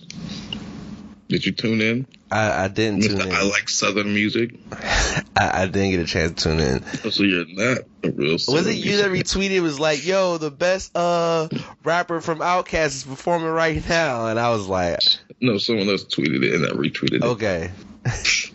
Did 1.28 1.44
you 1.44 1.52
tune 1.52 1.82
in? 1.82 2.06
I, 2.34 2.64
I 2.64 2.68
didn't 2.68 3.02
tune 3.02 3.20
in. 3.20 3.32
I 3.32 3.42
like 3.42 3.68
Southern 3.68 4.12
music. 4.12 4.56
I, 4.72 5.62
I 5.62 5.66
didn't 5.66 5.90
get 5.92 6.00
a 6.00 6.04
chance 6.04 6.42
to 6.42 6.48
tune 6.48 6.58
in. 6.58 6.82
So 7.12 7.22
you're 7.22 7.46
not 7.46 7.78
a 8.02 8.10
real 8.10 8.32
Was 8.32 8.66
it 8.66 8.74
you 8.74 8.96
that 8.96 9.10
retweeted? 9.10 9.52
It 9.52 9.60
was 9.60 9.78
like, 9.78 10.04
"Yo, 10.04 10.38
the 10.38 10.50
best 10.50 10.96
uh 10.96 11.48
rapper 11.84 12.20
from 12.20 12.40
Outkast 12.40 12.86
is 12.86 13.04
performing 13.04 13.48
right 13.48 13.88
now," 13.88 14.26
and 14.26 14.40
I 14.40 14.50
was 14.50 14.66
like, 14.66 14.98
No, 15.40 15.58
someone 15.58 15.88
else 15.88 16.04
tweeted 16.04 16.42
it 16.42 16.54
and 16.54 16.66
I 16.66 16.70
retweeted 16.70 17.18
it. 17.18 17.22
"Okay." 17.22 17.70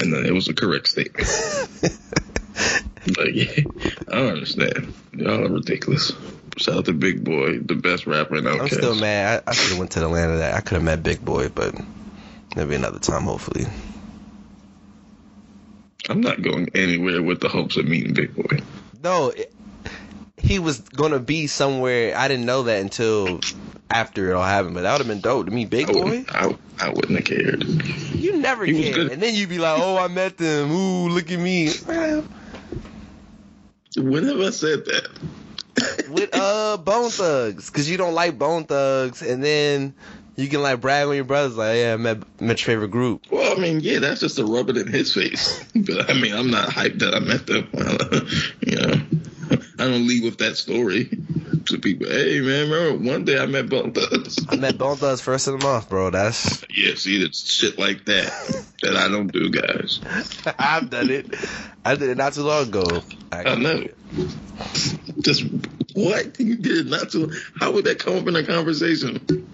And 0.00 0.12
then 0.12 0.26
it 0.26 0.32
was 0.32 0.46
a 0.46 0.54
correct 0.54 0.86
statement. 0.86 1.26
like, 1.82 3.34
yeah, 3.34 3.64
I 4.12 4.14
don't 4.14 4.32
understand. 4.34 4.94
Y'all 5.12 5.44
are 5.44 5.48
ridiculous. 5.48 6.12
Shout 6.56 6.76
out 6.76 6.84
to 6.84 6.92
Big 6.92 7.24
Boi, 7.24 7.58
the 7.58 7.74
best 7.74 8.06
rapper 8.06 8.36
in 8.36 8.44
Outkast. 8.44 8.60
I'm 8.60 8.68
still 8.68 8.94
mad. 8.94 9.42
I, 9.44 9.50
I 9.50 9.54
should 9.54 9.70
have 9.70 9.78
went 9.80 9.90
to 9.92 10.04
Atlanta. 10.04 10.36
That 10.36 10.54
I 10.54 10.60
could 10.60 10.74
have 10.74 10.84
met 10.84 11.02
Big 11.02 11.24
Boi, 11.24 11.48
but 11.48 11.74
maybe 12.56 12.74
another 12.74 12.98
time, 12.98 13.22
hopefully. 13.22 13.66
I'm 16.08 16.20
not 16.20 16.42
going 16.42 16.70
anywhere 16.74 17.22
with 17.22 17.40
the 17.40 17.48
hopes 17.48 17.76
of 17.76 17.86
meeting 17.86 18.14
Big 18.14 18.34
Boi. 18.34 18.60
No, 19.02 19.28
it, 19.30 19.52
he 20.36 20.58
was 20.58 20.80
gonna 20.80 21.18
be 21.18 21.46
somewhere. 21.46 22.16
I 22.16 22.28
didn't 22.28 22.46
know 22.46 22.64
that 22.64 22.80
until 22.80 23.40
after 23.90 24.30
it 24.30 24.34
all 24.34 24.44
happened. 24.44 24.74
But 24.74 24.82
that 24.82 24.92
would 24.92 24.98
have 25.00 25.08
been 25.08 25.20
dope 25.20 25.46
to 25.46 25.52
meet 25.52 25.70
Big 25.70 25.88
I 25.88 25.92
Boy. 25.92 26.24
I, 26.28 26.56
I 26.80 26.88
wouldn't 26.90 27.18
have 27.18 27.24
cared. 27.24 27.64
You 28.14 28.38
never 28.38 28.64
He 28.64 28.82
cared, 28.82 29.12
and 29.12 29.22
then 29.22 29.34
you'd 29.34 29.48
be 29.48 29.58
like, 29.58 29.78
"Oh, 29.80 29.96
I 29.96 30.08
met 30.08 30.36
them. 30.36 30.70
Ooh, 30.70 31.08
look 31.08 31.30
at 31.30 31.38
me." 31.38 31.70
When 33.96 34.28
have 34.28 34.38
I 34.38 34.50
said 34.50 34.84
that? 34.84 35.08
with 36.10 36.30
uh 36.34 36.76
Bone 36.76 37.10
Thugs, 37.10 37.70
cause 37.70 37.88
you 37.88 37.96
don't 37.96 38.14
like 38.14 38.38
Bone 38.38 38.64
Thugs, 38.64 39.22
and 39.22 39.42
then 39.42 39.94
you 40.38 40.48
can 40.48 40.62
like 40.62 40.80
brag 40.80 41.08
on 41.08 41.16
your 41.16 41.24
brothers, 41.24 41.56
like, 41.56 41.78
yeah, 41.78 41.94
I 41.94 41.96
met, 41.96 42.18
met 42.40 42.60
your 42.60 42.66
favorite 42.74 42.92
group. 42.92 43.26
Well, 43.28 43.58
I 43.58 43.60
mean, 43.60 43.80
yeah, 43.80 43.98
that's 43.98 44.20
just 44.20 44.38
a 44.38 44.44
rub 44.44 44.70
it 44.70 44.76
in 44.76 44.86
his 44.86 45.12
face. 45.12 45.64
But 45.74 46.10
I 46.10 46.14
mean, 46.14 46.34
I'm 46.34 46.50
not 46.50 46.68
hyped 46.68 47.00
that 47.00 47.14
I 47.14 47.18
met 47.18 47.46
them. 47.46 47.68
you 48.60 48.76
know, 48.76 49.58
I 49.78 49.88
don't 49.88 50.06
leave 50.06 50.22
with 50.22 50.38
that 50.38 50.56
story 50.56 51.08
to 51.66 51.78
people. 51.78 52.08
Hey, 52.08 52.40
man, 52.40 52.70
remember 52.70 53.10
one 53.10 53.24
day 53.24 53.38
I 53.38 53.46
met 53.46 53.68
Bone 53.68 53.92
Thugs? 53.92 54.38
I 54.48 54.56
met 54.56 54.78
Bone 54.78 54.96
Thugs 54.96 55.20
first 55.20 55.48
of 55.48 55.58
the 55.58 55.66
month, 55.66 55.88
bro. 55.88 56.10
That's 56.10 56.64
Yeah, 56.70 56.94
see, 56.94 57.22
it's 57.22 57.50
shit 57.50 57.78
like 57.78 58.04
that 58.04 58.32
that 58.82 58.96
I 58.96 59.08
don't 59.08 59.32
do, 59.32 59.50
guys. 59.50 60.00
I've 60.58 60.90
done 60.90 61.10
it. 61.10 61.34
I 61.84 61.96
did 61.96 62.10
it 62.10 62.16
not 62.16 62.34
too 62.34 62.42
long 62.42 62.68
ago. 62.68 63.02
I 63.32 63.54
know. 63.56 63.86
Just 65.20 65.44
what 65.94 66.38
you 66.38 66.56
did 66.56 66.86
not 66.86 67.10
to? 67.10 67.32
How 67.58 67.72
would 67.72 67.84
that 67.86 67.98
come 67.98 68.18
up 68.18 68.28
in 68.28 68.36
a 68.36 68.44
conversation? 68.44 69.48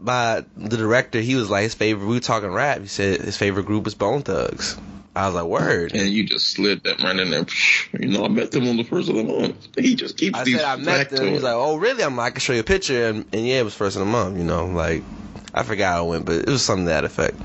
My 0.00 0.44
the 0.56 0.76
director, 0.76 1.20
he 1.20 1.34
was 1.34 1.50
like 1.50 1.64
his 1.64 1.74
favorite. 1.74 2.06
We 2.06 2.14
were 2.14 2.20
talking 2.20 2.50
rap. 2.50 2.80
He 2.80 2.86
said 2.86 3.20
his 3.20 3.36
favorite 3.36 3.66
group 3.66 3.84
was 3.84 3.94
Bone 3.94 4.22
Thugs. 4.22 4.78
I 5.16 5.26
was 5.26 5.34
like, 5.34 5.46
word. 5.46 5.94
And 5.94 6.08
you 6.08 6.24
just 6.24 6.52
slid 6.52 6.84
that 6.84 7.02
right 7.02 7.18
in 7.18 7.30
there. 7.30 7.44
You 7.98 8.06
know, 8.08 8.24
I 8.24 8.28
met 8.28 8.52
them 8.52 8.68
on 8.68 8.76
the 8.76 8.84
first 8.84 9.08
of 9.08 9.16
the 9.16 9.24
month. 9.24 9.68
He 9.76 9.96
just 9.96 10.16
keeps 10.16 10.38
I 10.38 10.44
these 10.44 10.58
said 10.58 10.64
I 10.64 10.76
met 10.76 11.10
them. 11.10 11.26
He 11.26 11.32
was 11.32 11.42
like, 11.42 11.54
oh 11.56 11.76
really? 11.76 12.04
I'm 12.04 12.16
like, 12.16 12.26
I 12.26 12.30
can 12.30 12.40
show 12.40 12.52
you 12.52 12.60
a 12.60 12.64
picture, 12.64 13.08
and, 13.08 13.26
and 13.32 13.44
yeah, 13.44 13.58
it 13.58 13.64
was 13.64 13.74
first 13.74 13.96
of 13.96 14.00
the 14.00 14.06
month. 14.06 14.38
You 14.38 14.44
know, 14.44 14.66
like 14.66 15.02
I 15.52 15.64
forgot 15.64 16.04
it 16.04 16.08
went, 16.08 16.24
but 16.24 16.36
it 16.36 16.48
was 16.48 16.62
something 16.62 16.84
to 16.84 16.90
that 16.90 17.04
effect. 17.04 17.36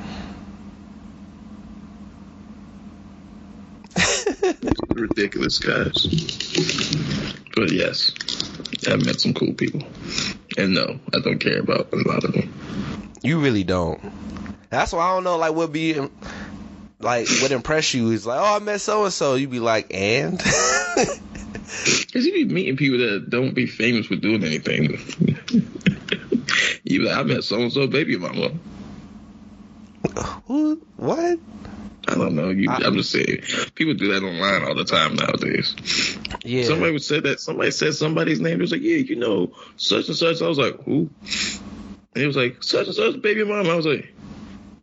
ridiculous 4.90 5.58
guys. 5.58 6.06
But 7.56 7.72
yes, 7.72 8.12
I've 8.88 9.06
met 9.06 9.20
some 9.20 9.34
cool 9.34 9.54
people. 9.54 9.82
And 10.58 10.74
no, 10.74 11.00
I 11.14 11.20
don't 11.20 11.40
care 11.40 11.60
about 11.60 11.92
a 11.92 11.98
lot 12.08 12.24
of 12.24 12.34
them. 12.34 12.54
You 13.22 13.40
really 13.40 13.64
don't. 13.64 14.02
That's 14.70 14.92
why 14.92 15.10
I 15.10 15.14
don't 15.14 15.24
know, 15.24 15.38
like, 15.38 15.54
what 15.54 15.72
be, 15.72 16.00
like, 17.00 17.28
what 17.42 17.52
impress 17.52 17.94
you 17.94 18.12
is 18.12 18.26
like, 18.26 18.40
oh, 18.40 18.56
I 18.56 18.60
met 18.60 18.82
so 18.82 19.04
and 19.06 19.14
so. 19.14 19.36
You'd 19.36 19.52
be 19.52 19.60
like, 19.60 19.94
and? 19.94 20.42
Because 21.64 22.26
you 22.26 22.34
be 22.34 22.46
meeting 22.46 22.78
people 22.78 23.00
that 23.00 23.30
don't 23.30 23.54
be 23.54 23.66
famous 23.66 24.06
for 24.06 24.16
doing 24.16 24.44
anything. 24.44 24.92
you 26.84 27.00
be 27.00 27.06
like, 27.06 27.18
I 27.18 27.24
met 27.24 27.44
so 27.44 27.60
and 27.60 27.74
so 27.74 27.88
baby 27.88 28.18
mama. 28.18 28.52
Who? 30.46 30.82
What? 30.98 31.40
I 32.08 32.16
don't 32.16 32.36
know. 32.36 32.50
You, 32.50 32.70
I- 32.70 32.82
I'm 32.84 32.96
just 32.96 33.12
saying. 33.12 33.44
People 33.76 33.94
do 33.94 34.12
that 34.14 34.24
online 34.24 34.64
all 34.68 34.76
the 34.76 34.84
time 34.86 35.16
nowadays. 35.16 35.76
Yeah. 36.44 36.64
Somebody 36.66 36.92
would 36.92 37.04
say 37.04 37.20
that. 37.22 37.40
Somebody 37.40 37.72
said 37.72 37.94
somebody's 37.94 38.42
name. 38.42 38.60
It 38.60 38.62
was 38.62 38.72
like, 38.72 38.82
yeah, 38.82 38.98
you 38.98 39.16
know, 39.16 39.52
such 39.78 40.08
and 40.10 40.18
such. 40.18 40.42
I 40.42 40.48
was 40.48 40.58
like, 40.58 40.82
who? 40.84 41.10
And 42.16 42.24
it 42.24 42.28
was 42.28 42.36
like, 42.36 42.62
such 42.62 42.88
and 42.88 42.96
such 42.96 43.22
baby 43.22 43.44
mama. 43.44 43.70
I 43.70 43.76
was 43.76 43.86
like, 43.86 44.14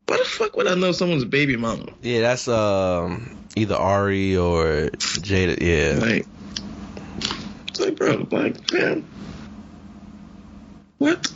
Why 0.07 0.17
the 0.17 0.25
fuck 0.25 0.57
would 0.57 0.67
I 0.67 0.75
know 0.75 0.93
someone's 0.93 1.25
baby 1.25 1.57
mama? 1.57 1.87
Yeah, 2.03 2.21
that's 2.23 2.49
um 2.49 3.37
either 3.57 3.75
Ari 3.77 4.37
or 4.37 4.91
Jada. 4.97 5.61
Yeah. 5.61 6.01
Like, 6.05 6.27
it's 7.69 7.81
like, 7.81 7.97
bro, 7.97 8.27
like, 8.31 8.73
man, 8.73 9.05
what? 10.99 11.31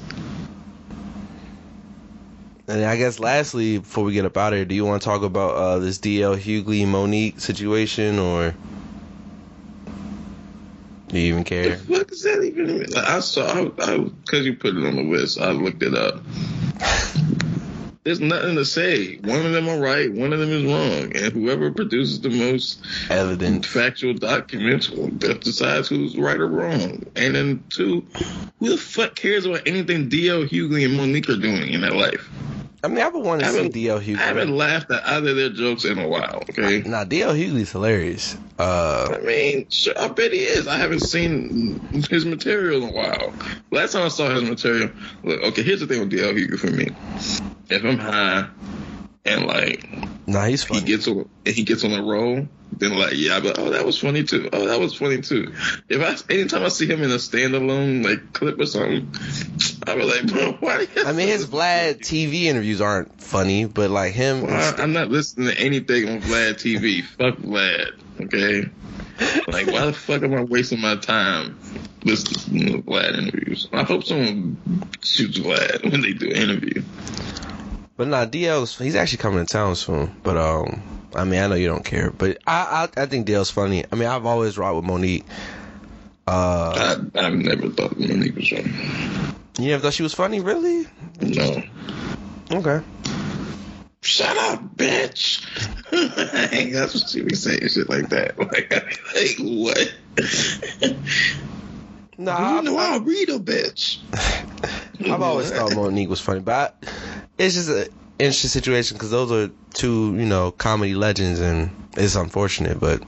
And 2.67 2.85
I 2.85 2.97
guess 2.97 3.19
lastly, 3.19 3.79
before 3.79 4.05
we 4.05 4.15
get 4.15 4.25
up 4.25 4.37
out 4.37 4.53
of 4.53 4.59
here, 4.59 4.65
do 4.65 4.75
you 4.75 4.85
want 4.87 5.03
to 5.03 5.05
talk 5.05 5.23
about 5.23 5.55
uh, 5.55 5.79
this 5.79 5.99
DL 5.99 6.37
Hughley 6.39 6.87
Mo'Nique 6.87 7.39
situation, 7.41 8.19
or 8.19 8.55
do 11.09 11.19
you 11.19 11.27
even 11.29 11.45
The 11.45 11.49
care? 11.51 11.77
fuck 11.77 12.11
is 12.11 12.23
that 12.23 12.43
even? 12.43 12.87
I 12.97 13.21
saw, 13.21 13.71
I, 13.79 13.99
because 13.99 14.47
you 14.47 14.57
put 14.57 14.77
it 14.77 14.87
on 14.87 14.97
the 14.97 15.03
list, 15.03 15.39
I 15.39 15.51
looked 15.51 15.83
it 15.83 15.95
up. 15.95 16.23
There's 18.05 18.21
nothing 18.21 18.57
to 18.57 18.67
say. 18.67 19.17
One 19.17 19.47
of 19.47 19.53
them 19.53 19.67
are 19.67 19.79
right, 19.79 20.13
one 20.13 20.35
of 20.35 20.39
them 20.39 20.51
is 20.51 20.65
wrong, 20.65 21.17
and 21.17 21.33
whoever 21.33 21.71
produces 21.73 22.21
the 22.21 22.29
most 22.29 22.85
Evidence. 23.09 23.67
factual 23.67 24.13
documents 24.13 24.89
that 24.89 25.41
decides 25.41 25.89
who's 25.89 26.15
right 26.15 26.39
or 26.39 26.47
wrong. 26.47 27.07
And 27.17 27.35
then 27.35 27.65
two, 27.71 28.07
who 28.61 28.69
the 28.69 28.77
fuck 28.77 29.15
cares 29.15 29.47
about 29.47 29.67
anything 29.67 30.11
D.L. 30.11 30.43
Hughley 30.45 30.85
and 30.85 30.99
Mo'Nique 30.99 31.31
are 31.31 31.41
doing 31.41 31.73
in 31.73 31.81
their 31.81 31.93
life? 31.93 32.29
I 32.85 32.89
mean, 32.89 32.99
I've 32.99 33.15
been 33.15 33.23
wanting 33.23 33.47
to 33.47 33.73
see 33.73 33.89
DL 33.89 34.19
I 34.19 34.23
haven't 34.23 34.55
laughed 34.55 34.91
at 34.91 35.07
either 35.09 35.31
of 35.31 35.37
their 35.37 35.49
jokes 35.49 35.87
in 35.87 35.99
a 35.99 36.07
while. 36.07 36.43
Okay. 36.51 36.83
Nah, 36.83 37.05
DL 37.05 37.35
Hughley's 37.35 37.73
hilarious. 37.73 38.37
Uh, 38.59 39.09
I 39.15 39.25
mean, 39.25 39.67
sure, 39.71 39.99
I 39.99 40.09
bet 40.09 40.33
he 40.33 40.41
is. 40.41 40.69
I 40.69 40.77
haven't 40.77 41.01
seen 41.01 41.81
his 42.11 42.27
material 42.27 42.83
in 42.83 42.91
a 42.91 42.93
while. 42.93 43.33
Last 43.71 43.93
time 43.93 44.03
I 44.03 44.09
saw 44.09 44.29
his 44.29 44.43
material, 44.43 44.91
look, 45.23 45.43
okay, 45.43 45.63
here's 45.63 45.81
the 45.81 45.87
thing 45.87 46.01
with 46.01 46.13
DL 46.13 46.35
Hughley 46.35 46.59
for 46.59 46.71
me. 46.71 46.89
If 47.71 47.85
I'm 47.85 47.99
high 47.99 48.49
and 49.25 49.47
like 49.47 49.89
nah, 50.27 50.45
he's 50.45 50.65
he 50.65 50.81
gets 50.83 51.09
on 51.09 51.29
and 51.47 51.55
he 51.55 51.63
gets 51.65 51.85
on 51.85 51.93
a 51.93 52.03
roll, 52.03 52.47
then 52.73 52.99
like 52.99 53.15
yeah, 53.15 53.41
but 53.41 53.59
oh 53.59 53.71
that 53.71 53.85
was 53.87 53.99
funny 53.99 54.25
too. 54.25 54.49
Oh 54.53 54.67
that 54.67 54.79
was 54.79 54.95
funny 54.95 55.21
too. 55.23 55.55
If 55.89 56.01
I 56.03 56.33
anytime 56.35 56.63
I 56.63 56.69
see 56.69 56.87
him 56.87 57.03
in 57.03 57.11
a 57.11 57.15
standalone 57.17 58.05
like 58.05 58.33
clip 58.33 58.59
or 58.61 58.67
something, 58.67 59.11
I 59.87 59.95
be 59.95 60.03
like, 60.03 60.27
bro, 60.33 60.53
why? 60.61 60.85
Do 60.85 61.01
you 61.01 61.07
I 61.07 61.13
mean, 61.13 61.29
his 61.29 61.47
Vlad 61.51 62.01
TV 62.01 62.45
interviews 62.45 62.81
aren't 62.81 63.21
funny, 63.23 63.65
but 63.65 63.91
like 63.91 64.13
him, 64.13 64.43
Why- 64.43 64.75
I'm 64.79 64.93
not 64.93 65.09
listening 65.09 65.49
to 65.49 65.59
anything 65.59 66.09
on 66.09 66.21
Vlad 66.21 66.55
TV. 66.55 67.03
Fuck 67.19 67.37
Vlad. 67.39 67.93
Okay. 68.21 68.69
Like 69.47 69.69
why 69.69 69.87
the 69.87 69.93
fuck 69.93 70.25
am 70.25 70.35
I 70.35 70.43
wasting 70.43 70.81
my 70.81 70.97
time 70.97 71.57
listening 72.03 72.73
to 72.73 72.83
Vlad 72.83 73.17
interviews? 73.17 73.69
I 73.73 73.85
hope 73.85 74.03
someone 74.05 74.57
shoots 75.05 75.39
Vlad 75.39 75.89
when 75.89 76.01
they 76.01 76.15
do 76.15 76.27
an 76.31 76.37
interview. 76.37 76.83
But 77.97 78.09
nah, 78.09 78.27
DL's 78.27 78.77
he's 78.77 78.97
actually 78.97 79.19
coming 79.19 79.47
to 79.47 79.53
town 79.53 79.77
soon. 79.77 80.15
But 80.23 80.37
um, 80.37 80.83
I 81.15 81.25
mean, 81.25 81.41
I 81.41 81.47
know 81.47 81.55
you 81.55 81.69
don't 81.69 81.85
care, 81.85 82.11
but 82.11 82.39
I 82.47 82.89
I, 82.97 83.03
I 83.03 83.07
think 83.07 83.27
DL's 83.27 83.51
funny. 83.51 83.85
I 83.91 83.95
mean, 83.95 84.09
I've 84.09 84.27
always 84.27 84.59
rocked 84.59 84.77
with 84.77 84.85
Mo'Nique. 84.85 85.25
Uh, 86.27 86.97
I, 87.15 87.27
I've 87.27 87.35
never 87.35 87.69
thought 87.69 87.99
Mo'Nique 87.99 88.35
was 88.35 88.49
funny. 88.49 89.35
you 89.59 89.71
never 89.71 89.83
thought 89.83 89.95
she 89.95 90.03
was 90.03 90.15
funny, 90.15 90.41
really? 90.41 90.87
No. 91.21 91.63
Okay. 92.51 92.85
Shut 94.01 94.37
up, 94.37 94.77
bitch. 94.77 95.47
That's 96.73 96.95
what 96.95 97.09
she 97.09 97.23
be 97.23 97.35
saying, 97.35 97.69
shit 97.69 97.89
like 97.89 98.11
that. 98.11 98.37
Like, 98.39 98.71
like 99.15 99.37
what? 99.39 99.95
Nah, 102.19 102.57
you 102.57 102.63
know 102.63 102.77
I, 102.77 102.93
I'll 102.93 103.01
read 103.01 103.29
a 103.31 103.39
bitch. 103.39 103.99
I've 105.11 105.23
always 105.23 105.51
thought 105.51 105.73
Mo'Nique 105.73 106.09
was 106.09 106.21
funny, 106.21 106.41
but 106.41 106.77
I, 106.83 106.89
it's 107.39 107.55
just 107.55 107.69
an 107.69 107.89
interesting 108.19 108.51
situation 108.51 108.97
because 108.97 109.11
those 109.11 109.31
are 109.33 109.51
two, 109.73 110.15
you 110.17 110.27
know, 110.27 110.51
comedy 110.51 110.95
legends, 110.95 111.41
and 111.41 111.71
it's 111.97 112.15
unfortunate, 112.17 112.79
but 112.81 113.03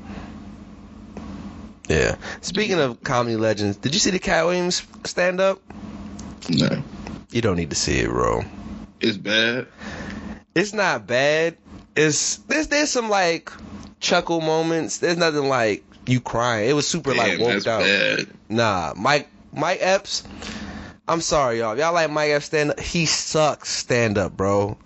yeah. 1.89 2.17
Speaking 2.41 2.79
of 2.81 3.03
comedy 3.03 3.37
legends, 3.37 3.77
did 3.77 3.95
you 3.95 4.01
see 4.01 4.11
the 4.11 4.19
Katt 4.19 4.45
Williams 4.45 4.83
stand 5.05 5.41
up? 5.41 5.61
No. 6.49 6.83
You 7.31 7.41
don't 7.41 7.57
need 7.57 7.71
to 7.71 7.77
see 7.77 7.99
it, 7.99 8.09
bro. 8.09 8.43
It's 9.01 9.17
bad. 9.17 9.67
It's 10.55 10.73
not 10.73 11.07
bad. 11.07 11.57
It's 11.95 12.37
there's 12.37 12.69
there's 12.69 12.91
some 12.91 13.09
like 13.09 13.51
chuckle 14.01 14.41
moments. 14.41 14.99
There's 14.99 15.17
nothing 15.17 15.49
like 15.49 15.85
you 16.07 16.21
crying. 16.21 16.71
It 16.71 16.73
was 16.73 16.87
super 16.89 17.15
like 17.15 17.39
Damn, 17.39 17.41
woked 17.41 17.53
that's 17.53 17.67
out. 17.67 17.81
bad. 17.81 18.27
Nah, 18.49 18.95
Mike 18.97 19.29
Mike 19.53 19.79
Epps. 19.81 20.23
I'm 21.09 21.21
sorry, 21.21 21.59
y'all. 21.61 21.79
Y'all 21.79 21.93
like 21.93 22.11
Mike 22.11 22.31
Epps 22.31 22.47
stand 22.47 22.71
up? 22.73 22.81
He 22.81 23.07
sucks 23.07 23.69
stand 23.71 24.19
up, 24.19 24.37
bro. 24.37 24.77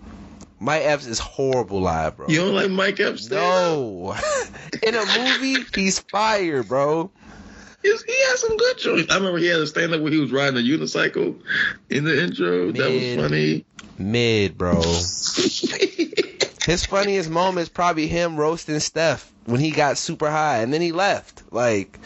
Mike 0.59 0.83
Epps 0.83 1.07
is 1.07 1.17
horrible 1.17 1.81
live, 1.81 2.17
bro. 2.17 2.27
You 2.27 2.41
don't 2.41 2.53
like 2.53 2.69
Mike 2.69 2.99
Epps? 2.99 3.29
no. 3.31 4.15
In 4.83 4.93
a 4.95 5.03
movie, 5.17 5.63
he's 5.73 5.99
fire, 5.99 6.61
bro. 6.63 7.09
He's- 7.81 8.03
He 8.03 8.13
has 8.29 8.39
some 8.41 8.55
good 8.57 8.77
joints. 8.77 9.11
I 9.11 9.15
remember 9.17 9.39
he 9.39 9.47
had 9.47 9.59
a 9.59 9.65
stand 9.65 9.93
up 9.93 10.01
where 10.01 10.11
he 10.11 10.19
was 10.19 10.31
riding 10.31 10.57
a 10.57 10.61
unicycle 10.61 11.39
in 11.89 12.03
the 12.03 12.21
intro. 12.23 12.71
That 12.71 12.91
was 12.91 13.15
funny. 13.15 13.65
Mid, 13.97 14.55
bro. 14.57 14.79
His 16.63 16.85
funniest 16.85 17.29
moment 17.29 17.63
is 17.63 17.69
probably 17.69 18.05
him 18.07 18.35
roasting 18.37 18.79
Steph 18.79 19.31
when 19.45 19.59
he 19.59 19.71
got 19.71 19.97
super 19.97 20.29
high 20.29 20.59
and 20.59 20.71
then 20.71 20.81
he 20.81 20.91
left. 20.91 21.41
Like 21.51 21.97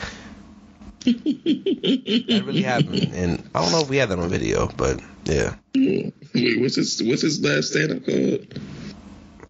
that 1.06 2.44
really 2.46 2.62
happened, 2.62 3.12
and 3.14 3.50
I 3.54 3.62
don't 3.62 3.72
know 3.72 3.82
if 3.82 3.90
we 3.90 3.98
had 3.98 4.10
that 4.10 4.20
on 4.20 4.30
video, 4.30 4.68
but 4.78 5.00
yeah, 5.26 5.56
Wait, 5.76 6.14
what's 6.60 6.76
his 6.76 7.02
what's 7.04 7.22
his 7.22 7.42
last 7.42 7.72
stand 7.72 7.92
up 7.92 8.06
called? 8.06 8.60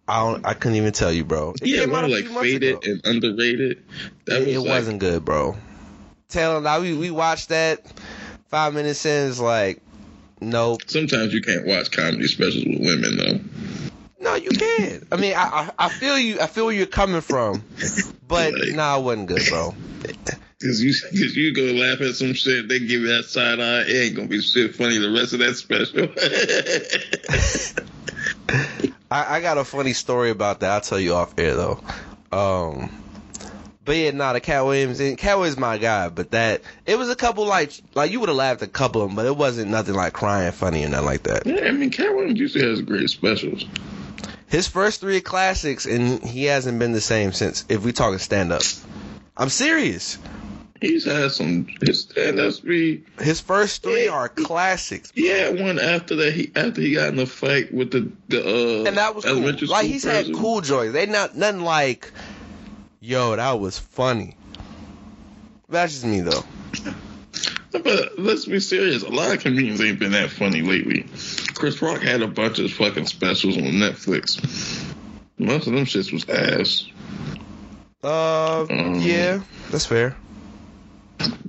I 0.08 0.20
don't. 0.22 0.46
I 0.46 0.54
couldn't 0.54 0.76
even 0.76 0.92
tell 0.92 1.10
you, 1.12 1.24
bro. 1.24 1.54
It 1.60 1.66
Yeah, 1.66 1.80
came 1.80 1.94
out 1.94 2.02
one 2.02 2.10
like 2.12 2.26
faded 2.26 2.76
ago. 2.76 2.80
and 2.84 3.00
underrated. 3.04 3.82
That 4.26 4.42
It, 4.42 4.46
was 4.46 4.54
it 4.54 4.58
like, 4.60 4.68
wasn't 4.68 5.00
good, 5.00 5.24
bro. 5.24 5.56
Taylor, 6.28 6.60
now 6.60 6.80
we 6.80 6.96
we 6.96 7.10
watched 7.10 7.48
that 7.48 7.80
five 8.48 8.74
minutes 8.74 9.04
in. 9.04 9.28
It's 9.30 9.40
like, 9.40 9.80
nope. 10.40 10.82
Sometimes 10.86 11.32
you 11.34 11.40
can't 11.42 11.66
watch 11.66 11.90
comedy 11.90 12.26
specials 12.28 12.64
with 12.64 12.78
women 12.80 13.16
though. 13.16 13.40
No, 14.20 14.34
you 14.34 14.50
can. 14.50 15.06
I 15.12 15.16
mean, 15.16 15.34
I, 15.34 15.70
I 15.78 15.86
I 15.86 15.88
feel 15.88 16.18
you. 16.18 16.40
I 16.40 16.46
feel 16.46 16.66
where 16.66 16.74
you're 16.74 16.86
coming 16.86 17.20
from, 17.20 17.62
but 18.26 18.52
Like- 18.58 18.74
nah, 18.74 18.98
it 18.98 19.02
wasn't 19.02 19.26
good, 19.28 19.42
bro. 19.50 19.74
Cause 20.62 20.80
you, 20.80 20.94
cause 20.94 21.36
you 21.36 21.52
go 21.52 21.64
laugh 21.64 22.00
at 22.00 22.14
some 22.14 22.32
shit, 22.32 22.66
they 22.66 22.78
give 22.78 23.02
you 23.02 23.08
that 23.08 23.26
side 23.26 23.60
eye. 23.60 23.82
It 23.82 24.06
ain't 24.06 24.16
gonna 24.16 24.28
be 24.28 24.40
shit 24.40 24.74
funny 24.74 24.96
the 24.96 25.10
rest 25.10 25.34
of 25.34 25.40
that 25.40 25.54
special. 25.56 26.08
I, 29.10 29.36
I 29.36 29.40
got 29.42 29.58
a 29.58 29.64
funny 29.64 29.92
story 29.92 30.30
about 30.30 30.60
that. 30.60 30.70
I'll 30.70 30.80
tell 30.80 30.98
you 30.98 31.12
off 31.12 31.38
air 31.38 31.54
though. 31.54 31.84
Um, 32.32 32.90
but 33.84 33.96
yeah, 33.96 34.12
nah, 34.12 34.32
the 34.32 34.40
Katt 34.40 34.64
Williams 34.64 34.98
and 34.98 35.18
Katt 35.18 35.36
Williams 35.36 35.58
my 35.58 35.76
guy. 35.76 36.08
But 36.08 36.30
that 36.30 36.62
it 36.86 36.96
was 36.96 37.10
a 37.10 37.16
couple 37.16 37.44
like 37.44 37.72
like 37.94 38.10
you 38.10 38.20
would 38.20 38.30
have 38.30 38.36
laughed 38.36 38.62
a 38.62 38.66
couple 38.66 39.02
of 39.02 39.10
them, 39.10 39.16
but 39.16 39.26
it 39.26 39.36
wasn't 39.36 39.70
nothing 39.70 39.94
like 39.94 40.14
crying 40.14 40.52
funny 40.52 40.86
or 40.86 40.88
nothing 40.88 41.04
like 41.04 41.24
that. 41.24 41.44
yeah, 41.44 41.66
I 41.66 41.72
mean, 41.72 41.90
Katt 41.90 42.14
Williams 42.14 42.40
usually 42.40 42.66
has 42.66 42.80
great 42.80 43.10
specials. 43.10 43.66
His 44.48 44.66
first 44.66 45.02
three 45.02 45.20
classics, 45.20 45.84
and 45.84 46.24
he 46.24 46.44
hasn't 46.44 46.78
been 46.78 46.92
the 46.92 47.00
same 47.02 47.32
since. 47.32 47.66
If 47.68 47.84
we 47.84 47.92
talking 47.92 48.18
stand 48.18 48.52
up, 48.52 48.62
I'm 49.36 49.48
serious. 49.50 50.18
He's 50.80 51.04
had 51.04 51.30
some 51.32 51.66
his 51.80 52.02
stand 52.02 52.38
ups 52.38 52.60
be. 52.60 53.04
His 53.18 53.40
first 53.40 53.82
three 53.82 54.08
are 54.08 54.28
classics, 54.28 55.10
He 55.14 55.28
had 55.28 55.58
one 55.58 55.78
after 55.78 56.16
that. 56.16 56.34
He 56.34 56.52
after 56.54 56.80
he 56.80 56.94
got 56.94 57.08
in 57.08 57.16
the 57.16 57.26
fight 57.26 57.72
with 57.72 57.90
the 57.90 58.10
the 58.28 58.82
uh, 58.84 58.84
and 58.86 58.96
that 58.96 59.14
was 59.14 59.24
cool. 59.24 59.68
Like 59.68 59.86
he's 59.86 60.04
had 60.04 60.34
cool 60.34 60.60
joys. 60.60 60.92
They 60.92 61.06
not 61.06 61.34
nothing 61.34 61.62
like, 61.62 62.12
yo, 63.00 63.36
that 63.36 63.58
was 63.58 63.78
funny. 63.78 64.36
That's 65.68 65.92
just 65.92 66.04
me 66.04 66.20
though. 66.20 66.44
But 67.72 68.18
let's 68.18 68.46
be 68.46 68.60
serious. 68.60 69.02
A 69.02 69.08
lot 69.08 69.34
of 69.34 69.40
comedians 69.40 69.80
ain't 69.80 69.98
been 69.98 70.12
that 70.12 70.30
funny 70.30 70.62
lately. 70.62 71.06
Chris 71.54 71.80
Rock 71.82 72.02
had 72.02 72.22
a 72.22 72.28
bunch 72.28 72.58
of 72.58 72.72
fucking 72.72 73.06
specials 73.06 73.56
on 73.56 73.64
Netflix. 73.64 74.40
Most 75.38 75.66
of 75.66 75.74
them 75.74 75.84
shits 75.84 76.12
was 76.12 76.28
ass. 76.28 76.86
Uh, 78.06 78.66
Um, 78.70 79.00
yeah, 79.00 79.40
that's 79.70 79.86
fair. 79.86 80.16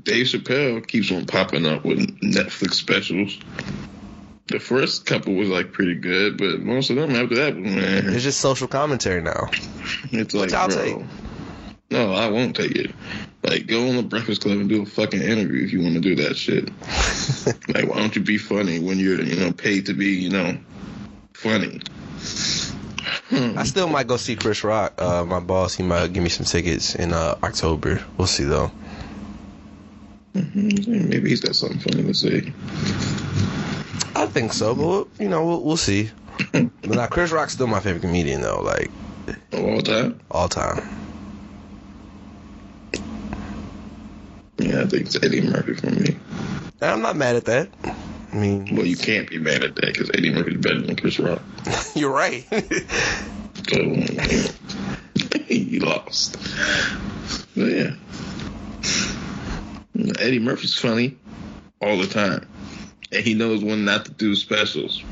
Dave 0.02 0.26
Chappelle 0.26 0.86
keeps 0.88 1.12
on 1.12 1.26
popping 1.26 1.66
up 1.68 1.86
with 1.86 2.00
Netflix 2.22 2.74
specials. 2.76 3.38
The 4.48 4.60
first 4.60 5.06
couple 5.06 5.36
was 5.36 5.50
like 5.50 5.72
pretty 5.72 5.96
good, 5.96 6.38
but 6.38 6.62
most 6.62 6.90
of 6.90 6.96
them 6.96 7.12
after 7.12 7.36
that, 7.36 7.58
man, 7.58 8.08
It's 8.10 8.24
just 8.24 8.40
social 8.40 8.68
commentary 8.68 9.22
now. 9.22 9.50
it's 10.12 10.34
like, 10.34 10.54
I'll 10.54 10.70
bro, 10.70 10.84
take. 10.84 11.06
no, 11.92 12.14
I 12.14 12.30
won't 12.30 12.56
take 12.56 12.72
it. 12.76 12.92
Like, 13.44 13.68
go 13.68 13.90
on 13.90 13.98
the 13.98 14.04
Breakfast 14.04 14.42
Club 14.42 14.58
and 14.58 14.68
do 14.70 14.82
a 14.82 14.86
fucking 14.86 15.22
interview 15.22 15.64
if 15.64 15.72
you 15.74 15.82
want 15.82 15.94
to 15.96 16.00
do 16.00 16.16
that 16.16 16.36
shit. 16.38 16.70
like, 17.76 17.88
why 17.88 18.00
don't 18.00 18.16
you 18.16 18.22
be 18.24 18.38
funny 18.38 18.80
when 18.80 18.98
you're, 18.98 19.22
you 19.22 19.36
know, 19.36 19.52
paid 19.52 19.86
to 19.88 19.94
be, 19.94 20.08
you 20.08 20.30
know, 20.30 20.58
funny? 21.34 21.82
I 23.32 23.64
still 23.64 23.88
might 23.90 24.08
go 24.08 24.18
see 24.18 24.36
Chris 24.36 24.64
Rock. 24.64 24.94
Uh, 25.02 25.26
my 25.26 25.40
boss, 25.40 25.76
he 25.76 25.84
might 25.84 26.12
give 26.14 26.24
me 26.24 26.30
some 26.30 26.46
tickets 26.46 26.96
in 26.96 27.14
uh, 27.14 27.38
October. 27.44 28.02
We'll 28.18 28.28
see 28.28 28.44
though. 28.44 28.72
Mhm, 30.36 31.08
Maybe 31.10 31.30
he's 31.30 31.42
got 31.42 31.56
something 31.56 31.80
funny 31.80 32.04
to 32.04 32.14
say. 32.14 32.54
I 34.16 34.26
think 34.28 34.54
so, 34.54 34.74
but 34.76 34.86
we'll, 34.88 35.08
you 35.20 35.30
know, 35.30 35.46
we'll, 35.46 35.64
we'll 35.64 35.78
see. 35.78 36.10
But 36.52 36.70
now 36.84 37.08
Chris 37.08 37.32
Rock's 37.32 37.54
still 37.54 37.68
my 37.68 37.80
favorite 37.80 38.02
comedian 38.02 38.42
though, 38.42 38.62
like 38.62 38.92
all 39.54 39.82
time? 39.82 40.20
all 40.32 40.48
time. 40.50 40.84
Yeah, 44.60 44.82
I 44.82 44.86
think 44.86 45.06
it's 45.08 45.16
Eddie 45.24 45.42
Murphy 45.42 45.76
for 45.76 45.92
me. 45.92 46.18
And 46.82 46.92
I'm 46.92 47.02
not 47.02 47.16
mad 47.16 47.36
at 47.36 47.46
that. 47.46 47.70
I 48.34 48.36
mean, 48.36 48.76
Well, 48.76 48.86
you 48.86 48.98
can't 48.98 49.30
be 49.30 49.38
mad 49.40 49.64
at 49.64 49.76
that 49.76 49.86
because 49.86 50.10
Eddie 50.14 50.34
Murphy's 50.34 50.58
better 50.58 50.82
than 50.82 50.96
Chris 50.96 51.20
Rock. 51.20 51.42
you're 51.96 52.12
right. 52.12 52.46
So, 53.70 53.84
he 55.48 55.80
lost. 55.80 56.38
But 57.56 57.66
yeah. 57.66 57.92
Eddie 60.20 60.40
Murphy's 60.40 60.76
funny 60.76 61.18
all 61.82 61.98
the 61.98 62.08
time. 62.08 62.48
And 63.12 63.24
he 63.24 63.34
knows 63.34 63.64
when 63.64 63.86
not 63.86 64.06
to 64.06 64.12
do 64.12 64.36
specials. 64.36 65.04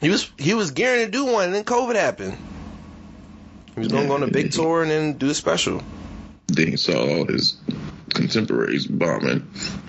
he 0.00 0.08
was 0.10 0.30
he 0.38 0.54
was 0.54 0.72
gearing 0.72 1.06
to 1.06 1.10
do 1.10 1.24
one, 1.26 1.44
and 1.46 1.54
then 1.54 1.64
COVID 1.64 1.94
happened. 1.94 2.36
He 3.74 3.80
was 3.80 3.88
gonna 3.88 4.08
go 4.08 4.14
on 4.14 4.22
a 4.24 4.30
big 4.30 4.50
tour 4.52 4.82
and 4.82 4.90
then 4.90 5.12
do 5.14 5.30
a 5.30 5.34
special. 5.34 5.82
Then 6.48 6.68
he 6.68 6.76
saw 6.76 6.98
all 7.08 7.24
his 7.26 7.56
contemporaries 8.14 8.86
bombing 8.86 9.46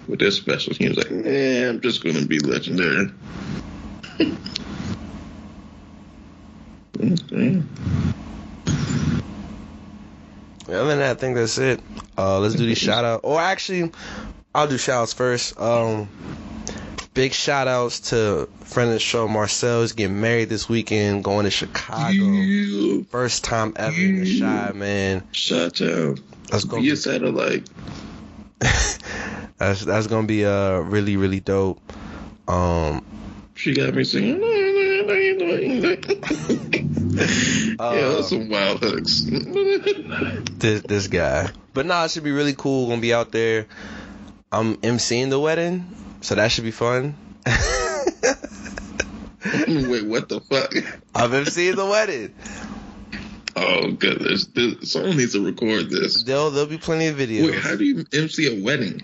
with 0.07 0.19
their 0.19 0.31
specials. 0.31 0.77
He 0.77 0.87
was 0.89 0.97
like, 0.97 1.09
yeah, 1.09 1.69
I'm 1.69 1.81
just 1.81 2.03
going 2.03 2.15
to 2.15 2.25
be 2.25 2.39
legendary. 2.39 3.11
Yeah. 6.99 7.61
Other 10.67 10.85
than 10.85 10.99
that, 10.99 11.11
I 11.11 11.13
think 11.15 11.35
that's 11.35 11.57
it. 11.57 11.81
Uh, 12.17 12.39
let's 12.39 12.55
do 12.55 12.65
these 12.65 12.77
shout 12.77 13.05
out. 13.05 13.21
Or 13.23 13.39
actually, 13.39 13.91
I'll 14.53 14.67
do 14.67 14.77
shout 14.77 15.03
outs 15.03 15.13
first. 15.13 15.59
Um, 15.59 16.09
big 17.13 17.33
shout 17.33 17.67
outs 17.67 18.11
to 18.11 18.47
friend 18.63 18.89
of 18.89 18.93
the 18.93 18.99
show 18.99 19.27
Marcel 19.27 19.81
is 19.81 19.93
getting 19.93 20.21
married 20.21 20.49
this 20.49 20.69
weekend, 20.69 21.23
going 21.23 21.45
to 21.45 21.51
Chicago. 21.51 22.13
Yeah. 22.13 23.03
First 23.09 23.43
time 23.43 23.73
ever 23.75 23.95
in 23.95 24.19
the 24.19 24.37
shy, 24.37 24.71
man. 24.75 25.23
Shut 25.31 25.81
out. 25.81 26.19
Gonna 26.49 26.75
Be 26.75 26.81
be, 26.81 26.89
a 26.91 26.95
satellite. 26.95 27.69
that's 29.57 29.85
that's 29.85 30.07
gonna 30.07 30.27
be 30.27 30.45
uh 30.45 30.79
really 30.79 31.17
really 31.17 31.39
dope. 31.39 31.79
Um, 32.47 33.05
She 33.55 33.73
got 33.73 33.93
me 33.93 34.03
singing. 34.03 34.41
Uh, 37.79 37.93
yeah, 37.95 38.09
that's 38.09 38.29
some 38.29 38.49
wild 38.49 38.79
hooks. 38.81 39.21
this 40.59 40.81
this 40.83 41.07
guy. 41.07 41.49
But 41.73 41.85
nah, 41.85 42.05
it 42.05 42.11
should 42.11 42.23
be 42.23 42.31
really 42.31 42.53
cool. 42.53 42.87
Gonna 42.87 43.01
be 43.01 43.13
out 43.13 43.31
there. 43.31 43.67
I'm 44.51 44.77
emceeing 44.77 45.29
the 45.29 45.39
wedding, 45.39 45.85
so 46.21 46.35
that 46.35 46.51
should 46.51 46.65
be 46.65 46.71
fun. 46.71 47.15
Wait, 49.45 50.05
what 50.05 50.29
the 50.29 50.41
fuck? 50.49 50.73
I'm 51.15 51.31
emceeing 51.31 51.75
the 51.75 51.85
wedding. 51.85 52.33
Oh 53.55 53.91
goodness, 53.91 54.45
this, 54.47 54.91
someone 54.91 55.17
needs 55.17 55.33
to 55.33 55.43
record 55.43 55.89
this. 55.89 56.23
There'll 56.23 56.51
there'll 56.51 56.69
be 56.69 56.77
plenty 56.77 57.07
of 57.07 57.17
videos. 57.17 57.51
Wait, 57.51 57.59
how 57.59 57.75
do 57.75 57.83
you 57.83 58.05
MC 58.13 58.59
a 58.59 58.63
wedding? 58.63 59.01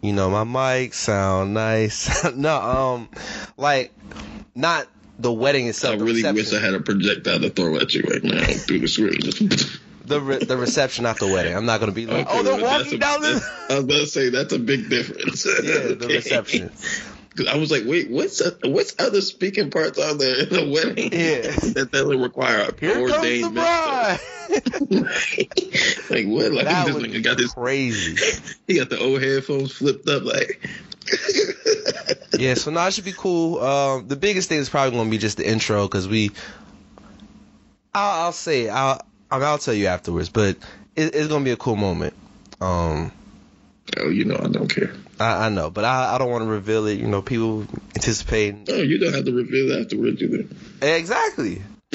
you 0.00 0.12
know, 0.12 0.28
my 0.30 0.44
mic 0.44 0.92
sound 0.92 1.54
nice. 1.54 2.30
no, 2.34 2.56
um, 2.60 3.08
like 3.56 3.92
not 4.54 4.86
the 5.18 5.32
wedding 5.32 5.66
itself. 5.66 5.94
I 5.94 5.98
really 5.98 6.16
reception. 6.22 6.34
wish 6.36 6.52
I 6.52 6.60
had 6.64 6.74
a 6.74 6.80
projectile 6.80 7.40
to 7.40 7.48
throw 7.50 7.76
at 7.76 7.94
you 7.94 8.02
right 8.02 8.22
now 8.22 8.44
through 8.44 8.80
the 8.80 8.86
screen. 8.88 9.20
the 10.04 10.20
re- 10.20 10.44
the 10.44 10.56
reception 10.58 11.06
after 11.06 11.26
the 11.26 11.32
wedding. 11.32 11.56
I'm 11.56 11.64
not 11.64 11.80
gonna 11.80 11.92
be 11.92 12.04
like, 12.06 12.26
Okay, 12.26 12.38
oh, 12.38 12.42
they're 12.42 12.62
walking 12.62 12.94
a- 12.94 12.98
down 12.98 13.22
the 13.22 13.28
I 13.70 13.74
was 13.76 13.84
about 13.84 13.94
to 14.00 14.06
say 14.06 14.28
that's 14.28 14.52
a 14.52 14.58
big 14.58 14.90
difference. 14.90 15.46
yeah, 15.62 15.94
the 15.94 16.06
reception. 16.08 16.70
I 17.50 17.56
was 17.56 17.70
like, 17.70 17.82
wait, 17.84 18.10
what's 18.10 18.40
what's 18.62 18.94
other 18.98 19.20
speaking 19.20 19.70
parts 19.70 19.98
are 19.98 20.14
there 20.14 20.46
in 20.46 20.54
a 20.54 20.70
wedding? 20.72 21.12
Yeah. 21.12 21.50
that 21.74 21.88
doesn't 21.92 22.20
require 22.20 22.60
a 22.68 22.80
Here 22.80 22.94
comes 22.94 23.10
the 23.12 23.16
ordained 23.18 23.54
bride. 23.54 24.20
minister. 24.48 25.04
like 26.14 26.26
what? 26.26 26.52
Like 26.52 26.64
that 26.66 26.86
this 26.86 26.96
nigga 26.96 27.22
got 27.24 27.36
this. 27.38 27.52
crazy. 27.52 28.16
He 28.66 28.76
got 28.78 28.88
the 28.90 28.98
old 29.00 29.20
headphones 29.22 29.72
flipped 29.72 30.08
up. 30.08 30.22
Like 30.24 30.60
Yeah, 32.38 32.54
so 32.54 32.70
now 32.70 32.86
it 32.86 32.94
should 32.94 33.04
be 33.04 33.12
cool. 33.12 33.58
Um, 33.60 34.08
the 34.08 34.16
biggest 34.16 34.48
thing 34.48 34.58
is 34.58 34.68
probably 34.68 34.96
gonna 34.96 35.10
be 35.10 35.18
just 35.18 35.36
the 35.36 35.48
intro 35.48 35.86
because 35.86 36.08
we. 36.08 36.30
I'll, 37.94 38.24
I'll 38.26 38.32
say. 38.32 38.68
I'll 38.68 39.00
I'll 39.30 39.58
tell 39.58 39.74
you 39.74 39.86
afterwards, 39.86 40.28
but 40.28 40.56
it, 40.96 41.14
it's 41.14 41.28
gonna 41.28 41.44
be 41.44 41.50
a 41.50 41.56
cool 41.56 41.76
moment. 41.76 42.14
Um, 42.60 43.12
oh, 43.98 44.08
you 44.08 44.24
know 44.24 44.36
I 44.36 44.48
don't 44.48 44.68
care. 44.68 44.92
I, 45.18 45.46
I 45.46 45.48
know, 45.48 45.70
but 45.70 45.84
I, 45.84 46.14
I 46.14 46.18
don't 46.18 46.30
want 46.30 46.44
to 46.44 46.50
reveal 46.50 46.86
it. 46.86 46.98
You 46.98 47.06
know, 47.06 47.22
people 47.22 47.66
anticipating. 47.94 48.66
Oh, 48.68 48.76
you 48.76 48.98
don't 48.98 49.14
have 49.14 49.24
to 49.24 49.32
reveal 49.32 49.70
it 49.72 49.80
afterwards 49.82 50.22
either. 50.22 50.44
Exactly. 50.82 51.62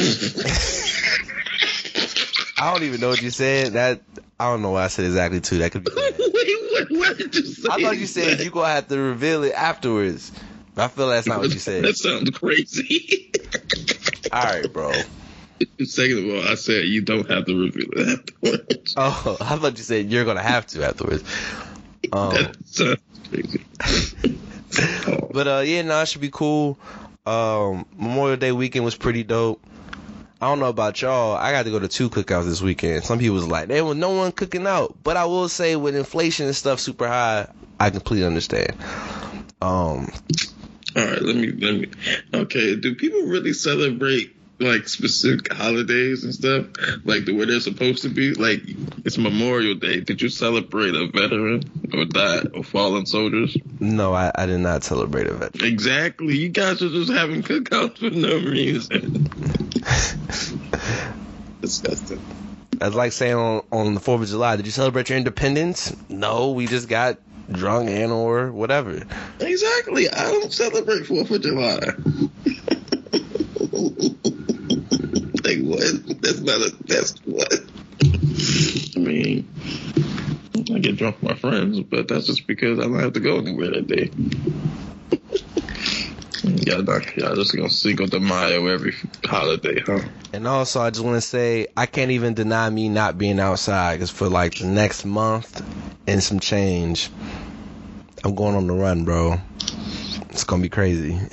I 2.61 2.73
don't 2.73 2.83
even 2.83 2.99
know 2.99 3.09
what 3.09 3.21
you 3.21 3.29
said. 3.29 3.73
That 3.73 4.01
I 4.39 4.49
don't 4.51 4.61
know 4.61 4.71
what 4.71 4.83
I 4.83 4.87
said 4.87 5.05
exactly 5.05 5.41
too. 5.41 5.59
That 5.59 5.71
could 5.71 5.83
be. 5.83 5.91
wait, 5.95 6.89
what, 6.89 6.91
what 6.91 7.17
did 7.17 7.35
you 7.35 7.43
say? 7.43 7.69
I 7.71 7.81
thought 7.81 7.97
you 7.97 8.05
said 8.05 8.39
you 8.39 8.51
gonna 8.51 8.67
have 8.67 8.87
to 8.89 8.97
reveal 8.97 9.43
it 9.43 9.53
afterwards. 9.53 10.31
I 10.77 10.87
feel 10.87 11.09
that's 11.09 11.27
not 11.27 11.39
what 11.39 11.51
you 11.51 11.59
said. 11.59 11.83
That 11.83 11.97
sounds 11.97 12.29
crazy. 12.31 13.31
All 14.31 14.43
right, 14.43 14.71
bro. 14.71 14.93
Second 15.83 16.19
of 16.19 16.35
all, 16.35 16.47
I 16.47 16.55
said 16.55 16.85
you 16.85 17.01
don't 17.01 17.29
have 17.29 17.45
to 17.45 17.59
reveal 17.59 17.89
it 17.91 18.19
afterwards. 18.19 18.93
Oh, 18.95 19.37
I 19.41 19.57
thought 19.57 19.77
you 19.77 19.83
said 19.83 20.09
you're 20.09 20.23
gonna 20.23 20.41
have 20.41 20.67
to 20.67 20.87
afterwards. 20.87 21.23
Um, 22.11 22.33
That 22.33 22.55
sounds 22.65 22.99
crazy. 23.29 23.65
But 25.31 25.47
uh, 25.47 25.63
yeah, 25.65 25.81
no, 25.81 26.01
it 26.01 26.07
should 26.07 26.21
be 26.21 26.29
cool. 26.29 26.77
Um, 27.25 27.85
Memorial 27.97 28.37
Day 28.37 28.51
weekend 28.51 28.85
was 28.85 28.95
pretty 28.95 29.23
dope. 29.23 29.61
I 30.41 30.47
don't 30.47 30.59
know 30.59 30.69
about 30.69 31.01
y'all. 31.01 31.35
I 31.35 31.51
got 31.51 31.63
to 31.63 31.71
go 31.71 31.79
to 31.79 31.87
two 31.87 32.09
cookouts 32.09 32.45
this 32.45 32.61
weekend. 32.61 33.03
Some 33.03 33.19
people 33.19 33.35
was 33.35 33.47
like, 33.47 33.67
there 33.67 33.83
was 33.83 33.97
no 33.97 34.11
one 34.11 34.31
cooking 34.31 34.65
out. 34.67 34.95
But 35.03 35.17
I 35.17 35.25
will 35.25 35.49
say, 35.49 35.75
with 35.75 35.95
inflation 35.95 36.45
and 36.45 36.55
stuff 36.55 36.79
super 36.79 37.07
high, 37.07 37.47
I 37.79 37.89
completely 37.89 38.25
understand. 38.25 38.75
Um, 39.61 40.11
All 40.95 41.05
right, 41.05 41.21
let 41.21 41.35
me 41.35 41.51
let 41.51 41.75
me. 41.75 41.89
Okay, 42.33 42.75
do 42.75 42.95
people 42.95 43.23
really 43.23 43.53
celebrate 43.53 44.35
like 44.59 44.87
specific 44.87 45.53
holidays 45.53 46.23
and 46.23 46.33
stuff, 46.33 46.65
like 47.05 47.25
the 47.25 47.33
way 47.35 47.45
they're 47.45 47.59
supposed 47.59 48.03
to 48.03 48.09
be? 48.09 48.33
Like 48.33 48.61
it's 49.05 49.17
Memorial 49.17 49.75
Day. 49.75 50.01
Did 50.01 50.21
you 50.21 50.29
celebrate 50.29 50.95
a 50.95 51.07
veteran 51.07 51.63
or 51.93 52.05
died 52.05 52.51
or 52.53 52.63
fallen 52.63 53.05
soldiers? 53.05 53.57
no, 53.79 54.13
I, 54.13 54.31
I 54.35 54.45
did 54.45 54.59
not 54.59 54.83
celebrate 54.83 55.27
a 55.27 55.33
veteran. 55.33 55.65
Exactly. 55.71 56.37
You 56.37 56.49
guys 56.49 56.81
are 56.81 56.89
just 56.89 57.11
having 57.11 57.43
cookouts 57.43 57.99
for 57.99 58.09
no 58.09 58.37
reason. 58.37 59.29
Disgusting. 61.61 62.21
That's 62.71 62.95
like 62.95 63.11
saying 63.11 63.35
on, 63.35 63.63
on 63.71 63.93
the 63.93 63.99
4th 63.99 64.23
of 64.23 64.29
July, 64.29 64.55
did 64.55 64.65
you 64.65 64.71
celebrate 64.71 65.09
your 65.09 65.17
independence? 65.17 65.95
No, 66.07 66.51
we 66.51 66.65
just 66.67 66.87
got 66.87 67.17
drunk 67.51 67.89
and 67.89 68.11
or 68.11 68.51
whatever. 68.51 69.01
Exactly. 69.39 70.09
I 70.09 70.31
don't 70.31 70.53
celebrate 70.53 71.05
Fourth 71.05 71.31
of 71.31 71.41
July. 71.41 71.79
like 75.79 76.05
what? 76.05 76.21
That's 76.21 76.39
not 76.39 76.61
a. 76.61 76.75
That's 76.85 77.13
what. 77.25 77.53
I 78.95 78.99
mean, 78.99 79.47
I 80.73 80.79
get 80.79 80.97
drunk 80.97 81.21
with 81.21 81.31
my 81.31 81.37
friends, 81.37 81.79
but 81.81 82.07
that's 82.07 82.27
just 82.27 82.47
because 82.47 82.79
I 82.79 82.83
don't 82.83 82.99
have 82.99 83.13
to 83.13 83.19
go 83.19 83.37
anywhere 83.37 83.71
that 83.71 83.87
day. 83.87 84.09
Y'all, 86.43 86.83
not, 86.83 87.17
y'all 87.17 87.35
just 87.35 87.55
gonna 87.55 87.69
Cinco 87.69 88.05
de 88.05 88.19
Mayo 88.19 88.67
every 88.67 88.93
holiday, 89.25 89.81
huh? 89.81 89.99
And 90.33 90.47
also, 90.47 90.81
I 90.81 90.89
just 90.89 91.03
want 91.03 91.15
to 91.15 91.21
say, 91.21 91.67
I 91.75 91.85
can't 91.85 92.11
even 92.11 92.33
deny 92.33 92.69
me 92.69 92.89
not 92.89 93.17
being 93.17 93.39
outside 93.39 93.95
because 93.95 94.09
for 94.09 94.29
like 94.29 94.55
the 94.55 94.65
next 94.65 95.05
month 95.05 95.63
and 96.07 96.23
some 96.23 96.39
change, 96.39 97.09
I'm 98.23 98.35
going 98.35 98.55
on 98.55 98.67
the 98.67 98.73
run, 98.73 99.05
bro. 99.05 99.39
It's 100.29 100.43
gonna 100.43 100.61
be 100.61 100.69
crazy. 100.69 101.19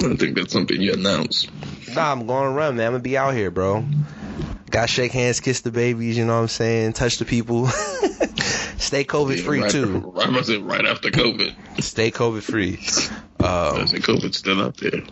I 0.00 0.04
don't 0.04 0.16
think 0.16 0.36
that's 0.36 0.52
something 0.52 0.80
you 0.80 0.94
announce. 0.94 1.46
Nah, 1.94 2.12
I'm 2.12 2.26
going 2.26 2.44
to 2.44 2.50
run, 2.50 2.76
man. 2.76 2.86
I'm 2.86 2.92
gonna 2.92 3.02
be 3.02 3.16
out 3.16 3.34
here, 3.34 3.50
bro. 3.50 3.84
Got 4.70 4.82
to 4.82 4.88
shake 4.88 5.12
hands, 5.12 5.40
kiss 5.40 5.60
the 5.60 5.70
babies, 5.70 6.16
you 6.16 6.24
know 6.24 6.36
what 6.36 6.42
I'm 6.42 6.48
saying? 6.48 6.92
Touch 6.92 7.18
the 7.18 7.24
people. 7.24 7.66
Stay 8.80 9.04
COVID 9.04 9.40
free 9.40 9.60
right, 9.60 9.70
too. 9.70 9.98
Right, 9.98 10.28
I 10.34 10.42
said 10.42 10.62
right 10.62 10.84
after 10.84 11.10
COVID. 11.10 11.82
Stay 11.82 12.10
COVID 12.10 12.42
free. 12.42 12.78
I 13.40 13.78
Um, 13.78 13.86
COVID's 13.86 14.38
still 14.38 14.60
out 14.60 14.76
there. 14.78 15.02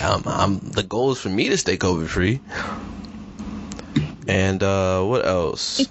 I'm, 0.00 0.22
I'm, 0.26 0.58
the 0.58 0.82
goal 0.82 1.12
is 1.12 1.20
for 1.20 1.28
me 1.28 1.48
to 1.48 1.56
stay 1.56 1.76
COVID 1.76 2.06
free. 2.06 2.40
And 4.28 4.62
uh, 4.62 5.02
what 5.02 5.26
else? 5.26 5.86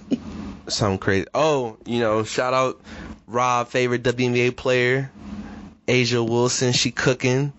Something 0.68 0.98
crazy. 0.98 1.26
Oh, 1.34 1.76
you 1.84 2.00
know, 2.00 2.24
shout 2.24 2.54
out 2.54 2.80
Rob, 3.26 3.68
favorite 3.68 4.02
WNBA 4.02 4.56
player, 4.56 5.10
A'ja 5.86 6.26
Wilson. 6.26 6.72
She 6.72 6.90
cooking. 6.90 7.52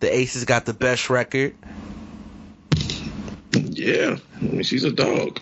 The 0.00 0.14
Aces 0.14 0.44
got 0.44 0.64
the 0.64 0.74
best 0.74 1.10
record. 1.10 1.54
Yeah, 3.56 4.16
I 4.36 4.44
mean, 4.44 4.62
she's 4.62 4.84
a 4.84 4.92
dog. 4.92 5.40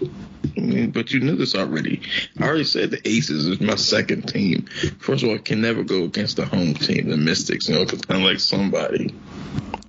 I 0.56 0.60
mean, 0.60 0.90
but 0.90 1.12
you 1.12 1.20
knew 1.20 1.36
this 1.36 1.54
already. 1.54 2.02
I 2.38 2.44
already 2.44 2.64
said 2.64 2.90
the 2.90 3.08
Aces 3.08 3.46
is 3.46 3.60
my 3.60 3.74
second 3.76 4.28
team. 4.28 4.66
First 4.98 5.22
of 5.22 5.30
all, 5.30 5.34
I 5.36 5.38
can 5.38 5.60
never 5.60 5.82
go 5.82 6.04
against 6.04 6.36
the 6.36 6.46
home 6.46 6.74
team, 6.74 7.08
the 7.08 7.16
Mystics, 7.16 7.68
you 7.68 7.74
know, 7.74 7.84
because 7.84 8.02
I'm 8.08 8.22
like 8.22 8.40
somebody. 8.40 9.14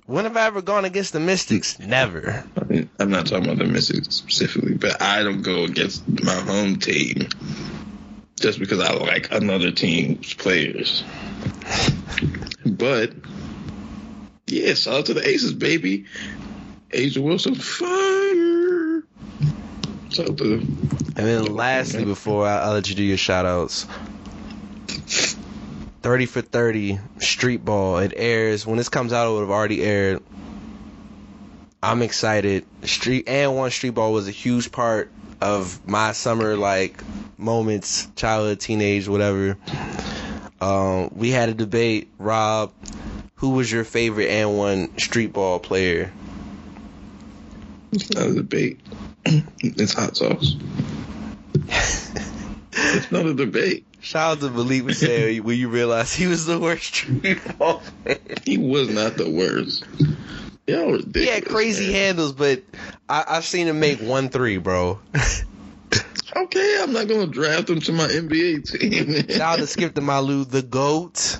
When 0.06 0.24
have 0.24 0.36
I 0.36 0.46
ever 0.46 0.62
gone 0.62 0.84
against 0.84 1.12
the 1.12 1.20
Mystics? 1.20 1.78
Never. 1.78 2.44
I 2.60 2.64
mean, 2.64 2.90
I'm 2.98 3.10
not 3.10 3.26
talking 3.26 3.46
about 3.46 3.58
the 3.58 3.64
Mystics 3.64 4.14
specifically, 4.14 4.74
but 4.74 5.00
I 5.02 5.22
don't 5.22 5.42
go 5.42 5.64
against 5.64 6.06
my 6.22 6.34
home 6.34 6.76
team 6.76 7.28
just 8.40 8.58
because 8.58 8.80
I 8.80 8.92
like 8.92 9.32
another 9.32 9.70
team's 9.70 10.34
players. 10.34 11.04
But 12.64 13.12
yeah, 14.46 14.74
shout 14.74 14.94
out 14.94 15.06
to 15.06 15.14
the 15.14 15.26
Aces, 15.26 15.54
baby. 15.54 16.06
A'ja 16.92 17.18
Wilson, 17.18 17.54
fire. 17.54 19.02
Out 20.18 20.38
to 20.38 20.54
And 20.54 21.14
then 21.14 21.44
lastly, 21.44 22.04
before 22.04 22.46
I, 22.46 22.58
I 22.58 22.68
let 22.70 22.88
you 22.88 22.94
do 22.94 23.02
your 23.02 23.18
shout 23.18 23.44
outs, 23.44 23.86
30 26.02 26.26
for 26.26 26.40
30 26.40 26.98
Street 27.18 27.64
Ball. 27.64 27.98
It 27.98 28.14
airs. 28.16 28.64
When 28.64 28.78
this 28.78 28.88
comes 28.88 29.12
out, 29.12 29.28
it 29.28 29.34
would 29.34 29.40
have 29.40 29.50
already 29.50 29.82
aired. 29.82 30.22
I'm 31.82 32.02
excited. 32.02 32.64
Street 32.82 33.26
AND1 33.26 33.72
Street 33.72 33.90
Ball 33.90 34.12
was 34.12 34.26
a 34.26 34.32
huge 34.32 34.72
part 34.72 35.10
of 35.40 35.86
my 35.86 36.12
summer 36.12 36.56
like 36.56 37.02
moments, 37.36 38.08
childhood, 38.16 38.60
teenage, 38.60 39.06
whatever. 39.06 39.58
Um, 40.60 41.10
we 41.14 41.30
had 41.30 41.50
a 41.50 41.54
debate, 41.54 42.08
Rob. 42.18 42.72
Who 43.36 43.50
was 43.50 43.70
your 43.70 43.84
favorite 43.84 44.30
AND1 44.30 44.98
Street 44.98 45.32
Ball 45.34 45.58
player? 45.58 46.10
It's 47.92 48.10
not 48.12 48.26
a 48.26 48.34
debate. 48.34 48.80
it's 49.24 49.92
hot 49.92 50.16
sauce. 50.16 50.56
it's 52.72 53.12
not 53.12 53.26
a 53.26 53.34
debate. 53.34 53.84
Shout 54.00 54.38
out 54.38 54.40
to 54.40 54.50
Malik 54.50 54.84
Masay 54.84 55.40
when 55.42 55.58
you 55.58 55.68
realize 55.68 56.14
he 56.14 56.26
was 56.26 56.46
the 56.46 56.58
worst 56.58 56.84
Street 56.84 57.40
Ball 57.58 57.82
player. 58.04 58.18
He 58.44 58.58
was 58.58 58.88
not 58.88 59.16
the 59.16 59.28
worst. 59.28 59.84
Y'all 60.66 60.92
ridiculous. 60.92 61.14
He 61.14 61.26
had 61.26 61.44
crazy 61.44 61.86
man. 61.86 61.94
handles, 61.94 62.32
but 62.32 62.62
I, 63.08 63.24
I've 63.28 63.44
seen 63.44 63.66
him 63.66 63.80
make 63.80 64.00
one 64.00 64.28
three, 64.28 64.58
bro. 64.58 65.00
Okay, 66.36 66.78
I'm 66.82 66.92
not 66.92 67.08
gonna 67.08 67.26
draft 67.26 67.70
him 67.70 67.80
to 67.80 67.92
my 67.92 68.06
NBA 68.08 68.70
team. 68.70 69.28
Shout 69.28 69.40
out 69.40 69.58
to 69.58 69.66
Skip 69.66 69.94
to 69.94 70.00
My 70.00 70.18
Lou, 70.18 70.44
the 70.44 70.62
GOAT, 70.62 71.38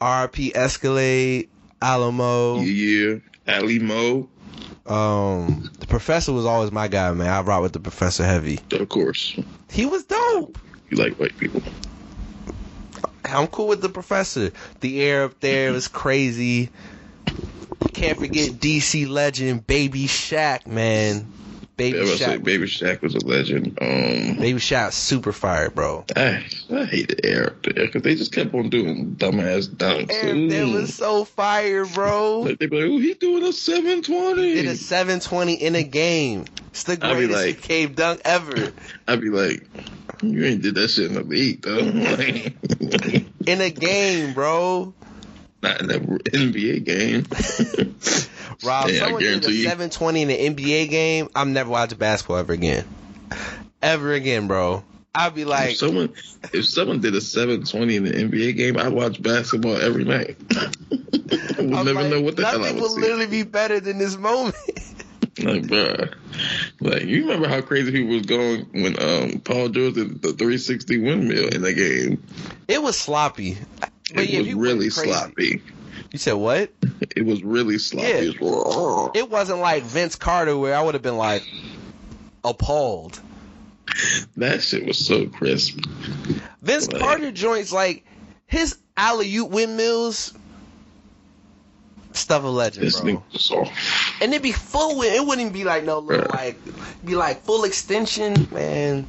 RP 0.00 0.52
Escalade, 0.54 1.48
Alimoe. 1.82 2.64
yeah, 2.64 3.52
Alimoe, 3.52 4.28
Um, 4.88 5.70
the 5.80 5.86
professor 5.86 6.32
was 6.32 6.46
always 6.46 6.72
my 6.72 6.88
guy, 6.88 7.12
man. 7.12 7.28
I 7.28 7.40
rock 7.42 7.62
with 7.62 7.72
the 7.72 7.80
professor 7.80 8.24
heavy. 8.24 8.58
of 8.72 8.88
course. 8.88 9.38
He 9.70 9.84
was 9.84 10.04
dope. 10.04 10.58
You 10.90 10.96
like 10.96 11.18
white 11.18 11.36
people. 11.36 11.62
I'm 13.24 13.46
cool 13.48 13.68
with 13.68 13.82
the 13.82 13.90
professor. 13.90 14.50
The 14.80 15.02
air 15.02 15.24
up 15.24 15.38
there 15.40 15.72
was 15.72 15.88
crazy. 15.88 16.70
Can't 17.92 18.18
forget 18.18 18.52
DC 18.52 19.08
legend, 19.08 19.66
Baby 19.66 20.04
Shaq, 20.04 20.66
man. 20.66 21.26
Baby 21.78 21.96
Yeah, 21.98 22.02
was 22.04 22.18
say 22.18 22.24
Shaq. 22.38 22.44
Baby 22.44 22.64
Shaq 22.66 23.00
was 23.02 23.14
a 23.14 23.24
legend. 23.24 23.78
Um, 23.80 24.36
Baby 24.38 24.58
Shaq, 24.58 24.92
super 24.92 25.32
fire, 25.32 25.70
bro. 25.70 26.04
I, 26.16 26.44
I 26.74 26.84
hated 26.84 27.24
air 27.24 27.46
up 27.46 27.62
there 27.62 27.86
because 27.86 28.02
they 28.02 28.16
just 28.16 28.32
kept 28.32 28.52
on 28.52 28.68
doing 28.68 29.14
dumbass 29.14 29.68
dunks. 29.68 30.12
And 30.24 30.52
Ooh. 30.52 30.72
was 30.72 30.92
so 30.94 31.24
fire, 31.24 31.86
bro. 31.86 32.40
Like, 32.48 32.58
they 32.58 32.66
be 32.66 32.80
like, 32.82 32.90
"Oh, 32.90 32.98
he 32.98 33.14
doing 33.14 33.44
a 33.44 33.52
720." 33.52 34.54
Did 34.54 34.66
a 34.66 34.74
720 34.76 35.54
in 35.54 35.74
a 35.76 35.82
game. 35.84 36.44
It's 36.70 36.82
the 36.82 36.96
greatest 36.96 37.32
like- 37.32 37.62
cave 37.62 37.94
dunk 37.94 38.20
ever. 38.24 38.72
I'd 39.08 39.20
be 39.20 39.30
like, 39.30 39.64
"You 40.22 40.44
ain't 40.46 40.62
did 40.62 40.74
that 40.74 40.88
shit 40.88 41.06
in 41.06 41.14
the 41.14 41.22
league, 41.22 41.62
though." 41.62 41.78
In 43.46 43.60
a 43.62 43.70
game, 43.70 44.34
bro. 44.34 44.92
not 45.62 45.80
in 45.80 45.86
the 45.86 45.98
NBA 46.34 46.84
game. 46.84 47.24
Rob, 48.64 48.88
Yeah, 48.88 48.96
I 48.96 49.04
someone 49.04 49.22
did 49.22 49.44
a 49.44 49.52
720 49.62 50.22
in 50.22 50.30
an 50.30 50.56
NBA 50.56 50.90
game. 50.90 51.28
I'm 51.34 51.52
never 51.52 51.70
watching 51.70 51.98
basketball 51.98 52.36
ever 52.38 52.52
again. 52.52 52.84
Ever 53.82 54.12
again, 54.12 54.48
bro. 54.48 54.82
I'd 55.14 55.34
be 55.34 55.44
like, 55.44 55.72
if 55.72 55.76
someone 55.78 56.12
if 56.52 56.64
someone 56.66 57.00
did 57.00 57.14
a 57.14 57.20
720 57.20 57.96
in 57.96 58.04
the 58.04 58.10
NBA 58.12 58.56
game, 58.56 58.76
I'd 58.76 58.92
watch 58.92 59.20
basketball 59.22 59.76
every 59.76 60.04
night. 60.04 60.36
I 60.52 61.62
would 61.62 61.72
I'm 61.74 61.86
never 61.86 61.94
like, 61.94 62.10
know 62.10 62.20
what 62.20 62.36
the 62.36 62.44
hell 62.44 62.56
I 62.56 62.58
nothing 62.62 62.80
would 62.80 62.90
see. 62.90 63.00
literally 63.00 63.26
be 63.26 63.42
better 63.44 63.80
than 63.80 63.98
this 63.98 64.16
moment. 64.16 64.56
Like, 65.40 65.68
bro, 65.68 65.94
Like, 66.80 67.04
you 67.04 67.22
remember 67.22 67.48
how 67.48 67.60
crazy 67.60 67.92
people 67.92 68.08
was 68.16 68.26
going 68.26 68.66
when 68.72 69.00
um 69.00 69.40
Paul 69.40 69.68
George 69.68 69.94
did 69.94 70.20
the 70.20 70.32
360 70.32 70.98
windmill 70.98 71.48
in 71.48 71.62
the 71.62 71.72
game? 71.72 72.22
It 72.66 72.82
was 72.82 72.98
sloppy. 72.98 73.56
But 73.80 74.24
It 74.24 74.30
yeah, 74.30 74.38
was 74.40 74.54
really 74.54 74.90
crazy. 74.90 75.10
sloppy. 75.12 75.62
You 76.12 76.18
said 76.18 76.32
what? 76.34 76.72
It 77.16 77.24
was 77.24 77.42
really 77.42 77.78
sloppy. 77.78 78.08
Yeah. 78.08 78.14
It 78.16 78.40
was- 78.40 79.10
It 79.14 79.30
wasn't 79.30 79.60
like 79.60 79.82
Vince 79.84 80.16
Carter 80.16 80.56
where 80.56 80.74
I 80.76 80.82
would 80.82 80.94
have 80.94 81.02
been 81.02 81.16
like 81.16 81.42
appalled. 82.44 83.20
that 84.36 84.62
shit 84.62 84.86
was 84.86 84.98
so 85.04 85.26
crisp. 85.26 85.78
Vince 86.62 86.88
Like- 86.92 87.00
Carter 87.00 87.30
joints 87.32 87.72
like 87.72 88.04
his 88.46 88.76
alley 88.96 89.34
oop 89.36 89.50
windmills. 89.50 90.34
Stuff 92.12 92.42
of 92.42 92.50
legend, 92.52 92.84
This 92.86 93.00
bro. 93.00 93.22
And 94.20 94.32
it'd 94.32 94.42
be 94.42 94.50
full 94.52 95.00
it 95.02 95.24
wouldn't 95.24 95.52
be 95.52 95.62
like 95.64 95.84
no 95.84 96.00
little 96.00 96.26
like 96.30 96.58
be 97.04 97.14
like 97.14 97.42
full 97.42 97.64
extension, 97.64 98.48
man. 98.50 99.06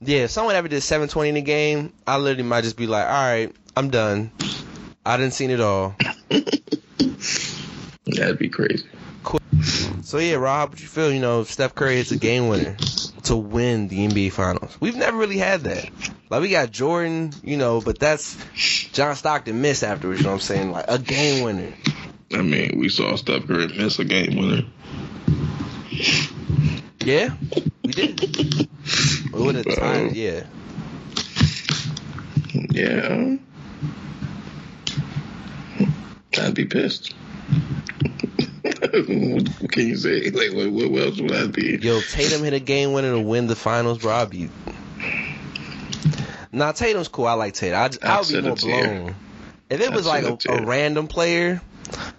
Yeah, 0.00 0.20
if 0.24 0.30
someone 0.30 0.54
ever 0.54 0.68
did 0.68 0.80
720 0.82 1.28
in 1.30 1.34
the 1.34 1.42
game, 1.42 1.92
I 2.06 2.16
literally 2.16 2.44
might 2.48 2.62
just 2.62 2.76
be 2.76 2.86
like, 2.86 3.04
all 3.04 3.10
right, 3.12 3.54
I'm 3.76 3.90
done. 3.90 4.30
I 5.08 5.16
didn't 5.16 5.32
seen 5.32 5.50
it 5.50 5.60
all. 5.62 5.96
That'd 8.04 8.38
be 8.38 8.50
crazy. 8.50 8.86
So 10.02 10.18
yeah, 10.18 10.34
Rob, 10.34 10.68
what 10.68 10.80
you 10.82 10.86
feel? 10.86 11.10
You 11.10 11.20
know, 11.20 11.44
Steph 11.44 11.74
Curry 11.74 11.96
hits 11.96 12.12
a 12.12 12.18
game 12.18 12.48
winner 12.48 12.76
to 13.22 13.34
win 13.34 13.88
the 13.88 14.06
NBA 14.06 14.32
Finals. 14.32 14.76
We've 14.80 14.96
never 14.96 15.16
really 15.16 15.38
had 15.38 15.62
that. 15.62 15.88
Like 16.28 16.42
we 16.42 16.50
got 16.50 16.70
Jordan, 16.70 17.32
you 17.42 17.56
know, 17.56 17.80
but 17.80 17.98
that's 17.98 18.36
John 18.92 19.16
Stockton 19.16 19.62
missed 19.62 19.82
afterwards. 19.82 20.20
You 20.20 20.24
know 20.24 20.32
what 20.32 20.36
I'm 20.36 20.40
saying? 20.40 20.72
Like 20.72 20.84
a 20.88 20.98
game 20.98 21.42
winner. 21.42 21.72
I 22.34 22.42
mean, 22.42 22.78
we 22.78 22.90
saw 22.90 23.16
Steph 23.16 23.46
Curry 23.46 23.68
miss 23.68 23.98
a 23.98 24.04
game 24.04 24.36
winner. 24.36 24.62
Yeah, 27.00 27.34
we 27.82 27.92
did. 27.92 28.20
We 29.32 29.42
would 29.42 29.54
have 29.54 29.74
tied. 29.74 30.12
it, 30.12 30.16
Yeah. 30.16 30.44
Yeah. 32.70 33.38
I'd 36.38 36.54
be 36.54 36.64
pissed. 36.64 37.14
what 38.62 38.92
can 39.72 39.86
you 39.86 39.96
say? 39.96 40.30
Like, 40.30 40.52
what, 40.52 40.90
what 40.90 41.02
else 41.02 41.20
would 41.20 41.32
I 41.32 41.46
be? 41.46 41.78
Yo, 41.80 42.00
Tatum 42.00 42.42
hit 42.44 42.52
a 42.52 42.60
game 42.60 42.92
winner 42.92 43.12
to 43.12 43.20
win 43.20 43.46
the 43.46 43.56
finals, 43.56 43.98
bro. 43.98 44.12
I'd 44.12 44.30
be. 44.30 44.50
Nah, 46.52 46.72
Tatum's 46.72 47.08
cool. 47.08 47.26
I 47.26 47.34
like 47.34 47.54
Tatum. 47.54 47.78
I, 47.78 47.90
I 48.08 48.20
would 48.20 48.28
be 48.28 48.40
more 48.40 48.56
blown. 48.56 49.14
If 49.70 49.80
it 49.80 49.92
was 49.92 50.06
like 50.06 50.24
a, 50.24 50.38
a 50.50 50.64
random 50.64 51.08
player, 51.08 51.60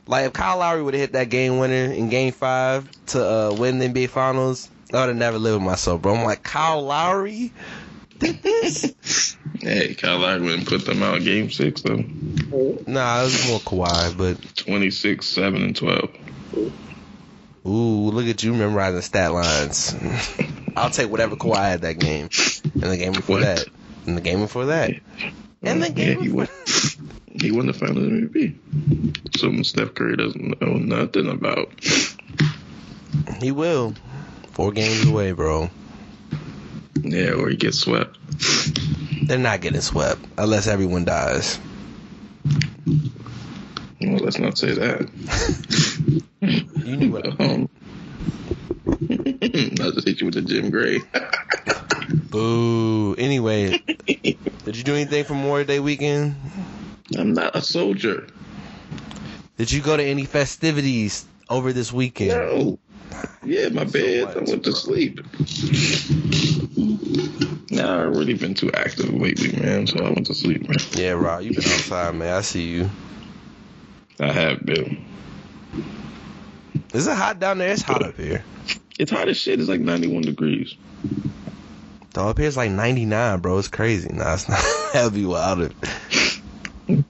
like 0.08 0.28
if 0.28 0.34
Kyle 0.34 0.58
Lowry 0.58 0.84
would 0.84 0.94
have 0.94 1.02
hit 1.02 1.12
that 1.14 1.30
game 1.30 1.58
winner 1.58 1.92
in 1.92 2.10
Game 2.10 2.32
Five 2.32 2.88
to 3.08 3.24
uh, 3.24 3.56
win 3.58 3.80
the 3.80 3.88
NBA 3.88 4.10
Finals, 4.10 4.70
I 4.94 5.02
would 5.02 5.10
have 5.10 5.18
never 5.18 5.40
lived 5.40 5.58
with 5.58 5.66
myself, 5.66 6.02
bro. 6.02 6.16
I'm 6.16 6.24
like 6.24 6.44
Kyle 6.44 6.82
Lowry 6.82 7.52
did 8.20 8.42
this. 8.44 8.96
Hey, 9.62 9.94
Kyle 9.94 10.20
Lowry 10.20 10.42
wouldn't 10.42 10.68
put 10.70 10.86
them 10.86 11.04
out 11.04 11.22
game 11.24 11.50
six, 11.50 11.82
though. 11.82 11.98
nah, 12.88 13.22
it 13.22 13.24
was 13.24 13.48
more 13.50 13.60
Kawhi, 13.60 14.16
but 14.18 14.56
26, 14.56 15.26
7, 15.26 15.62
and 15.62 15.76
12. 15.76 16.10
ooh, 17.68 17.70
look 18.12 18.28
at 18.28 18.42
you 18.42 18.54
memorizing 18.54 19.02
stat 19.02 19.34
lines. 19.34 19.94
I'll 20.78 20.90
take 20.92 21.10
whatever 21.12 21.36
Kawhi 21.36 21.58
had 21.72 21.82
that 21.82 22.00
game, 22.00 22.30
and 22.64 22.84
the 22.84 22.96
game 22.98 23.12
before 23.14 23.38
What? 23.38 23.42
that, 23.42 23.68
and 24.06 24.16
the 24.16 24.22
game 24.22 24.40
before 24.40 24.68
that, 24.68 24.92
and 25.64 25.82
the 25.84 25.88
Yeah, 25.90 25.94
game 25.94 26.20
he 26.20 26.28
before. 26.30 26.38
won. 26.38 26.48
He 27.42 27.52
won 27.52 27.68
the 27.68 27.74
Finals 27.74 28.00
MVP. 28.08 29.38
Something 29.38 29.64
Steph 29.64 29.94
Curry 29.94 30.16
doesn't 30.18 30.62
know 30.62 30.74
nothing 30.74 31.30
about. 31.30 31.70
He 33.42 33.52
will. 33.52 33.94
Four 34.52 34.72
games 34.72 35.06
away, 35.06 35.32
bro. 35.32 35.70
Yeah, 37.02 37.32
or 37.34 37.50
he 37.50 37.56
gets 37.56 37.78
swept. 37.80 38.09
They're 39.30 39.38
not 39.38 39.62
getting 39.62 39.82
swept 39.82 40.26
unless 40.40 40.66
everyone 40.66 41.06
dies. 41.06 41.60
Well, 44.02 44.18
let's 44.18 44.40
not 44.40 44.58
say 44.58 44.74
that. 44.74 45.08
You 46.84 46.98
knew 46.98 47.12
what. 47.12 47.28
Um, 47.40 47.70
I'll 49.82 49.92
just 49.92 50.08
hit 50.08 50.20
you 50.20 50.26
with 50.26 50.34
the 50.34 50.42
Jim 50.42 50.72
Gray. 50.72 51.02
Boo. 52.32 53.14
Anyway, 53.20 53.78
did 54.66 54.76
you 54.76 54.84
do 54.84 54.96
anything 54.96 55.24
for 55.26 55.36
Memorial 55.36 55.68
Day 55.68 55.80
weekend? 55.80 56.36
I'm 57.16 57.34
not 57.34 57.56
a 57.56 57.62
soldier. 57.62 58.26
Did 59.58 59.72
you 59.72 59.82
go 59.82 59.96
to 59.96 60.04
any 60.04 60.26
festivities 60.26 61.28
over 61.52 61.72
this 61.72 61.94
weekend? 61.94 62.30
No. 62.32 62.80
Yeah, 63.44 63.70
my 63.70 63.84
bed. 63.84 64.36
I 64.36 64.40
went 64.40 64.64
to 64.64 64.74
sleep. 64.74 65.20
Nah, 67.80 68.08
I've 68.08 68.16
really 68.16 68.34
been 68.34 68.54
too 68.54 68.70
active 68.74 69.14
lately, 69.14 69.58
man. 69.58 69.88
So 69.88 70.00
I 70.00 70.10
went 70.10 70.26
to 70.26 70.34
sleep, 70.34 70.68
man. 70.68 70.78
Yeah, 70.92 71.12
Rob, 71.12 71.44
you 71.44 71.54
been 71.54 71.64
outside, 71.64 72.14
man. 72.14 72.34
I 72.34 72.42
see 72.42 72.68
you. 72.68 72.90
I 74.20 74.32
have 74.34 74.66
been. 74.66 75.06
Is 76.94 77.08
it 77.08 77.16
hot 77.16 77.40
down 77.40 77.60
there? 77.60 77.72
It's 77.72 77.82
hot 77.82 78.04
up 78.04 78.18
here. 78.18 78.44
It's 79.00 79.12
hot 79.12 79.30
as 79.30 79.38
shit. 79.38 79.62
It's 79.62 79.70
like 79.70 79.80
91 79.80 80.24
degrees. 80.24 80.76
Dog, 82.12 82.32
up 82.32 82.38
here 82.38 82.48
it's 82.48 82.58
like 82.58 82.72
99, 82.72 83.40
bro. 83.40 83.58
It's 83.60 83.70
crazy. 83.70 84.10
Nah, 84.12 84.34
it's 84.34 84.50
not. 84.50 84.62
That'd 84.92 85.14
be 85.14 85.26
wild. 85.26 85.74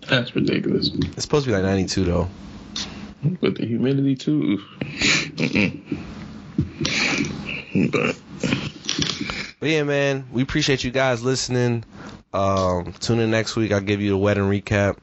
That's 0.08 0.36
ridiculous. 0.36 0.92
It's 0.94 1.24
supposed 1.24 1.46
to 1.46 1.52
be 1.52 1.56
like 1.56 1.64
92 1.64 2.04
though. 2.04 2.30
But 3.42 3.56
the 3.56 3.66
humidity 3.66 4.16
too. 4.16 4.62
But 7.92 8.16
But 9.60 9.70
yeah, 9.70 9.84
man, 9.84 10.28
we 10.32 10.42
appreciate 10.42 10.84
you 10.84 10.92
guys 10.92 11.22
listening. 11.22 11.84
Um, 12.34 12.94
tune 12.94 13.20
in 13.20 13.32
next 13.32 13.56
week. 13.56 13.72
I'll 13.72 13.82
give 13.82 14.02
you 14.02 14.12
the 14.12 14.18
wedding 14.18 14.44
recap. 14.44 14.98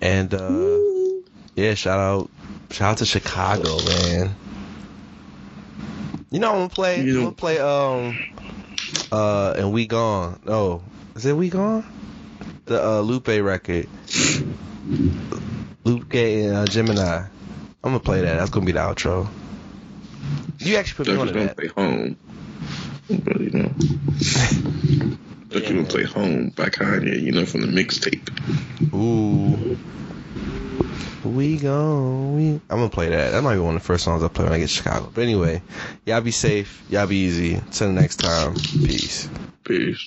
And 0.00 0.32
uh, 0.34 0.78
yeah, 1.54 1.74
shout 1.74 1.98
out, 1.98 2.30
shout 2.70 2.92
out 2.92 2.98
to 2.98 3.06
Chicago, 3.06 3.78
man. 3.86 4.34
You 6.30 6.40
know 6.40 6.50
I'm 6.50 6.56
gonna 6.56 6.68
play. 6.68 7.00
I'm 7.00 7.14
gonna 7.14 7.32
play. 7.32 7.58
Um, 7.58 8.18
uh, 9.10 9.54
and 9.56 9.72
we 9.72 9.86
gone. 9.86 10.40
Oh, 10.46 10.82
is 11.14 11.24
it 11.24 11.34
we 11.34 11.48
gone? 11.48 11.84
The 12.66 12.84
uh, 12.84 13.00
Lupe 13.00 13.28
record. 13.28 13.88
Lupe 15.84 16.14
and 16.14 16.56
uh, 16.56 16.66
Gemini. 16.66 17.18
I'm 17.18 17.28
gonna 17.82 18.00
play 18.00 18.20
that. 18.20 18.36
That's 18.36 18.50
gonna 18.50 18.66
be 18.66 18.72
the 18.72 18.80
outro. 18.80 19.28
You 20.58 20.76
actually 20.76 21.04
put 21.04 21.06
me 21.06 21.20
on 21.20 21.26
Duckers 21.28 21.32
to 21.32 21.38
don't 21.38 21.46
that. 21.46 21.56
play 21.56 21.68
home. 21.68 22.16
But 23.08 23.40
you 23.40 23.50
know. 23.50 23.72
Ducky 25.48 25.64
Yeah, 25.64 25.68
don't 25.68 25.76
man. 25.76 25.86
play 25.86 26.04
home 26.04 26.48
by 26.50 26.68
Kanye, 26.68 27.22
you 27.22 27.32
know, 27.32 27.46
from 27.46 27.60
the 27.62 27.68
mixtape. 27.68 28.28
Ooh. 28.94 29.78
We 31.24 31.56
go. 31.56 32.32
We... 32.36 32.48
I'm 32.54 32.60
gonna 32.78 32.88
play 32.88 33.08
that. 33.08 33.30
That 33.30 33.42
might 33.42 33.54
be 33.54 33.60
one 33.60 33.74
of 33.74 33.82
the 33.82 33.86
first 33.86 34.04
songs 34.04 34.22
I 34.22 34.28
play 34.28 34.44
when 34.44 34.52
I 34.52 34.58
get 34.58 34.68
to 34.68 34.74
Chicago. 34.74 35.10
But 35.12 35.22
anyway, 35.22 35.62
y'all 36.04 36.20
be 36.20 36.30
safe. 36.30 36.84
Y'all 36.88 37.06
be 37.06 37.16
easy. 37.16 37.60
Till 37.72 37.88
the 37.88 37.92
next 37.92 38.16
time. 38.16 38.54
Peace. 38.54 39.28
Peace. 39.64 40.06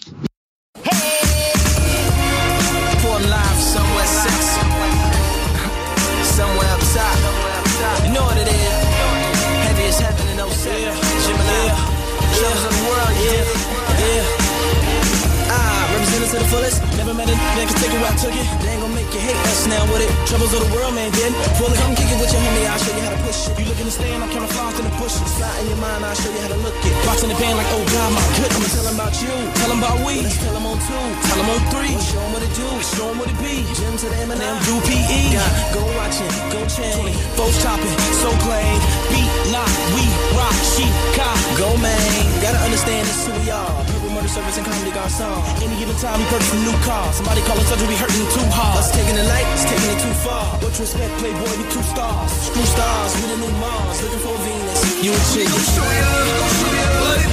Fullest. 16.50 16.82
Never 16.98 17.14
met 17.14 17.30
a 17.30 17.36
nigga 17.38 17.70
can 17.70 17.78
take 17.78 17.94
it 17.94 18.02
where 18.02 18.12
I 18.12 18.18
took 18.18 18.34
it. 18.34 18.46
They 18.66 18.74
ain't 18.74 18.82
gonna 18.82 18.98
make 18.98 19.10
you 19.14 19.22
hate 19.22 19.38
us 19.50 19.70
now 19.70 19.84
with 19.94 20.02
it. 20.02 20.10
Troubles 20.26 20.52
of 20.58 20.62
the 20.66 20.72
world, 20.74 20.94
man, 20.98 21.10
then. 21.14 21.32
Fully 21.58 21.78
come 21.78 21.94
kick 21.96 22.10
it 22.10 22.18
with 22.20 22.32
your 22.34 22.42
homie, 22.42 22.66
I'll 22.66 22.82
show 22.82 22.94
you 22.98 23.04
how 23.06 23.14
to 23.14 23.22
push 23.24 23.48
it. 23.48 23.54
You 23.60 23.66
look 23.70 23.80
in 23.80 23.88
the 23.88 23.94
stand, 23.94 24.20
I'm 24.24 24.30
camouflaged 24.34 24.80
in 24.82 24.86
the 24.90 24.96
bushes. 24.98 25.22
Slide 25.38 25.62
in 25.62 25.68
your 25.70 25.82
mind, 25.82 26.02
I'll 26.04 26.18
show 26.18 26.32
you 26.34 26.42
how 26.42 26.52
to 26.52 26.60
look 26.66 26.78
it. 26.82 26.94
Box 27.06 27.24
in 27.24 27.30
the 27.30 27.38
band 27.38 27.56
like, 27.62 27.70
oh 27.72 27.84
god, 27.94 28.10
my 28.18 28.24
good. 28.42 28.52
I'ma 28.52 28.68
tell 28.74 28.88
'em 28.90 28.96
about 28.98 29.16
you, 29.22 29.34
tell 29.62 29.72
'em 29.72 29.80
about 29.80 29.98
we. 30.06 30.16
Let's 30.26 30.38
tell 30.42 30.56
'em 30.58 30.66
on 30.66 30.78
two, 30.90 31.06
tell 31.30 31.40
'em 31.40 31.50
on 31.54 31.62
three. 31.74 31.94
We'll 31.94 32.10
show 32.12 32.22
'em 32.26 32.32
what 32.34 32.44
it 32.44 32.54
do, 32.58 32.70
show 32.98 33.08
'em 33.14 33.18
what 33.22 33.30
it 33.30 33.40
be. 33.40 33.56
Jim 33.78 33.94
to 34.02 34.08
the 34.10 34.18
Eminem, 34.24 34.56
do 34.66 34.76
PE. 34.90 35.22
God, 35.38 35.54
go 35.78 35.82
watching, 36.00 36.32
go 36.50 36.60
chain. 36.66 37.14
Folks 37.38 37.58
chopping, 37.62 37.96
so 38.22 38.30
plain. 38.46 38.78
Beat, 39.14 39.30
lock, 39.54 39.72
we 39.94 40.04
rock, 40.38 40.58
she, 40.74 40.86
cop, 41.16 41.38
go 41.62 41.70
man. 41.78 42.42
Gotta 42.42 42.60
understand 42.68 43.06
this 43.08 43.22
who 43.28 43.34
we 43.40 43.52
are. 43.52 43.99
Service 44.30 44.58
and 44.58 44.66
comedy 44.68 44.92
guard 44.92 45.10
song. 45.10 45.42
Any 45.58 45.74
given 45.80 45.96
time, 45.98 46.20
we 46.22 46.26
purchase 46.30 46.54
a 46.54 46.62
new 46.62 46.78
car. 46.86 47.12
Somebody 47.14 47.42
calling 47.50 47.66
surgery, 47.66 47.88
we 47.88 47.96
hurting 47.96 48.30
too 48.30 48.46
hard. 48.54 48.78
Us 48.78 48.92
taking 48.94 49.16
the 49.18 49.26
it's 49.26 49.66
taking 49.66 49.90
it 49.90 50.00
too 50.06 50.14
far. 50.22 50.54
What 50.62 50.70
you 50.78 50.86
expect, 50.86 51.18
playboy, 51.18 51.58
we 51.58 51.66
two 51.74 51.82
stars. 51.82 52.30
Screw 52.46 52.62
stars, 52.62 53.12
with 53.18 53.34
a 53.34 53.38
new 53.42 53.50
Mars. 53.58 53.98
Looking 54.06 54.22
for 54.22 54.38
Venus. 54.46 55.02
You. 55.02 55.18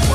We 0.01 0.06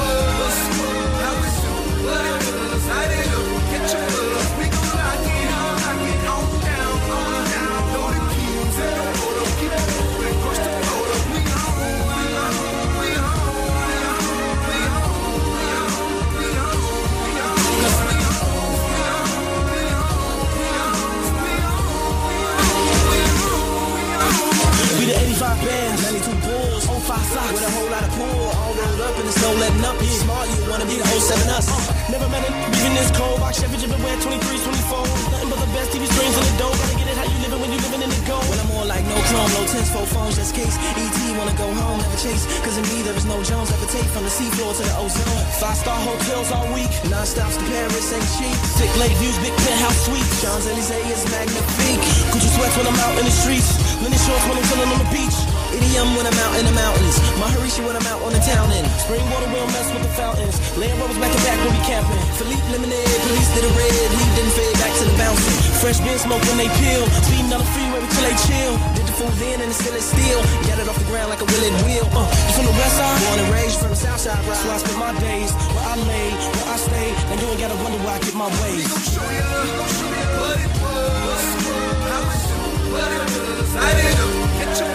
no 29.41 29.51
letting 29.57 29.83
up. 29.83 29.97
You 29.97 30.13
smart, 30.21 30.45
you 30.49 30.69
wanna 30.69 30.85
be 30.85 30.97
the 31.01 31.07
whole 31.09 31.19
07 31.19 31.49
us. 31.57 31.67
Never 32.09 32.29
met 32.29 32.45
it, 32.45 32.53
leaving 32.71 32.95
this 32.95 33.09
cold 33.17 33.41
box, 33.41 33.59
Chevy 33.59 33.77
dripping 33.81 34.01
wet 34.05 34.21
23s, 34.21 34.61
24s. 34.61 35.09
Nothing 35.33 35.49
but 35.49 35.59
the 35.59 35.71
best 35.73 35.89
TV 35.91 36.05
screens 36.05 36.37
in 36.37 36.45
the 36.45 36.55
dough. 36.61 36.73
Gotta 36.77 36.95
get 36.95 37.07
it 37.09 37.17
how 37.17 37.25
you 37.25 37.37
living 37.41 37.59
when 37.61 37.71
you 37.73 37.79
living 37.81 38.01
in 38.05 38.11
the 38.13 38.21
gold. 38.29 38.45
When 38.47 38.57
I'm 38.61 38.69
more 38.69 38.85
like 38.85 39.03
no 39.09 39.17
chrome, 39.29 39.51
no 39.57 39.61
tens, 39.65 39.89
four 39.89 40.05
phones, 40.05 40.37
just 40.37 40.53
case. 40.53 40.77
ET 40.77 41.17
wanna 41.37 41.57
go 41.57 41.67
home, 41.73 41.99
never 41.99 42.19
chase. 42.21 42.45
Cause 42.61 42.77
in 42.77 42.85
me 42.93 43.01
there 43.01 43.17
is 43.17 43.25
no 43.25 43.41
Jones, 43.41 43.73
ever 43.73 43.89
take 43.89 44.07
from 44.13 44.23
the 44.23 44.33
seafloor 44.33 44.71
to 44.77 44.83
the 44.85 44.95
ozone. 45.01 45.41
Five 45.57 45.77
star 45.77 45.97
hotels 45.97 46.51
all 46.53 46.69
week, 46.77 46.91
non 47.09 47.25
stops 47.25 47.57
to 47.57 47.65
Paris 47.65 48.13
ain't 48.13 48.27
cheap. 48.37 48.55
Thick 48.77 48.93
lake 49.01 49.15
views, 49.17 49.37
big 49.41 49.55
penthouse 49.65 49.99
suite. 50.05 50.29
Champs 50.41 50.69
Elysees 50.69 51.17
is 51.17 51.23
magnifique. 51.33 52.03
Gucci 52.31 52.49
sweats 52.53 52.75
when 52.77 52.85
I'm 52.85 52.99
out 53.01 53.17
in 53.17 53.25
the 53.25 53.33
streets. 53.33 53.69
Linen 54.03 54.19
shorts 54.21 54.45
when 54.45 54.57
I'm 54.59 54.67
chilling 54.69 54.91
on 54.91 54.99
the 55.01 55.09
beach. 55.09 55.60
Idiom 55.81 56.13
when 56.13 56.29
I'm 56.29 56.37
out 56.45 56.53
in 56.61 56.65
the 56.69 56.75
mountains. 56.77 57.17
My 57.41 57.49
Maharishi 57.49 57.81
when 57.81 57.97
I'm 57.97 58.05
out 58.05 58.21
on 58.21 58.31
the 58.37 58.43
town 58.45 58.69
end. 58.69 58.85
Spring 59.01 59.25
water 59.33 59.49
will 59.49 59.65
mess 59.73 59.89
with 59.89 60.05
the 60.05 60.13
fountains. 60.13 60.53
Land 60.77 60.93
Rovers 61.01 61.17
back 61.17 61.33
and 61.33 61.41
back 61.41 61.57
when 61.65 61.73
we 61.73 61.81
camping. 61.89 62.21
Philippe 62.37 62.61
lemonade, 62.69 63.09
police 63.25 63.49
did 63.57 63.65
a 63.65 63.71
red. 63.73 63.89
Leave 64.13 64.33
didn't 64.37 64.53
fade 64.53 64.77
back 64.77 64.93
to 65.01 65.03
the 65.09 65.15
bouncing. 65.17 65.57
Fresh 65.81 65.99
bin 66.05 66.17
smoke 66.21 66.45
when 66.45 66.61
they 66.61 66.69
peel. 66.77 67.01
Speeding 67.25 67.49
on 67.49 67.65
the 67.65 67.69
freeway 67.73 67.97
till 67.97 68.25
they 68.29 68.37
chill. 68.45 68.73
Did 68.93 69.05
the 69.09 69.15
food 69.17 69.33
then 69.41 69.57
and 69.65 69.73
it's 69.73 69.81
still 69.81 69.97
is 69.97 70.05
steel. 70.05 70.39
Got 70.69 70.77
it 70.77 70.85
off 70.85 71.01
the 71.01 71.09
ground 71.09 71.33
like 71.33 71.41
a 71.41 71.49
willing 71.49 71.73
wheel. 71.89 72.05
Uh, 72.13 72.29
you 72.29 72.53
from 72.61 72.65
the 72.69 72.75
west 72.77 72.93
side? 73.01 73.17
Born 73.25 73.41
and 73.41 73.49
raised 73.49 73.77
from 73.81 73.89
the 73.89 73.97
south 73.97 74.21
side. 74.21 74.37
Right? 74.45 74.61
So 74.61 74.69
I 74.69 74.77
spend 74.77 74.99
my 75.01 75.17
days 75.17 75.49
where 75.73 75.85
I 75.89 75.97
lay, 75.97 76.29
where 76.29 76.69
I 76.69 76.77
stay. 76.77 77.09
And 77.33 77.41
you 77.41 77.47
ain't 77.49 77.57
gotta 77.57 77.79
wonder 77.81 77.97
where 78.05 78.13
I 78.13 78.21
get 78.21 78.37
my 78.37 78.53
ways. 78.61 78.85
show 79.17 79.25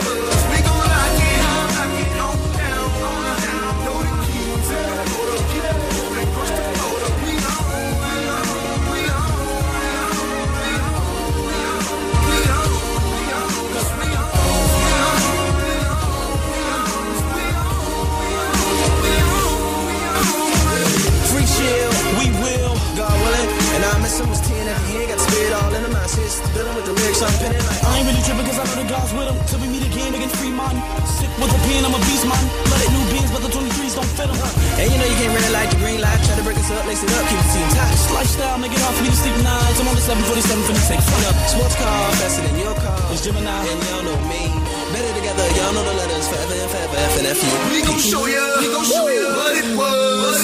Free 0.07 0.36
10 24.97 25.05
at 25.05 25.05
the 25.05 25.05
end, 25.05 25.09
got 25.11 25.19
the 25.21 25.27
spirit 25.29 25.53
all 25.53 25.75
in 25.75 25.83
him. 25.85 25.95
I 25.97 26.07
dealing 26.57 26.75
with 26.77 26.87
the 26.87 26.95
lyrics, 26.97 27.21
I'm 27.21 27.35
pinning 27.37 27.65
like, 27.67 27.81
uh. 27.85 27.91
I 27.91 27.99
ain't 28.01 28.07
really 28.09 28.23
tripping 28.25 28.47
cause 28.49 28.59
I 28.61 28.65
know 28.65 28.77
the 28.81 28.89
God's 28.89 29.13
with 29.13 29.29
him. 29.29 29.37
Till 29.47 29.61
we 29.61 29.69
meet 29.69 29.85
again, 29.85 30.11
again, 30.17 30.33
free 30.41 30.55
man. 30.55 30.77
Sick 31.05 31.31
with 31.37 31.53
the 31.53 31.61
pen, 31.69 31.85
I'm 31.85 31.93
a 31.93 32.01
beast 32.09 32.25
man. 32.25 32.45
Let 32.73 32.81
it 32.81 32.91
new 32.97 33.05
beans, 33.13 33.31
but 33.35 33.43
the 33.45 33.53
23s 33.53 33.95
don't 33.97 34.13
fit 34.17 34.29
him. 34.31 34.39
And 34.81 34.87
you 34.89 34.97
know 34.97 35.09
you 35.09 35.19
can't 35.21 35.33
really 35.37 35.53
like 35.53 35.69
the 35.69 35.79
green 35.83 36.01
light. 36.01 36.21
Try 36.25 36.35
to 36.41 36.45
break 36.47 36.57
us 36.57 36.71
up, 36.73 36.85
lace 36.89 37.03
it 37.05 37.13
up, 37.13 37.25
keep 37.29 37.41
the 37.41 37.49
team 37.53 37.69
tight. 37.77 37.93
This 37.93 38.09
lifestyle, 38.09 38.59
make 38.59 38.73
it 38.73 38.81
hard 38.81 38.95
for 38.97 39.03
me 39.05 39.11
to 39.13 39.19
sleep 39.21 39.37
nights. 39.45 39.79
I'm 39.81 39.89
on 39.91 39.97
the 39.97 40.05
747 40.05 40.65
for 40.65 40.75
the 40.75 40.85
six 40.85 41.01
foot 41.05 41.25
up. 41.29 41.37
Sports 41.51 41.77
car, 41.77 41.97
faster 42.17 42.43
than 42.47 42.57
your 42.57 42.77
car. 42.81 42.97
It's 43.13 43.21
Gemini, 43.21 43.53
and 43.53 43.81
y'all 43.93 44.05
know 44.07 44.19
me. 44.31 44.49
Better 44.97 45.13
together, 45.13 45.45
y'all 45.61 45.75
know 45.77 45.85
the 45.85 45.95
letters, 45.99 46.25
forever 46.31 46.57
and 46.57 46.71
forever, 46.73 46.97
F 46.97 47.15
and 47.21 47.27
F 47.29 47.41
U. 47.45 47.51
We 47.75 47.81
gon' 47.85 48.01
show 48.01 48.25
ya, 48.25 48.45
we 48.63 48.67
gon' 48.73 48.87
show 48.87 49.05
ya 49.13 49.29
what 49.37 49.53
it 49.61 49.69
was, 49.77 50.41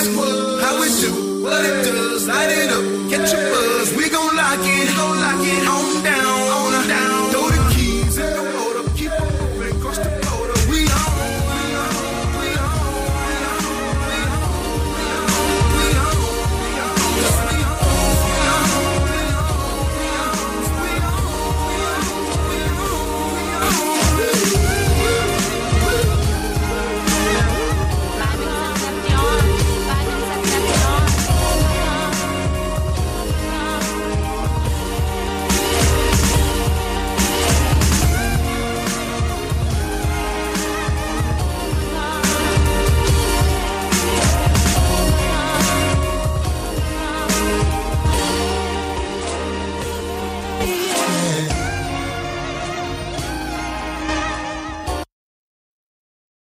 how 0.60 0.76
it 0.82 0.92
do, 1.00 1.31
what 1.42 1.64
it 1.64 1.84
does, 1.84 2.28
light 2.28 2.50
it 2.50 2.70
up, 2.70 3.10
catch 3.10 3.34
a 3.34 3.36
buzz. 3.36 3.92
We 3.96 4.08
gon' 4.08 4.36
lock 4.36 4.60
it, 4.62 4.96
gon' 4.96 5.18
lock 5.18 5.44
it 5.44 5.66
on 5.66 6.04
down. 6.04 6.31